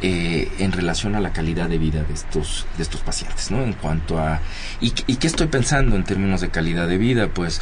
eh, 0.00 0.48
en 0.60 0.70
relación 0.70 1.16
a 1.16 1.20
la 1.20 1.32
calidad 1.32 1.68
de 1.68 1.76
vida 1.76 2.04
de 2.04 2.14
estos, 2.14 2.66
de 2.76 2.84
estos 2.84 3.00
pacientes, 3.00 3.50
¿no? 3.50 3.64
En 3.64 3.72
cuanto 3.72 4.18
a... 4.20 4.40
¿y, 4.80 4.92
¿Y 5.08 5.16
qué 5.16 5.26
estoy 5.26 5.48
pensando 5.48 5.96
en 5.96 6.04
términos 6.04 6.40
de 6.40 6.50
calidad 6.50 6.86
de 6.86 6.98
vida? 6.98 7.26
Pues 7.26 7.60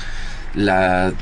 la 0.56 1.12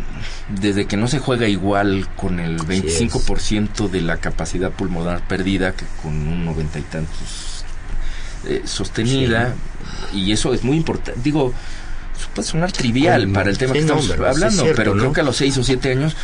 desde 0.49 0.87
que 0.87 0.97
no 0.97 1.09
se 1.09 1.19
juega 1.19 1.49
igual 1.49 2.09
con 2.17 2.39
el 2.39 2.59
25% 2.61 3.89
de 3.89 4.01
la 4.01 4.19
capacidad 4.19 4.71
pulmonar 4.71 5.27
perdida 5.27 5.73
que 5.73 5.85
con 6.03 6.13
un 6.13 6.45
noventa 6.45 6.79
y 6.79 6.83
tantos 6.83 7.65
eh, 8.47 8.63
sostenida 8.65 9.55
y 10.13 10.31
eso 10.31 10.55
es 10.55 10.63
muy 10.63 10.77
importante 10.77 11.21
digo 11.23 11.53
puede 12.35 12.49
sonar 12.49 12.73
trivial 12.73 13.29
para 13.31 13.51
el 13.51 13.59
tema 13.59 13.73
que 13.73 13.81
estamos 13.81 14.11
hablando 14.11 14.65
pero 14.77 14.93
creo 14.95 15.13
que 15.13 15.21
a 15.21 15.25
los 15.25 15.37
seis 15.37 15.57
o 15.59 15.65
siete 15.65 15.93
años 15.93 16.17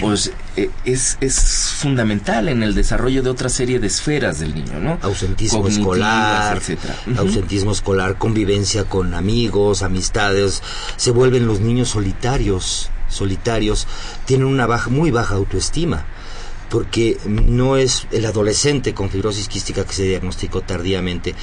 pues 0.00 0.32
eh, 0.56 0.70
es, 0.84 1.18
es 1.20 1.38
fundamental 1.76 2.48
en 2.48 2.62
el 2.62 2.74
desarrollo 2.74 3.22
de 3.22 3.30
otra 3.30 3.48
serie 3.48 3.78
de 3.78 3.86
esferas 3.86 4.38
del 4.38 4.54
niño, 4.54 4.80
¿no? 4.80 4.98
Ausentismo 5.02 5.68
escolar, 5.68 6.56
etcétera. 6.56 6.96
Ausentismo 7.18 7.72
escolar, 7.72 8.16
convivencia 8.16 8.84
con 8.84 9.14
amigos, 9.14 9.82
amistades, 9.82 10.62
se 10.96 11.10
vuelven 11.10 11.46
los 11.46 11.60
niños 11.60 11.90
solitarios, 11.90 12.90
solitarios, 13.08 13.86
tienen 14.24 14.46
una 14.46 14.66
baja, 14.66 14.90
muy 14.90 15.10
baja 15.10 15.34
autoestima 15.34 16.06
porque 16.70 17.18
no 17.26 17.76
es 17.76 18.06
el 18.10 18.26
adolescente 18.26 18.94
con 18.94 19.10
fibrosis 19.10 19.48
quística 19.48 19.84
que 19.84 19.92
se 19.92 20.04
diagnosticó 20.04 20.62
tardíamente, 20.62 21.34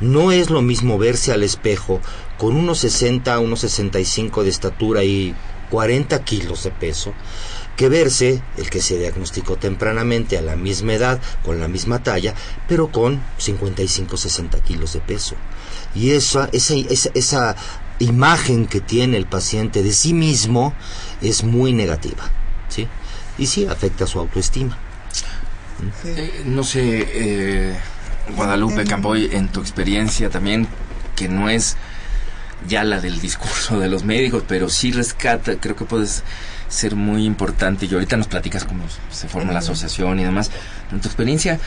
no 0.00 0.32
es 0.32 0.50
lo 0.50 0.62
mismo 0.62 0.98
verse 0.98 1.32
al 1.32 1.42
espejo 1.42 2.00
con 2.38 2.56
unos 2.56 2.78
60, 2.78 3.38
unos 3.40 3.60
65 3.60 4.44
de 4.44 4.50
estatura 4.50 5.04
y 5.04 5.34
40 5.70 6.24
kilos 6.24 6.64
de 6.64 6.70
peso, 6.70 7.12
que 7.76 7.88
verse 7.88 8.42
el 8.56 8.70
que 8.70 8.80
se 8.80 8.98
diagnosticó 8.98 9.56
tempranamente 9.56 10.38
a 10.38 10.42
la 10.42 10.56
misma 10.56 10.94
edad, 10.94 11.20
con 11.44 11.60
la 11.60 11.68
misma 11.68 12.02
talla, 12.02 12.34
pero 12.66 12.90
con 12.90 13.22
55-60 13.38 14.62
kilos 14.62 14.94
de 14.94 15.00
peso. 15.00 15.36
Y 15.94 16.10
esa, 16.10 16.48
esa, 16.52 16.74
esa, 17.14 17.56
imagen 18.00 18.66
que 18.66 18.80
tiene 18.80 19.16
el 19.16 19.26
paciente 19.26 19.82
de 19.82 19.92
sí 19.92 20.14
mismo 20.14 20.72
es 21.20 21.42
muy 21.42 21.72
negativa. 21.72 22.30
¿sí? 22.68 22.86
Y 23.38 23.46
sí, 23.46 23.66
afecta 23.66 24.06
su 24.06 24.18
autoestima. 24.18 24.76
Eh, 26.04 26.42
no 26.44 26.64
sé, 26.64 27.06
eh, 27.12 27.78
Guadalupe 28.36 28.84
Campoy, 28.84 29.30
en 29.32 29.48
tu 29.48 29.60
experiencia 29.60 30.28
también, 30.28 30.66
que 31.14 31.28
no 31.28 31.48
es 31.48 31.76
ya 32.66 32.82
la 32.82 33.00
del 33.00 33.20
discurso 33.20 33.78
de 33.78 33.88
los 33.88 34.04
médicos, 34.04 34.42
pero 34.46 34.68
sí 34.68 34.90
rescata, 34.90 35.56
creo 35.60 35.76
que 35.76 35.84
puedes 35.84 36.24
ser 36.68 36.96
muy 36.96 37.24
importante 37.24 37.86
y 37.86 37.94
ahorita 37.94 38.16
nos 38.16 38.26
platicas 38.26 38.64
cómo 38.64 38.84
se 39.10 39.28
forma 39.28 39.52
la 39.52 39.60
asociación 39.60 40.18
y 40.18 40.24
demás. 40.24 40.50
En 40.90 41.00
tu 41.00 41.08
experiencia, 41.08 41.60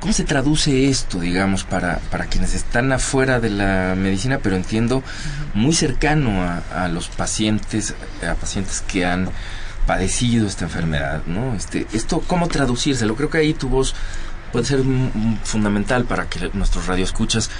¿cómo 0.00 0.14
se 0.14 0.24
traduce 0.24 0.88
esto, 0.88 1.20
digamos, 1.20 1.64
para, 1.64 1.98
para 2.10 2.24
quienes 2.26 2.54
están 2.54 2.90
afuera 2.92 3.38
de 3.38 3.50
la 3.50 3.94
medicina, 3.96 4.40
pero 4.42 4.56
entiendo 4.56 5.02
muy 5.52 5.74
cercano 5.74 6.42
a, 6.42 6.62
a 6.84 6.88
los 6.88 7.08
pacientes, 7.08 7.94
a 8.26 8.34
pacientes 8.34 8.80
que 8.80 9.04
han 9.04 9.30
padecido 9.88 10.46
esta 10.46 10.66
enfermedad, 10.66 11.22
¿no? 11.26 11.54
Este, 11.54 11.86
esto, 11.94 12.20
¿cómo 12.26 12.46
traducírselo? 12.46 13.16
Creo 13.16 13.30
que 13.30 13.38
ahí 13.38 13.54
tu 13.54 13.70
voz 13.70 13.94
puede 14.52 14.66
ser 14.66 14.82
fundamental 15.44 16.04
para 16.04 16.28
que 16.28 16.50
nuestros 16.52 16.86
radioescuchas 16.86 17.50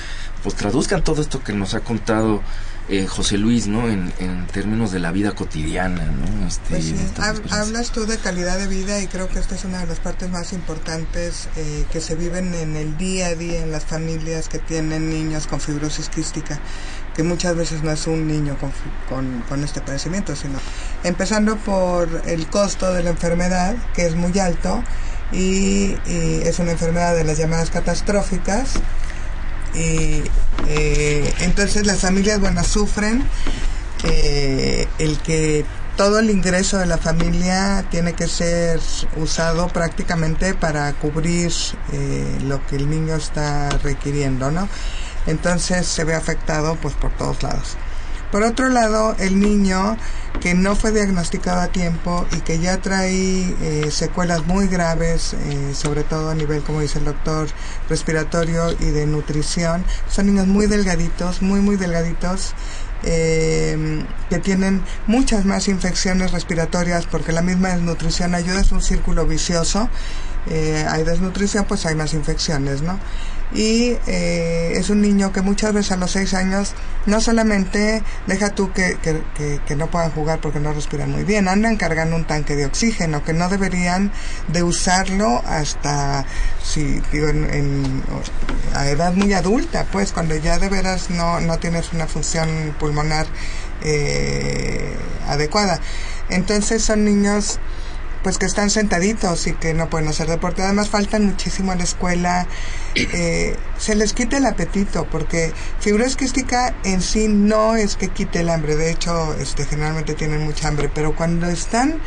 pues 0.43 0.55
traduzcan 0.55 1.03
todo 1.03 1.23
esto 1.23 1.43
que 1.43 1.55
nos 1.55 1.73
ha 1.73 1.81
contado 1.81 2.43
eh, 2.91 3.07
José 3.07 3.37
Luis, 3.37 3.67
¿no? 3.67 3.87
En, 3.89 4.13
términos 4.53 4.91
de 4.93 4.99
la 4.99 5.13
vida 5.13 5.33
cotidiana, 5.33 6.07
¿no? 6.07 6.47
Este, 6.47 6.77
pues 6.77 7.53
hablas 7.53 7.91
tú 7.91 8.07
de 8.07 8.17
calidad 8.17 8.59
de 8.59 8.67
vida 8.67 9.01
y 9.01 9.07
creo 9.07 9.29
que 9.29 9.39
esta 9.39 9.55
es 9.55 9.65
una 9.67 9.81
de 9.81 9.87
las 9.87 10.01
partes 10.01 10.31
más 10.31 10.55
importantes 10.55 11.49
eh, 11.57 11.85
que 11.93 12.01
se 12.01 12.15
viven 12.15 12.55
en 12.55 12.77
el 12.77 12.97
día 12.97 13.27
a 13.27 13.35
día 13.35 13.63
en 13.63 13.73
las 13.73 13.85
familias 13.85 14.49
que 14.49 14.59
tienen 14.59 15.11
niños 15.11 15.47
con 15.47 15.61
fibrosis 15.61 16.09
quística, 16.09 16.59
que 17.15 17.23
muchas 17.23 17.55
veces 17.57 17.83
no 17.83 17.91
es 17.91 18.07
un 18.07 18.27
niño 18.27 18.57
con, 18.59 18.73
con, 19.09 19.43
con 19.43 19.63
este 19.65 19.83
padecimiento, 19.83 20.35
sino 20.35 20.59
empezando 21.05 21.57
por 21.59 22.23
el 22.27 22.47
costo 22.47 22.95
de 22.95 23.03
la 23.03 23.11
enfermedad, 23.11 23.77
que 23.95 24.07
es 24.07 24.15
muy 24.15 24.39
alto, 24.39 24.83
y, 25.31 25.95
y 26.07 26.41
es 26.43 26.59
una 26.59 26.73
enfermedad 26.73 27.15
de 27.15 27.25
las 27.25 27.37
llamadas 27.37 27.69
catastróficas, 27.69 28.81
y 29.75 30.23
eh, 30.69 31.35
entonces 31.41 31.87
las 31.87 32.01
familias, 32.01 32.41
bueno, 32.41 32.63
sufren 32.65 33.25
eh, 34.05 34.87
el 34.99 35.19
que 35.19 35.65
todo 35.97 36.21
el 36.21 36.31
ingreso 36.31 36.79
de 36.79 36.87
la 36.87 36.99
familia 36.99 37.85
tiene 37.91 38.13
que 38.13 38.29
ser 38.29 38.81
usado 39.17 39.67
prácticamente 39.69 40.55
para 40.55 40.93
cubrir 40.93 41.53
eh, 41.93 42.39
lo 42.45 42.65
que 42.67 42.77
el 42.77 42.89
niño 42.89 43.17
está 43.17 43.69
requiriendo, 43.83 44.53
¿no? 44.53 44.69
Entonces 45.27 45.87
se 45.87 46.05
ve 46.05 46.15
afectado 46.15 46.77
pues 46.77 46.95
por 46.95 47.11
todos 47.17 47.43
lados. 47.43 47.77
Por 48.31 48.43
otro 48.43 48.69
lado, 48.69 49.17
el 49.19 49.41
niño 49.41 49.97
que 50.41 50.55
no 50.55 50.77
fue 50.77 50.93
diagnosticado 50.93 51.61
a 51.61 51.69
tiempo 51.69 52.27
y 52.37 52.41
que 52.41 52.59
ya 52.59 52.81
trae 52.81 53.55
eh, 53.61 53.91
secuelas 53.91 54.47
muy 54.47 54.69
graves, 54.69 55.35
eh, 55.35 55.75
sobre 55.75 56.05
todo 56.05 56.31
a 56.31 56.35
nivel, 56.35 56.63
como 56.63 56.81
dice 56.81 56.99
el 56.99 57.07
doctor, 57.07 57.49
respiratorio 57.89 58.73
y 58.73 58.91
de 58.91 59.07
nutrición, 59.07 59.85
son 60.09 60.27
niños 60.27 60.47
muy 60.47 60.67
delgaditos, 60.67 61.43
muy, 61.43 61.61
muy 61.61 61.77
delgaditos. 61.77 62.55
Eh, 63.05 64.05
que 64.29 64.41
tienen 64.41 64.83
muchas 65.07 65.45
más 65.45 65.69
infecciones 65.69 66.33
respiratorias 66.33 67.07
porque 67.07 67.31
la 67.31 67.43
misma 67.43 67.69
desnutrición 67.69 68.35
ayuda, 68.35 68.61
es 68.61 68.73
un 68.73 68.83
círculo 68.83 69.25
vicioso. 69.25 69.89
hay 70.49 71.05
desnutrición, 71.05 71.65
pues 71.65 71.87
hay 71.87 71.95
más 71.95 72.13
infecciones, 72.13 72.83
¿no? 72.83 72.99
Y 73.53 73.97
eh, 74.07 74.73
es 74.75 74.91
un 74.91 75.01
niño 75.01 75.33
que 75.33 75.41
muchas 75.41 75.73
veces 75.73 75.93
a 75.93 75.97
los 75.97 76.11
seis 76.11 76.35
años 76.35 76.75
no 77.07 77.21
solamente 77.21 78.03
deja 78.27 78.51
tú 78.51 78.73
que, 78.73 78.99
que, 79.01 79.77
no 79.77 79.91
puedan 79.91 80.11
jugar 80.11 80.41
porque 80.41 80.61
no 80.61 80.73
respiran 80.73 81.11
muy 81.11 81.25
bien, 81.25 81.49
andan 81.49 81.77
cargando 81.77 82.17
un 82.17 82.27
tanque 82.27 82.57
de 82.57 82.67
oxígeno 82.67 83.25
que 83.25 83.33
no 83.33 83.49
deberían 83.49 84.13
de 84.49 84.63
usarlo 84.63 85.43
hasta 85.47 86.27
si 86.63 87.01
digo 87.13 87.29
en, 87.29 88.03
a 88.75 88.89
edad 88.89 89.15
muy 89.15 89.33
adulta 89.33 89.87
pues 89.91 90.13
cuando 90.13 90.37
ya 90.37 90.59
de 90.59 90.69
veras 90.69 91.11
no, 91.11 91.41
no 91.41 91.59
tienes 91.59 91.93
una 91.93 92.07
función 92.07 92.75
pulmonar 92.79 93.27
eh, 93.83 94.97
adecuada. 95.29 95.81
Entonces 96.29 96.83
son 96.83 97.05
niños 97.05 97.59
pues 98.23 98.39
que 98.39 98.47
están 98.47 98.71
sentaditos 98.71 99.47
y 99.47 99.53
que 99.53 99.75
no 99.75 99.89
pueden 99.89 100.09
hacer 100.09 100.29
deporte. 100.29 100.63
Además 100.63 100.89
faltan 100.89 101.27
muchísimo 101.27 101.73
en 101.73 101.79
la 101.79 101.85
escuela. 101.85 102.47
Eh, 102.95 103.57
se 103.79 103.95
les 103.95 104.13
quita 104.13 104.39
el 104.39 104.47
apetito 104.47 105.07
porque 105.11 105.53
fibrosis 105.81 106.17
quística 106.17 106.75
en 106.85 107.01
sí 107.01 107.29
no 107.29 107.77
es 107.77 107.97
que 107.97 108.09
quite 108.09 108.41
el 108.41 108.51
hambre. 108.51 108.77
De 108.77 108.91
hecho, 108.91 109.35
este, 109.35 109.65
generalmente 109.65 110.15
tienen 110.15 110.45
mucha 110.45 110.69
hambre. 110.69 110.91
Pero 110.93 111.15
cuando 111.15 111.49
están 111.49 112.01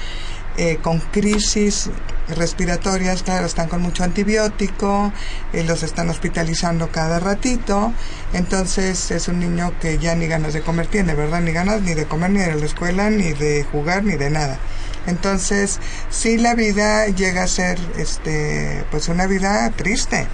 eh, 0.57 0.79
con 0.81 0.99
crisis 0.99 1.89
respiratorias, 2.27 3.23
claro, 3.23 3.45
están 3.45 3.69
con 3.69 3.81
mucho 3.81 4.03
antibiótico, 4.03 5.13
eh, 5.53 5.63
los 5.63 5.81
están 5.81 6.09
hospitalizando 6.09 6.91
cada 6.91 7.19
ratito, 7.19 7.93
entonces 8.33 9.11
es 9.11 9.27
un 9.29 9.39
niño 9.39 9.73
que 9.79 9.97
ya 9.97 10.13
ni 10.15 10.27
ganas 10.27 10.53
de 10.53 10.61
comer 10.61 10.87
tiene, 10.87 11.13
¿verdad? 11.13 11.41
Ni 11.41 11.51
ganas 11.51 11.81
ni 11.81 11.93
de 11.93 12.05
comer, 12.05 12.31
ni 12.31 12.39
de 12.39 12.55
la 12.55 12.65
escuela, 12.65 13.09
ni 13.09 13.31
de 13.31 13.63
jugar, 13.63 14.03
ni 14.03 14.17
de 14.17 14.29
nada. 14.29 14.59
Entonces, 15.07 15.79
sí 16.09 16.37
la 16.37 16.53
vida 16.53 17.07
llega 17.07 17.43
a 17.43 17.47
ser 17.47 17.79
este 17.97 18.83
pues 18.91 19.09
una 19.09 19.25
vida 19.27 19.69
triste. 19.71 20.27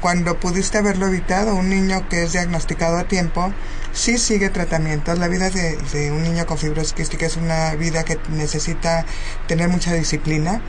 Cuando 0.00 0.38
pudiste 0.38 0.78
haberlo 0.78 1.06
evitado, 1.06 1.54
un 1.54 1.68
niño 1.68 2.08
que 2.08 2.22
es 2.22 2.32
diagnosticado 2.32 2.98
a 2.98 3.04
tiempo, 3.04 3.52
sí 3.92 4.18
sigue 4.18 4.50
tratamientos. 4.50 5.18
La 5.18 5.28
vida 5.28 5.50
de, 5.50 6.10
un 6.10 6.22
niño 6.22 6.46
con 6.46 6.58
fibrosis 6.58 6.92
quística 6.92 7.26
es 7.26 7.36
una 7.36 7.74
vida 7.74 8.04
que 8.04 8.18
necesita 8.30 9.04
tener 9.46 9.68
mucha 9.68 9.92
disciplina 9.94 10.60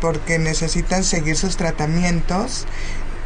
porque 0.00 0.38
necesitan 0.38 1.02
seguir 1.02 1.36
sus 1.36 1.56
tratamientos 1.56 2.66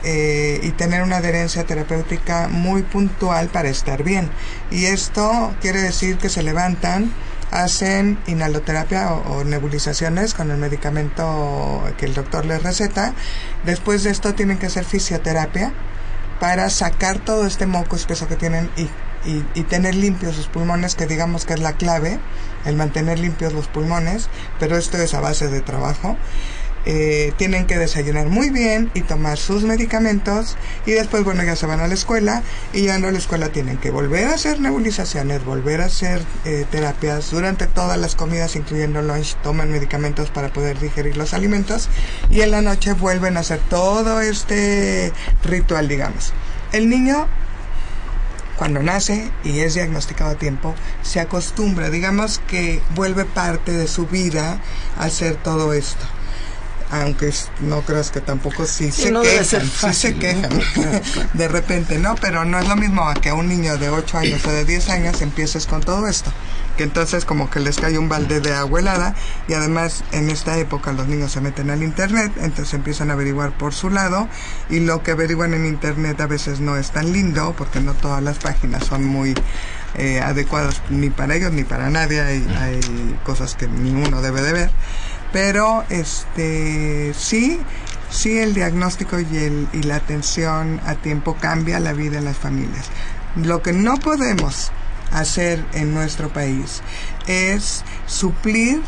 eh, 0.04 0.58
y 0.62 0.70
tener 0.70 1.02
una 1.02 1.18
adherencia 1.18 1.64
terapéutica 1.64 2.48
muy 2.48 2.82
puntual 2.82 3.48
para 3.48 3.68
estar 3.68 4.02
bien. 4.02 4.30
Y 4.70 4.86
esto 4.86 5.54
quiere 5.60 5.80
decir 5.80 6.18
que 6.18 6.28
se 6.28 6.42
levantan 6.42 7.12
hacen 7.52 8.18
inhaloterapia 8.26 9.12
o, 9.12 9.44
nebulizaciones 9.44 10.34
con 10.34 10.50
el 10.50 10.56
medicamento 10.56 11.84
que 11.98 12.06
el 12.06 12.14
doctor 12.14 12.46
les 12.46 12.62
receta. 12.62 13.14
Después 13.64 14.02
de 14.02 14.10
esto 14.10 14.34
tienen 14.34 14.58
que 14.58 14.66
hacer 14.66 14.84
fisioterapia 14.84 15.72
para 16.40 16.70
sacar 16.70 17.20
todo 17.20 17.46
este 17.46 17.66
moco 17.66 17.94
espeso 17.94 18.26
que 18.26 18.36
tienen 18.36 18.70
y, 18.76 18.88
y, 19.24 19.62
tener 19.64 19.94
limpios 19.94 20.34
sus 20.34 20.48
pulmones, 20.48 20.96
que 20.96 21.06
digamos 21.06 21.44
que 21.44 21.54
es 21.54 21.60
la 21.60 21.74
clave, 21.74 22.18
el 22.64 22.74
mantener 22.74 23.18
limpios 23.18 23.52
los 23.52 23.68
pulmones, 23.68 24.28
pero 24.58 24.76
esto 24.76 24.96
es 24.96 25.14
a 25.14 25.20
base 25.20 25.48
de 25.48 25.60
trabajo. 25.60 26.16
Eh, 26.84 27.32
tienen 27.36 27.66
que 27.66 27.78
desayunar 27.78 28.28
muy 28.28 28.50
bien 28.50 28.90
y 28.94 29.02
tomar 29.02 29.38
sus 29.38 29.62
medicamentos 29.62 30.56
y 30.84 30.92
después, 30.92 31.22
bueno, 31.22 31.44
ya 31.44 31.54
se 31.54 31.66
van 31.66 31.80
a 31.80 31.86
la 31.86 31.94
escuela 31.94 32.42
y 32.72 32.80
llegando 32.80 33.08
a 33.08 33.12
la 33.12 33.18
escuela 33.18 33.50
tienen 33.50 33.78
que 33.78 33.90
volver 33.90 34.26
a 34.26 34.34
hacer 34.34 34.60
nebulizaciones, 34.60 35.44
volver 35.44 35.80
a 35.80 35.86
hacer 35.86 36.22
eh, 36.44 36.66
terapias 36.70 37.30
durante 37.30 37.66
todas 37.66 37.98
las 37.98 38.16
comidas, 38.16 38.56
incluyendo 38.56 39.00
lunch, 39.00 39.36
toman 39.42 39.70
medicamentos 39.70 40.30
para 40.30 40.52
poder 40.52 40.80
digerir 40.80 41.16
los 41.16 41.34
alimentos 41.34 41.88
y 42.30 42.40
en 42.40 42.50
la 42.50 42.62
noche 42.62 42.94
vuelven 42.94 43.36
a 43.36 43.40
hacer 43.40 43.60
todo 43.70 44.20
este 44.20 45.12
ritual, 45.44 45.86
digamos. 45.86 46.32
El 46.72 46.88
niño 46.88 47.28
cuando 48.56 48.82
nace 48.82 49.30
y 49.44 49.60
es 49.60 49.74
diagnosticado 49.74 50.32
a 50.32 50.34
tiempo, 50.34 50.74
se 51.02 51.20
acostumbra, 51.20 51.90
digamos 51.90 52.40
que 52.46 52.80
vuelve 52.94 53.24
parte 53.24 53.72
de 53.72 53.88
su 53.88 54.06
vida 54.06 54.60
a 54.98 55.04
hacer 55.04 55.36
todo 55.36 55.72
esto 55.72 56.06
aunque 56.92 57.32
no 57.60 57.80
creas 57.80 58.10
que 58.10 58.20
tampoco 58.20 58.66
sí, 58.66 58.92
Sí, 58.92 59.04
se 59.04 59.10
no 59.10 59.22
quejan, 59.22 59.44
ser 59.44 59.62
sí 59.62 59.68
fácil, 59.68 60.12
se 60.12 60.18
quejan 60.18 60.50
de 61.32 61.48
repente, 61.48 61.98
¿no? 61.98 62.14
Pero 62.16 62.44
no 62.44 62.58
es 62.58 62.68
lo 62.68 62.76
mismo 62.76 63.08
a 63.08 63.14
que 63.14 63.30
a 63.30 63.34
un 63.34 63.48
niño 63.48 63.78
de 63.78 63.88
8 63.88 64.18
años 64.18 64.44
o 64.44 64.50
de 64.50 64.64
10 64.66 64.90
años 64.90 65.22
empieces 65.22 65.66
con 65.66 65.80
todo 65.80 66.06
esto, 66.06 66.30
que 66.76 66.82
entonces 66.84 67.24
como 67.24 67.48
que 67.48 67.60
les 67.60 67.78
cae 67.78 67.96
un 67.96 68.10
balde 68.10 68.40
de 68.40 68.52
agua 68.52 68.80
helada 68.80 69.14
y 69.48 69.54
además 69.54 70.04
en 70.12 70.28
esta 70.28 70.58
época 70.58 70.92
los 70.92 71.08
niños 71.08 71.32
se 71.32 71.40
meten 71.40 71.70
al 71.70 71.82
internet, 71.82 72.30
entonces 72.36 72.74
empiezan 72.74 73.10
a 73.10 73.14
averiguar 73.14 73.56
por 73.56 73.72
su 73.72 73.88
lado 73.88 74.28
y 74.68 74.80
lo 74.80 75.02
que 75.02 75.12
averiguan 75.12 75.54
en 75.54 75.64
internet 75.64 76.20
a 76.20 76.26
veces 76.26 76.60
no 76.60 76.76
es 76.76 76.90
tan 76.90 77.12
lindo 77.12 77.54
porque 77.56 77.80
no 77.80 77.94
todas 77.94 78.22
las 78.22 78.38
páginas 78.38 78.84
son 78.84 79.04
muy 79.06 79.34
eh, 79.94 80.20
adecuadas 80.20 80.82
ni 80.90 81.08
para 81.08 81.36
ellos 81.36 81.52
ni 81.52 81.64
para 81.64 81.88
nadie, 81.88 82.20
hay, 82.20 82.46
hay 82.58 82.80
cosas 83.24 83.54
que 83.54 83.66
ni 83.66 83.90
uno 83.90 84.20
debe 84.20 84.42
de 84.42 84.52
ver 84.52 84.70
pero 85.32 85.84
este 85.88 87.12
sí 87.14 87.58
sí 88.10 88.38
el 88.38 88.54
diagnóstico 88.54 89.18
y 89.18 89.36
el 89.36 89.68
y 89.72 89.82
la 89.82 89.96
atención 89.96 90.80
a 90.86 90.94
tiempo 90.94 91.36
cambia 91.40 91.80
la 91.80 91.92
vida 91.92 92.18
en 92.18 92.26
las 92.26 92.36
familias. 92.36 92.86
Lo 93.36 93.62
que 93.62 93.72
no 93.72 93.96
podemos 93.96 94.70
hacer 95.12 95.64
en 95.72 95.94
nuestro 95.94 96.28
país 96.28 96.82
es 97.26 97.84
suplir 98.06 98.82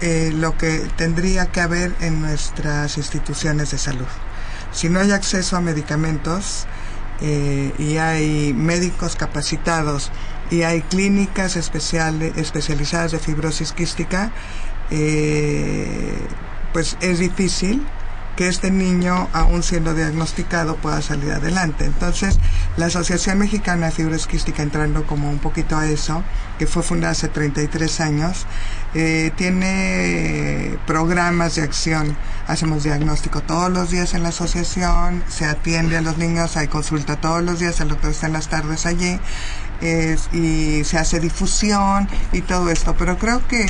eh, 0.00 0.30
lo 0.34 0.56
que 0.56 0.86
tendría 0.96 1.46
que 1.46 1.60
haber 1.60 1.94
en 2.00 2.20
nuestras 2.20 2.96
instituciones 2.98 3.70
de 3.70 3.78
salud. 3.78 4.06
Si 4.72 4.88
no 4.88 5.00
hay 5.00 5.12
acceso 5.12 5.56
a 5.56 5.60
medicamentos 5.60 6.66
eh, 7.20 7.72
y 7.78 7.96
hay 7.96 8.52
médicos 8.52 9.16
capacitados 9.16 10.10
y 10.50 10.62
hay 10.62 10.82
clínicas 10.82 11.56
especiales, 11.56 12.36
especializadas 12.36 13.12
de 13.12 13.18
fibrosis 13.18 13.72
quística, 13.72 14.30
eh, 14.90 16.14
pues 16.72 16.96
es 17.00 17.18
difícil 17.18 17.86
que 18.38 18.46
este 18.46 18.70
niño, 18.70 19.28
aún 19.32 19.64
siendo 19.64 19.94
diagnosticado, 19.94 20.76
pueda 20.76 21.02
salir 21.02 21.32
adelante. 21.32 21.86
Entonces, 21.86 22.38
la 22.76 22.86
Asociación 22.86 23.36
Mexicana 23.36 23.86
de 23.86 23.92
Fibrosis 23.92 24.28
Quística, 24.28 24.62
entrando 24.62 25.04
como 25.08 25.28
un 25.28 25.40
poquito 25.40 25.76
a 25.76 25.88
eso, 25.88 26.22
que 26.56 26.68
fue 26.68 26.84
fundada 26.84 27.10
hace 27.14 27.26
33 27.26 28.00
años, 28.00 28.46
eh, 28.94 29.32
tiene 29.34 30.78
programas 30.86 31.56
de 31.56 31.62
acción. 31.62 32.16
Hacemos 32.46 32.84
diagnóstico 32.84 33.40
todos 33.40 33.72
los 33.72 33.90
días 33.90 34.14
en 34.14 34.22
la 34.22 34.28
asociación, 34.28 35.24
se 35.26 35.44
atiende 35.44 35.96
a 35.96 36.00
los 36.00 36.16
niños, 36.16 36.56
hay 36.56 36.68
consulta 36.68 37.16
todos 37.16 37.42
los 37.42 37.58
días, 37.58 37.80
el 37.80 37.88
doctor 37.88 38.12
está 38.12 38.28
en 38.28 38.34
las 38.34 38.48
tardes 38.48 38.86
allí, 38.86 39.18
y 40.32 40.84
se 40.84 40.96
hace 40.96 41.18
difusión 41.18 42.08
y 42.32 42.42
todo 42.42 42.70
esto. 42.70 42.94
Pero 42.96 43.18
creo 43.18 43.44
que 43.48 43.66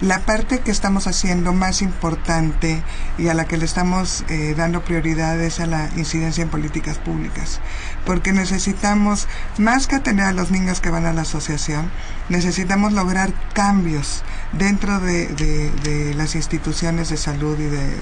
la 0.00 0.20
parte 0.20 0.60
que 0.60 0.70
estamos 0.70 1.06
haciendo 1.06 1.52
más 1.54 1.80
importante 1.80 2.82
y 3.18 3.28
a 3.28 3.34
la 3.34 3.46
que 3.46 3.56
le 3.56 3.64
estamos 3.64 4.24
eh, 4.28 4.54
dando 4.56 4.82
prioridad 4.84 5.40
es 5.40 5.58
a 5.60 5.66
la 5.66 5.88
incidencia 5.96 6.42
en 6.42 6.50
políticas 6.50 6.98
públicas, 6.98 7.60
porque 8.04 8.32
necesitamos, 8.32 9.26
más 9.58 9.86
que 9.86 9.96
atender 9.96 10.26
a 10.26 10.32
los 10.32 10.50
niños 10.50 10.80
que 10.80 10.90
van 10.90 11.06
a 11.06 11.12
la 11.14 11.22
asociación, 11.22 11.90
necesitamos 12.28 12.92
lograr 12.92 13.32
cambios 13.54 14.22
dentro 14.52 15.00
de, 15.00 15.28
de- 15.28 16.14
las 16.14 16.34
instituciones 16.34 17.08
de 17.08 17.16
salud 17.16 17.58
y 17.58 17.64
de, 17.64 17.78
de, 17.86 17.96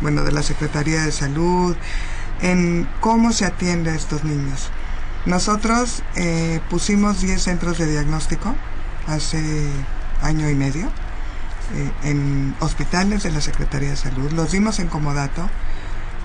bueno, 0.00 0.22
de 0.22 0.32
la 0.32 0.42
Secretaría 0.42 1.02
de 1.04 1.12
Salud, 1.12 1.76
en 2.42 2.88
cómo 3.00 3.32
se 3.32 3.44
atiende 3.46 3.90
a 3.90 3.94
estos 3.94 4.24
niños. 4.24 4.70
Nosotros 5.26 6.02
eh, 6.16 6.60
pusimos 6.70 7.20
10 7.22 7.42
centros 7.42 7.78
de 7.78 7.86
diagnóstico 7.86 8.54
hace 9.06 9.40
año 10.24 10.48
y 10.48 10.54
medio 10.54 10.86
eh, 11.74 11.92
en 12.02 12.54
hospitales 12.60 13.22
de 13.22 13.30
la 13.30 13.40
Secretaría 13.40 13.90
de 13.90 13.96
Salud. 13.96 14.32
Los 14.32 14.52
dimos 14.52 14.78
en 14.80 14.88
comodato 14.88 15.48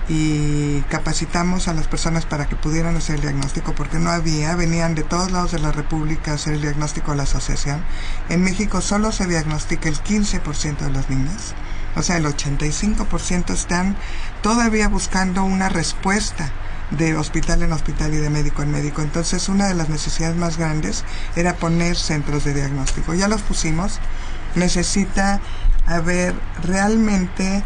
y 0.08 0.80
capacitamos 0.88 1.68
a 1.68 1.72
las 1.72 1.86
personas 1.86 2.26
para 2.26 2.48
que 2.48 2.56
pudieran 2.56 2.96
hacer 2.96 3.16
el 3.16 3.20
diagnóstico 3.22 3.74
porque 3.74 4.00
no 4.00 4.10
había, 4.10 4.56
venían 4.56 4.96
de 4.96 5.04
todos 5.04 5.30
lados 5.30 5.52
de 5.52 5.60
la 5.60 5.70
República 5.70 6.32
a 6.32 6.34
hacer 6.34 6.54
el 6.54 6.62
diagnóstico 6.62 7.12
a 7.12 7.14
la 7.14 7.22
asociación. 7.22 7.84
En 8.28 8.42
México 8.42 8.80
solo 8.80 9.12
se 9.12 9.26
diagnostica 9.26 9.88
el 9.88 10.02
15% 10.02 10.78
de 10.78 10.90
los 10.90 11.08
niños, 11.10 11.54
o 11.94 12.02
sea, 12.02 12.16
el 12.16 12.24
85% 12.24 13.50
están 13.50 13.96
todavía 14.42 14.88
buscando 14.88 15.44
una 15.44 15.68
respuesta 15.68 16.50
de 16.90 17.16
hospital 17.16 17.62
en 17.62 17.72
hospital 17.72 18.14
y 18.14 18.16
de 18.16 18.30
médico 18.30 18.62
en 18.62 18.70
médico. 18.70 19.02
Entonces, 19.02 19.48
una 19.48 19.68
de 19.68 19.74
las 19.74 19.88
necesidades 19.88 20.36
más 20.36 20.56
grandes 20.58 21.04
era 21.36 21.56
poner 21.56 21.96
centros 21.96 22.44
de 22.44 22.54
diagnóstico. 22.54 23.14
Ya 23.14 23.28
los 23.28 23.42
pusimos. 23.42 24.00
Necesita 24.54 25.40
haber 25.86 26.34
realmente 26.62 27.62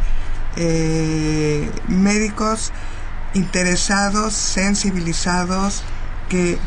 eh, 0.57 1.71
médicos 1.89 2.73
interesados, 3.35 4.35
sensibilizados, 4.35 5.83
que, 6.29 6.59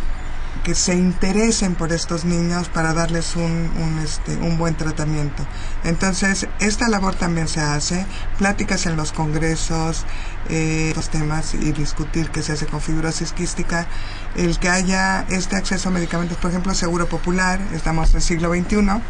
que 0.64 0.76
se 0.76 0.96
interesen 0.96 1.76
por 1.76 1.92
estos 1.92 2.26
niños 2.26 2.70
para 2.70 2.94
darles 2.94 3.36
un, 3.36 3.44
un, 3.44 4.00
este, 4.04 4.36
un 4.38 4.58
buen 4.58 4.76
tratamiento. 4.76 5.46
Entonces, 5.84 6.48
esta 6.60 6.88
labor 6.90 7.16
también 7.16 7.48
se 7.48 7.62
hace, 7.62 8.06
pláticas 8.38 8.86
en 8.86 8.96
los 8.96 9.12
congresos, 9.12 10.06
eh, 10.50 10.88
estos 10.90 11.10
temas 11.10 11.54
y 11.54 11.72
discutir 11.72 12.30
qué 12.30 12.42
se 12.42 12.54
hace 12.54 12.66
con 12.66 12.82
fibrosis 12.82 13.34
quística, 13.34 13.88
el 14.36 14.60
que 14.60 14.70
haya 14.70 15.26
este 15.30 15.56
acceso 15.56 15.90
a 15.90 15.92
medicamentos, 15.92 16.38
por 16.38 16.52
ejemplo, 16.52 16.74
seguro 16.74 17.08
popular, 17.08 17.60
estamos 17.74 18.12
en 18.12 18.18
el 18.18 18.22
siglo 18.22 18.50
XXI, 18.54 19.02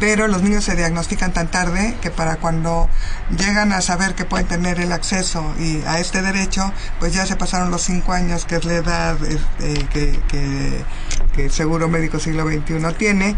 pero 0.00 0.28
los 0.28 0.42
niños 0.42 0.64
se 0.64 0.76
diagnostican 0.76 1.32
tan 1.32 1.50
tarde 1.50 1.96
que 2.00 2.10
para 2.10 2.36
cuando 2.36 2.88
llegan 3.36 3.72
a 3.72 3.80
saber 3.80 4.14
que 4.14 4.24
pueden 4.24 4.46
tener 4.46 4.80
el 4.80 4.92
acceso 4.92 5.44
y 5.58 5.82
a 5.86 5.98
este 5.98 6.22
derecho, 6.22 6.72
pues 7.00 7.12
ya 7.12 7.26
se 7.26 7.36
pasaron 7.36 7.70
los 7.70 7.82
cinco 7.82 8.12
años, 8.12 8.44
que 8.44 8.56
es 8.56 8.64
la 8.64 8.74
edad 8.74 9.16
eh, 9.60 9.86
que, 9.92 10.18
que, 10.28 10.84
que 11.34 11.44
el 11.46 11.50
Seguro 11.50 11.88
Médico 11.88 12.18
Siglo 12.20 12.46
XXI 12.46 12.94
tiene. 12.96 13.36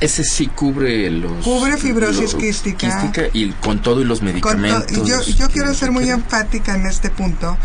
Ese 0.00 0.22
sí 0.22 0.46
cubre 0.46 1.10
los... 1.10 1.44
Cubre 1.44 1.76
fibrosis 1.76 2.34
lo- 2.34 2.38
quística. 2.38 2.78
quística 2.88 3.22
y 3.32 3.50
con 3.52 3.82
todo 3.82 4.00
y 4.00 4.04
los 4.04 4.20
Con 4.20 4.28
to- 4.28 4.32
medicamentos. 4.32 4.92
y 4.96 5.08
yo, 5.10 5.20
yo 5.22 5.48
quiero 5.50 5.74
ser 5.74 5.90
muy 5.90 6.08
enfática 6.08 6.76
en 6.76 6.86
este 6.86 7.10
punto 7.10 7.56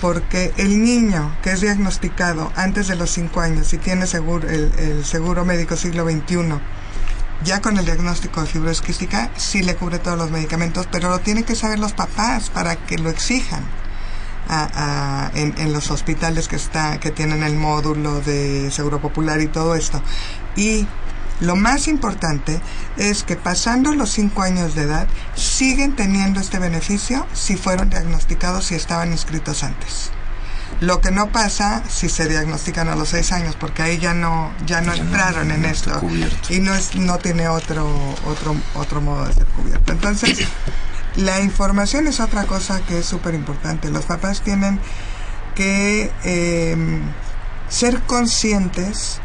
porque 0.00 0.52
el 0.56 0.82
niño 0.82 1.36
que 1.42 1.50
es 1.52 1.60
diagnosticado 1.60 2.50
antes 2.56 2.88
de 2.88 2.96
los 2.96 3.10
cinco 3.10 3.40
años 3.42 3.72
y 3.74 3.78
tiene 3.78 4.06
seguro, 4.06 4.48
el, 4.48 4.72
el 4.78 5.04
seguro 5.04 5.44
médico 5.44 5.76
siglo 5.76 6.04
XXI, 6.08 6.58
ya 7.44 7.60
con 7.60 7.78
el 7.78 7.84
diagnóstico 7.84 8.40
de 8.40 8.46
fibrosis 8.46 8.82
quística, 8.82 9.30
sí 9.36 9.62
le 9.62 9.74
cubre 9.76 9.98
todos 9.98 10.18
los 10.18 10.30
medicamentos, 10.30 10.86
pero 10.90 11.08
lo 11.10 11.18
tienen 11.20 11.44
que 11.44 11.54
saber 11.56 11.78
los 11.78 11.92
papás 11.92 12.50
para 12.50 12.76
que 12.76 12.98
lo 12.98 13.10
exijan. 13.10 13.64
a- 14.48 15.30
en, 15.34 15.72
los 15.72 15.90
hospitales 15.90 16.48
que 16.48 16.56
está 16.56 16.98
que 16.98 17.10
tienen 17.12 17.42
el 17.44 17.54
módulo 17.54 18.20
de 18.20 18.70
seguro 18.72 19.00
popular 19.00 19.40
y 19.40 19.46
todo 19.46 19.76
esto 19.76 20.02
y 20.56 20.86
lo 21.40 21.54
más 21.56 21.86
importante 21.88 22.60
es 22.96 23.22
que 23.22 23.36
pasando 23.36 23.94
los 23.94 24.10
cinco 24.10 24.42
años 24.42 24.74
de 24.74 24.82
edad 24.82 25.06
siguen 25.36 25.94
teniendo 25.96 26.40
este 26.40 26.58
beneficio 26.58 27.24
si 27.32 27.56
fueron 27.56 27.88
diagnosticados 27.88 28.72
y 28.72 28.74
estaban 28.74 29.12
inscritos 29.12 29.62
antes. 29.62 30.10
Lo 30.80 31.00
que 31.00 31.10
no 31.12 31.30
pasa 31.30 31.82
si 31.88 32.08
se 32.08 32.28
diagnostican 32.28 32.88
a 32.88 32.96
los 32.96 33.10
seis 33.10 33.30
años, 33.32 33.56
porque 33.58 33.82
ahí 33.82 33.98
ya 33.98 34.14
no 34.14 34.52
ya 34.66 34.80
no 34.80 34.94
Ya 34.94 35.02
entraron 35.02 35.50
en 35.50 35.62
no 35.62 35.68
esto 35.68 35.98
cubierto. 36.00 36.52
y 36.52 36.58
no 36.58 36.74
es 36.74 36.96
no 36.96 37.18
tiene 37.18 37.48
otro 37.48 37.86
otro 38.26 38.56
otro 38.74 39.00
modo 39.00 39.26
de 39.26 39.34
ser 39.34 39.46
cubierto. 39.46 39.92
Entonces 39.92 40.40
la 41.16 41.40
información 41.40 42.08
es 42.08 42.18
otra 42.20 42.44
cosa 42.44 42.80
que 42.80 42.98
es 42.98 43.06
súper 43.06 43.34
importante. 43.34 43.90
Los 43.90 44.06
papás 44.06 44.40
tienen 44.42 44.80
que 45.54 46.10
eh, 46.24 46.76
ser 47.68 48.00
conscientes 48.02 49.20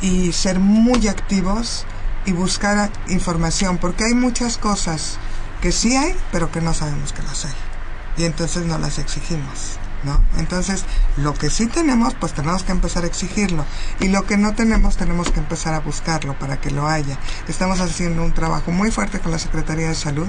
y 0.00 0.32
ser 0.32 0.60
muy 0.60 1.08
activos 1.08 1.86
y 2.26 2.32
buscar 2.32 2.90
información, 3.08 3.76
porque 3.78 4.04
hay 4.04 4.14
muchas 4.14 4.56
cosas 4.56 5.18
que 5.60 5.72
sí 5.72 5.94
hay, 5.96 6.14
pero 6.32 6.50
que 6.50 6.60
no 6.60 6.72
sabemos 6.74 7.12
que 7.12 7.22
las 7.22 7.44
hay. 7.44 7.52
Y 8.16 8.24
entonces 8.24 8.64
no 8.64 8.78
las 8.78 8.98
exigimos. 8.98 9.78
¿No? 10.04 10.20
Entonces, 10.38 10.84
lo 11.16 11.34
que 11.34 11.50
sí 11.50 11.66
tenemos, 11.66 12.14
pues 12.14 12.32
tenemos 12.32 12.62
que 12.62 12.72
empezar 12.72 13.04
a 13.04 13.06
exigirlo. 13.06 13.64
Y 14.00 14.08
lo 14.08 14.24
que 14.26 14.36
no 14.36 14.54
tenemos, 14.54 14.96
tenemos 14.96 15.30
que 15.30 15.40
empezar 15.40 15.74
a 15.74 15.80
buscarlo 15.80 16.38
para 16.38 16.60
que 16.60 16.70
lo 16.70 16.86
haya. 16.88 17.18
Estamos 17.48 17.80
haciendo 17.80 18.22
un 18.22 18.32
trabajo 18.32 18.70
muy 18.70 18.90
fuerte 18.90 19.20
con 19.20 19.32
la 19.32 19.38
Secretaría 19.38 19.88
de 19.88 19.94
Salud. 19.94 20.28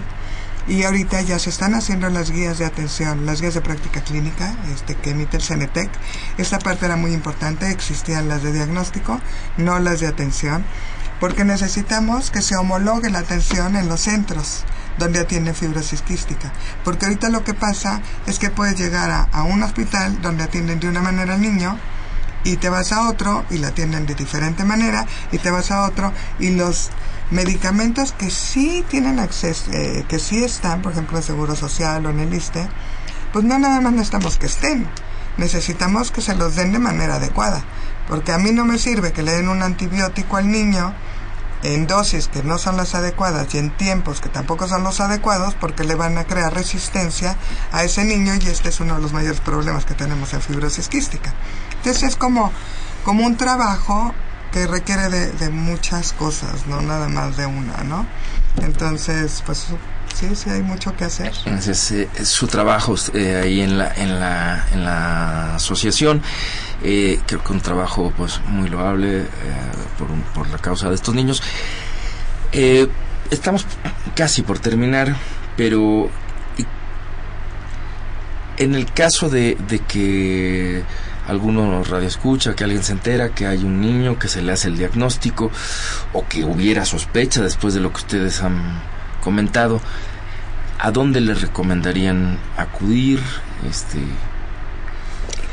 Y 0.68 0.82
ahorita 0.82 1.22
ya 1.22 1.38
se 1.38 1.52
están 1.52 1.76
haciendo 1.76 2.10
las 2.10 2.32
guías 2.32 2.58
de 2.58 2.66
atención, 2.66 3.28
las 3.28 3.40
guías 3.40 3.54
de 3.54 3.62
práctica 3.62 4.02
clínica 4.02 4.56
este, 4.74 4.96
que 4.96 5.12
emite 5.12 5.38
el 5.38 5.44
CENETEC. 5.44 5.92
Esta 6.40 6.58
parte 6.58 6.88
era 6.88 6.96
muy 6.96 7.14
importante, 7.14 7.70
existían 7.70 8.28
las 8.28 8.42
de 8.42 8.52
diagnóstico, 8.52 9.22
no 9.58 9.78
las 9.78 10.00
de 10.00 10.08
atención, 10.08 10.66
porque 11.20 11.46
necesitamos 11.46 12.32
que 12.32 12.42
se 12.42 12.56
homologue 12.56 13.12
la 13.12 13.20
atención 13.20 13.76
en 13.76 13.88
los 13.88 14.02
centros 14.02 14.64
donde 14.98 15.20
atiende 15.20 15.54
fibrosis 15.54 16.02
quística. 16.02 16.52
Porque 16.84 17.06
ahorita 17.06 17.30
lo 17.30 17.44
que 17.44 17.54
pasa 17.54 18.02
es 18.26 18.40
que 18.40 18.50
puedes 18.50 18.78
llegar 18.78 19.28
a, 19.32 19.44
un 19.44 19.64
hospital 19.64 20.22
donde 20.22 20.44
atienden 20.44 20.80
de 20.80 20.88
una 20.88 21.02
manera 21.02 21.36
al 21.36 21.42
niño 21.42 21.78
y 22.44 22.58
te 22.58 22.70
vas 22.70 22.92
a 22.92 23.10
otro 23.10 23.46
y 23.50 23.58
la 23.58 23.70
atienden 23.70 24.06
de 24.06 24.16
diferente 24.16 24.64
manera 24.64 25.06
y 25.32 25.40
te 25.40 25.52
vas 25.52 25.72
a 25.72 25.84
otro 25.84 26.14
y 26.40 26.52
los 26.52 26.92
medicamentos 27.32 28.12
que 28.12 28.30
sí 28.30 28.86
tienen 28.88 29.20
acceso, 29.20 29.72
eh, 29.72 30.06
que 30.08 30.20
sí 30.20 30.44
están, 30.44 30.82
por 30.82 30.92
ejemplo, 30.92 31.18
en 31.18 31.24
Seguro 31.24 31.56
Social 31.56 32.06
o 32.06 32.10
en 32.12 32.20
el 32.20 32.34
ISTE, 32.34 32.68
pues 33.34 33.44
no 33.44 33.58
nada 33.58 33.82
más 33.82 33.94
necesitamos 33.94 34.38
que 34.38 34.46
estén, 34.46 34.88
necesitamos 35.38 36.12
que 36.12 36.22
se 36.22 36.36
los 36.36 36.56
den 36.56 36.72
de 36.72 36.80
manera 36.80 37.16
adecuada. 37.16 37.64
Porque 38.08 38.32
a 38.32 38.38
mí 38.38 38.52
no 38.52 38.66
me 38.66 38.78
sirve 38.78 39.12
que 39.12 39.24
le 39.24 39.32
den 39.32 39.50
un 39.50 39.64
antibiótico 39.64 40.38
al 40.38 40.52
niño 40.52 40.94
en 41.74 41.88
dosis 41.88 42.28
que 42.28 42.44
no 42.44 42.58
son 42.58 42.78
las 42.78 42.96
adecuadas 42.96 43.54
y 43.56 43.58
en 43.58 43.76
tiempos 43.76 44.22
que 44.22 44.30
tampoco 44.30 44.68
son 44.68 44.84
los 44.84 45.00
adecuados 45.00 45.56
porque 45.56 45.84
le 45.84 45.96
van 45.96 46.18
a 46.18 46.26
crear 46.26 46.54
resistencia 46.54 47.38
a 47.72 47.84
ese 47.84 48.04
niño 48.04 48.34
y 48.36 48.48
este 48.48 48.70
es 48.70 48.80
uno 48.80 48.96
de 48.96 49.02
los 49.02 49.14
mayores 49.14 49.40
problemas 49.40 49.86
que 49.86 49.94
tenemos 49.94 50.34
en 50.34 50.42
fibrosis 50.42 50.90
quística. 50.90 51.34
Entonces 51.78 52.04
es 52.04 52.16
como, 52.16 52.52
como 53.04 53.26
un 53.26 53.38
trabajo 53.38 54.14
que 54.52 54.68
requiere 54.68 55.10
de, 55.10 55.32
de 55.32 55.50
muchas 55.50 56.14
cosas, 56.14 56.68
no 56.68 56.82
nada 56.82 57.10
más 57.10 57.36
de 57.36 57.46
una, 57.46 57.84
¿no? 57.84 58.06
Entonces, 58.62 59.44
pues 59.46 59.68
sí, 60.16 60.36
sí 60.36 60.50
hay 60.50 60.62
mucho 60.62 60.96
que 60.96 61.06
hacer. 61.06 61.34
Entonces, 61.46 61.92
eh, 61.92 62.10
su 62.24 62.48
trabajo 62.48 62.96
eh, 63.14 63.42
ahí 63.44 63.62
en 63.62 63.78
la, 63.78 63.94
en 63.94 64.20
la, 64.20 64.66
en 64.72 64.86
la 64.86 65.56
asociación. 65.56 66.22
Eh, 66.84 67.20
creo 67.26 67.44
que 67.44 67.54
un 67.54 67.62
trabajo 67.62 68.14
pues 68.16 68.40
muy 68.48 68.70
loable 68.70 69.22
eh, 69.22 69.26
por, 69.98 70.12
un- 70.12 70.22
por 70.34 70.48
la 70.50 70.58
causa 70.58 70.90
de 70.90 70.96
estos 70.96 71.16
niños. 71.16 71.42
Eh, 72.52 72.88
estamos 73.32 73.66
casi 74.16 74.42
por 74.44 74.60
terminar, 74.60 75.16
pero 75.58 76.10
en 78.58 78.76
el 78.76 78.92
caso 78.92 79.30
de, 79.30 79.58
de 79.68 79.80
que 79.80 80.84
alguno 81.28 81.84
radio 81.84 82.08
escucha, 82.08 82.56
que 82.56 82.64
alguien 82.64 82.84
se 82.84 82.94
entera 82.94 83.30
que 83.30 83.48
hay 83.48 83.64
un 83.64 83.82
niño 83.82 84.18
que 84.20 84.28
se 84.28 84.42
le 84.42 84.52
hace 84.52 84.68
el 84.70 84.78
diagnóstico 84.78 85.52
o 86.14 86.26
que 86.28 86.44
hubiera 86.46 86.86
sospecha 86.86 87.42
después 87.42 87.74
de 87.74 87.80
lo 87.82 87.92
que 87.92 87.98
ustedes 87.98 88.42
han 88.42 88.80
comentado, 89.22 89.82
¿a 90.80 90.92
dónde 90.92 91.20
le 91.20 91.34
recomendarían 91.34 92.38
acudir? 92.58 93.20
Este, 93.70 94.00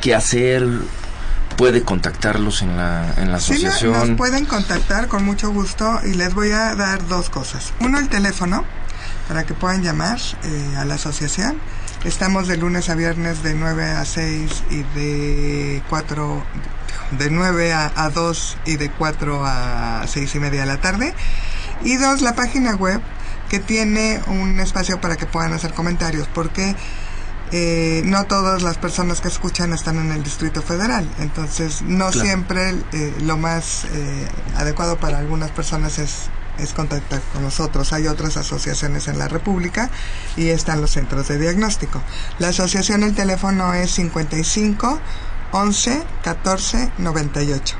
¿Qué 0.01 0.15
hacer? 0.15 0.67
¿Puede 1.63 1.85
contactarlos 1.85 2.63
en 2.63 2.77
la, 2.77 3.15
en 3.19 3.31
la 3.31 3.39
Sí, 3.39 3.53
asociación? 3.53 3.93
nos 3.93 4.17
pueden 4.17 4.47
contactar 4.47 5.07
con 5.07 5.25
mucho 5.25 5.53
gusto 5.53 6.01
y 6.05 6.15
les 6.15 6.35
voy 6.35 6.51
a 6.51 6.75
dar 6.75 7.07
dos 7.07 7.31
cosas. 7.31 7.73
Uno, 7.79 8.01
el 8.01 8.09
teléfono 8.09 8.65
para 9.29 9.45
que 9.45 9.55
puedan 9.55 9.81
llamar 9.81 10.19
eh, 10.43 10.75
a 10.77 10.85
la 10.85 10.95
asociación. 10.95 11.61
Estamos 12.05 12.49
de 12.49 12.57
lunes 12.57 12.89
a 12.89 12.97
viernes 12.97 13.45
de 13.45 13.55
9 13.55 13.93
a 13.93 14.05
6 14.05 14.65
y 14.71 14.83
de 14.99 15.83
4, 15.89 16.43
de 17.13 17.31
9 17.31 17.73
a, 17.73 17.93
a 17.95 18.11
2 18.11 18.57
y 18.65 18.75
de 18.75 18.91
4 18.91 19.43
a 19.47 20.03
6 20.09 20.35
y 20.35 20.39
media 20.41 20.63
de 20.63 20.67
la 20.67 20.81
tarde. 20.81 21.15
Y 21.85 21.95
dos, 21.95 22.23
la 22.23 22.35
página 22.35 22.75
web 22.75 23.01
que 23.49 23.61
tiene 23.61 24.21
un 24.27 24.59
espacio 24.59 25.01
para 25.01 25.15
que 25.15 25.27
puedan 25.27 25.53
hacer 25.53 25.75
comentarios 25.75 26.27
porque 26.35 26.75
eh, 27.53 28.01
no 28.05 28.25
todas 28.25 28.63
las 28.63 28.79
personas 28.79 29.21
que 29.21 29.29
escuchan 29.29 29.73
están 29.75 29.99
en 29.99 30.11
el 30.11 30.23
Distrito 30.23 30.63
Federal, 30.63 31.07
entonces 31.19 31.83
no 31.83 32.09
Claro. 32.11 32.27
siempre 32.27 32.71
eh, 32.93 33.15
lo 33.21 33.37
más 33.37 33.85
eh, 33.93 34.27
adecuado 34.57 34.97
para 34.99 35.19
algunas 35.19 35.51
personas 35.51 35.99
es, 35.99 36.31
es 36.59 36.73
contactar 36.73 37.21
con 37.33 37.43
nosotros. 37.43 37.93
Hay 37.93 38.07
otras 38.07 38.37
asociaciones 38.39 39.07
en 39.09 39.19
la 39.19 39.29
República 39.29 39.91
y 40.37 40.49
están 40.49 40.81
los 40.81 40.93
centros 40.93 41.29
de 41.29 41.39
diagnóstico. 41.39 42.01
La 42.39 42.49
asociación, 42.49 43.03
el 43.03 43.15
teléfono 43.15 43.75
es 43.75 43.91
55 43.93 44.99
11 45.53 46.03
14 46.25 46.91
98. 46.99 47.77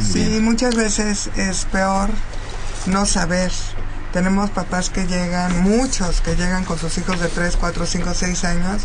Sí, 0.00 0.24
bien. 0.24 0.44
muchas 0.44 0.74
veces 0.74 1.30
es 1.36 1.64
peor 1.66 2.10
no 2.86 3.06
saber. 3.06 3.52
Tenemos 4.12 4.50
papás 4.50 4.88
que 4.88 5.06
llegan, 5.06 5.62
muchos 5.62 6.20
que 6.20 6.36
llegan 6.36 6.64
con 6.64 6.78
sus 6.78 6.96
hijos 6.96 7.20
de 7.20 7.28
3, 7.28 7.56
4, 7.56 7.86
5, 7.86 8.14
6 8.14 8.44
años, 8.44 8.82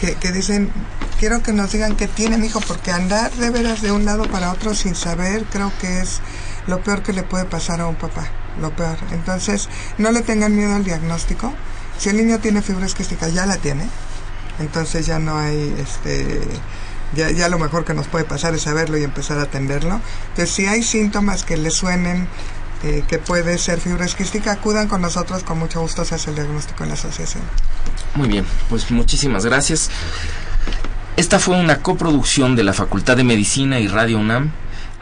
que, 0.00 0.14
que 0.14 0.32
dicen, 0.32 0.72
quiero 1.20 1.42
que 1.42 1.52
nos 1.52 1.70
digan 1.70 1.94
qué 1.94 2.08
tiene 2.08 2.36
mi 2.36 2.46
hijo, 2.46 2.60
porque 2.60 2.90
andar 2.90 3.30
de 3.32 3.50
veras 3.50 3.80
de 3.80 3.92
un 3.92 4.04
lado 4.04 4.24
para 4.24 4.50
otro 4.50 4.74
sin 4.74 4.96
saber, 4.96 5.44
creo 5.52 5.70
que 5.80 6.00
es 6.00 6.20
lo 6.66 6.82
peor 6.82 7.02
que 7.02 7.12
le 7.12 7.22
puede 7.22 7.44
pasar 7.44 7.80
a 7.80 7.86
un 7.86 7.94
papá, 7.94 8.26
lo 8.60 8.74
peor. 8.74 8.98
Entonces, 9.12 9.68
no 9.98 10.10
le 10.10 10.22
tengan 10.22 10.56
miedo 10.56 10.74
al 10.74 10.84
diagnóstico. 10.84 11.52
Si 11.98 12.08
el 12.08 12.16
niño 12.16 12.40
tiene 12.40 12.62
fibrosis 12.62 12.94
quística, 12.94 13.28
ya 13.28 13.46
la 13.46 13.58
tiene. 13.58 13.88
Entonces 14.58 15.06
ya 15.06 15.18
no 15.18 15.38
hay, 15.38 15.74
este, 15.78 16.40
ya, 17.14 17.30
ya 17.30 17.48
lo 17.48 17.58
mejor 17.58 17.84
que 17.84 17.94
nos 17.94 18.06
puede 18.06 18.24
pasar 18.24 18.54
es 18.54 18.62
saberlo 18.62 18.98
y 18.98 19.04
empezar 19.04 19.38
a 19.38 19.42
atenderlo. 19.42 20.00
Entonces, 20.30 20.54
si 20.54 20.66
hay 20.66 20.82
síntomas 20.82 21.44
que 21.44 21.56
le 21.56 21.70
suenen 21.70 22.28
eh, 22.82 23.04
que 23.06 23.18
puede 23.18 23.58
ser 23.58 23.80
fibrosis 23.80 24.14
quística, 24.14 24.52
acudan 24.52 24.88
con 24.88 25.02
nosotros, 25.02 25.42
con 25.42 25.58
mucho 25.58 25.80
gusto 25.80 26.04
se 26.04 26.14
hace 26.14 26.30
el 26.30 26.36
diagnóstico 26.36 26.82
en 26.82 26.90
la 26.90 26.94
asociación. 26.94 27.42
Muy 28.14 28.28
bien, 28.28 28.44
pues 28.68 28.90
muchísimas 28.90 29.44
gracias. 29.46 29.90
Esta 31.16 31.38
fue 31.38 31.56
una 31.56 31.78
coproducción 31.78 32.56
de 32.56 32.64
la 32.64 32.72
Facultad 32.72 33.16
de 33.16 33.24
Medicina 33.24 33.78
y 33.78 33.88
Radio 33.88 34.18
UNAM 34.18 34.52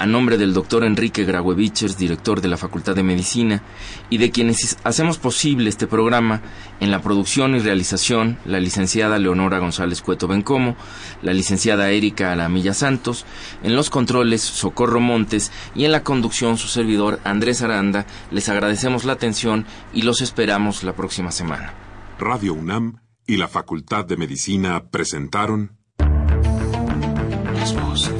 a 0.01 0.07
nombre 0.07 0.38
del 0.38 0.55
doctor 0.55 0.82
Enrique 0.82 1.24
Grawevichers, 1.24 1.98
director 1.98 2.40
de 2.40 2.48
la 2.48 2.57
Facultad 2.57 2.96
de 2.96 3.03
Medicina, 3.03 3.62
y 4.09 4.16
de 4.16 4.30
quienes 4.30 4.78
hacemos 4.82 5.18
posible 5.18 5.68
este 5.68 5.86
programa 5.86 6.40
en 6.80 6.90
la 6.90 7.03
producción 7.03 7.55
y 7.55 7.59
realización, 7.59 8.38
la 8.46 8.61
licenciada 8.61 9.18
Leonora 9.18 9.59
González 9.59 10.01
Cueto 10.01 10.26
Bencomo, 10.26 10.74
la 11.20 11.34
licenciada 11.34 11.90
Erika 11.90 12.32
Alamilla 12.32 12.72
Santos, 12.72 13.26
en 13.62 13.76
los 13.76 13.90
controles 13.90 14.40
Socorro 14.40 15.01
Montes 15.01 15.53
y 15.74 15.84
en 15.84 15.92
la 15.92 16.03
conducción 16.03 16.57
su 16.57 16.68
servidor 16.68 17.20
Andrés 17.24 17.61
Aranda, 17.61 18.07
les 18.30 18.48
agradecemos 18.48 19.05
la 19.05 19.12
atención 19.12 19.66
y 19.92 20.01
los 20.01 20.22
esperamos 20.22 20.82
la 20.82 20.94
próxima 20.94 21.30
semana. 21.30 21.74
Radio 22.18 22.55
UNAM 22.55 23.03
y 23.26 23.36
la 23.36 23.48
Facultad 23.48 24.07
de 24.07 24.16
Medicina 24.16 24.82
presentaron 24.90 25.76
Las. 25.98 27.74
Voces. 27.74 28.19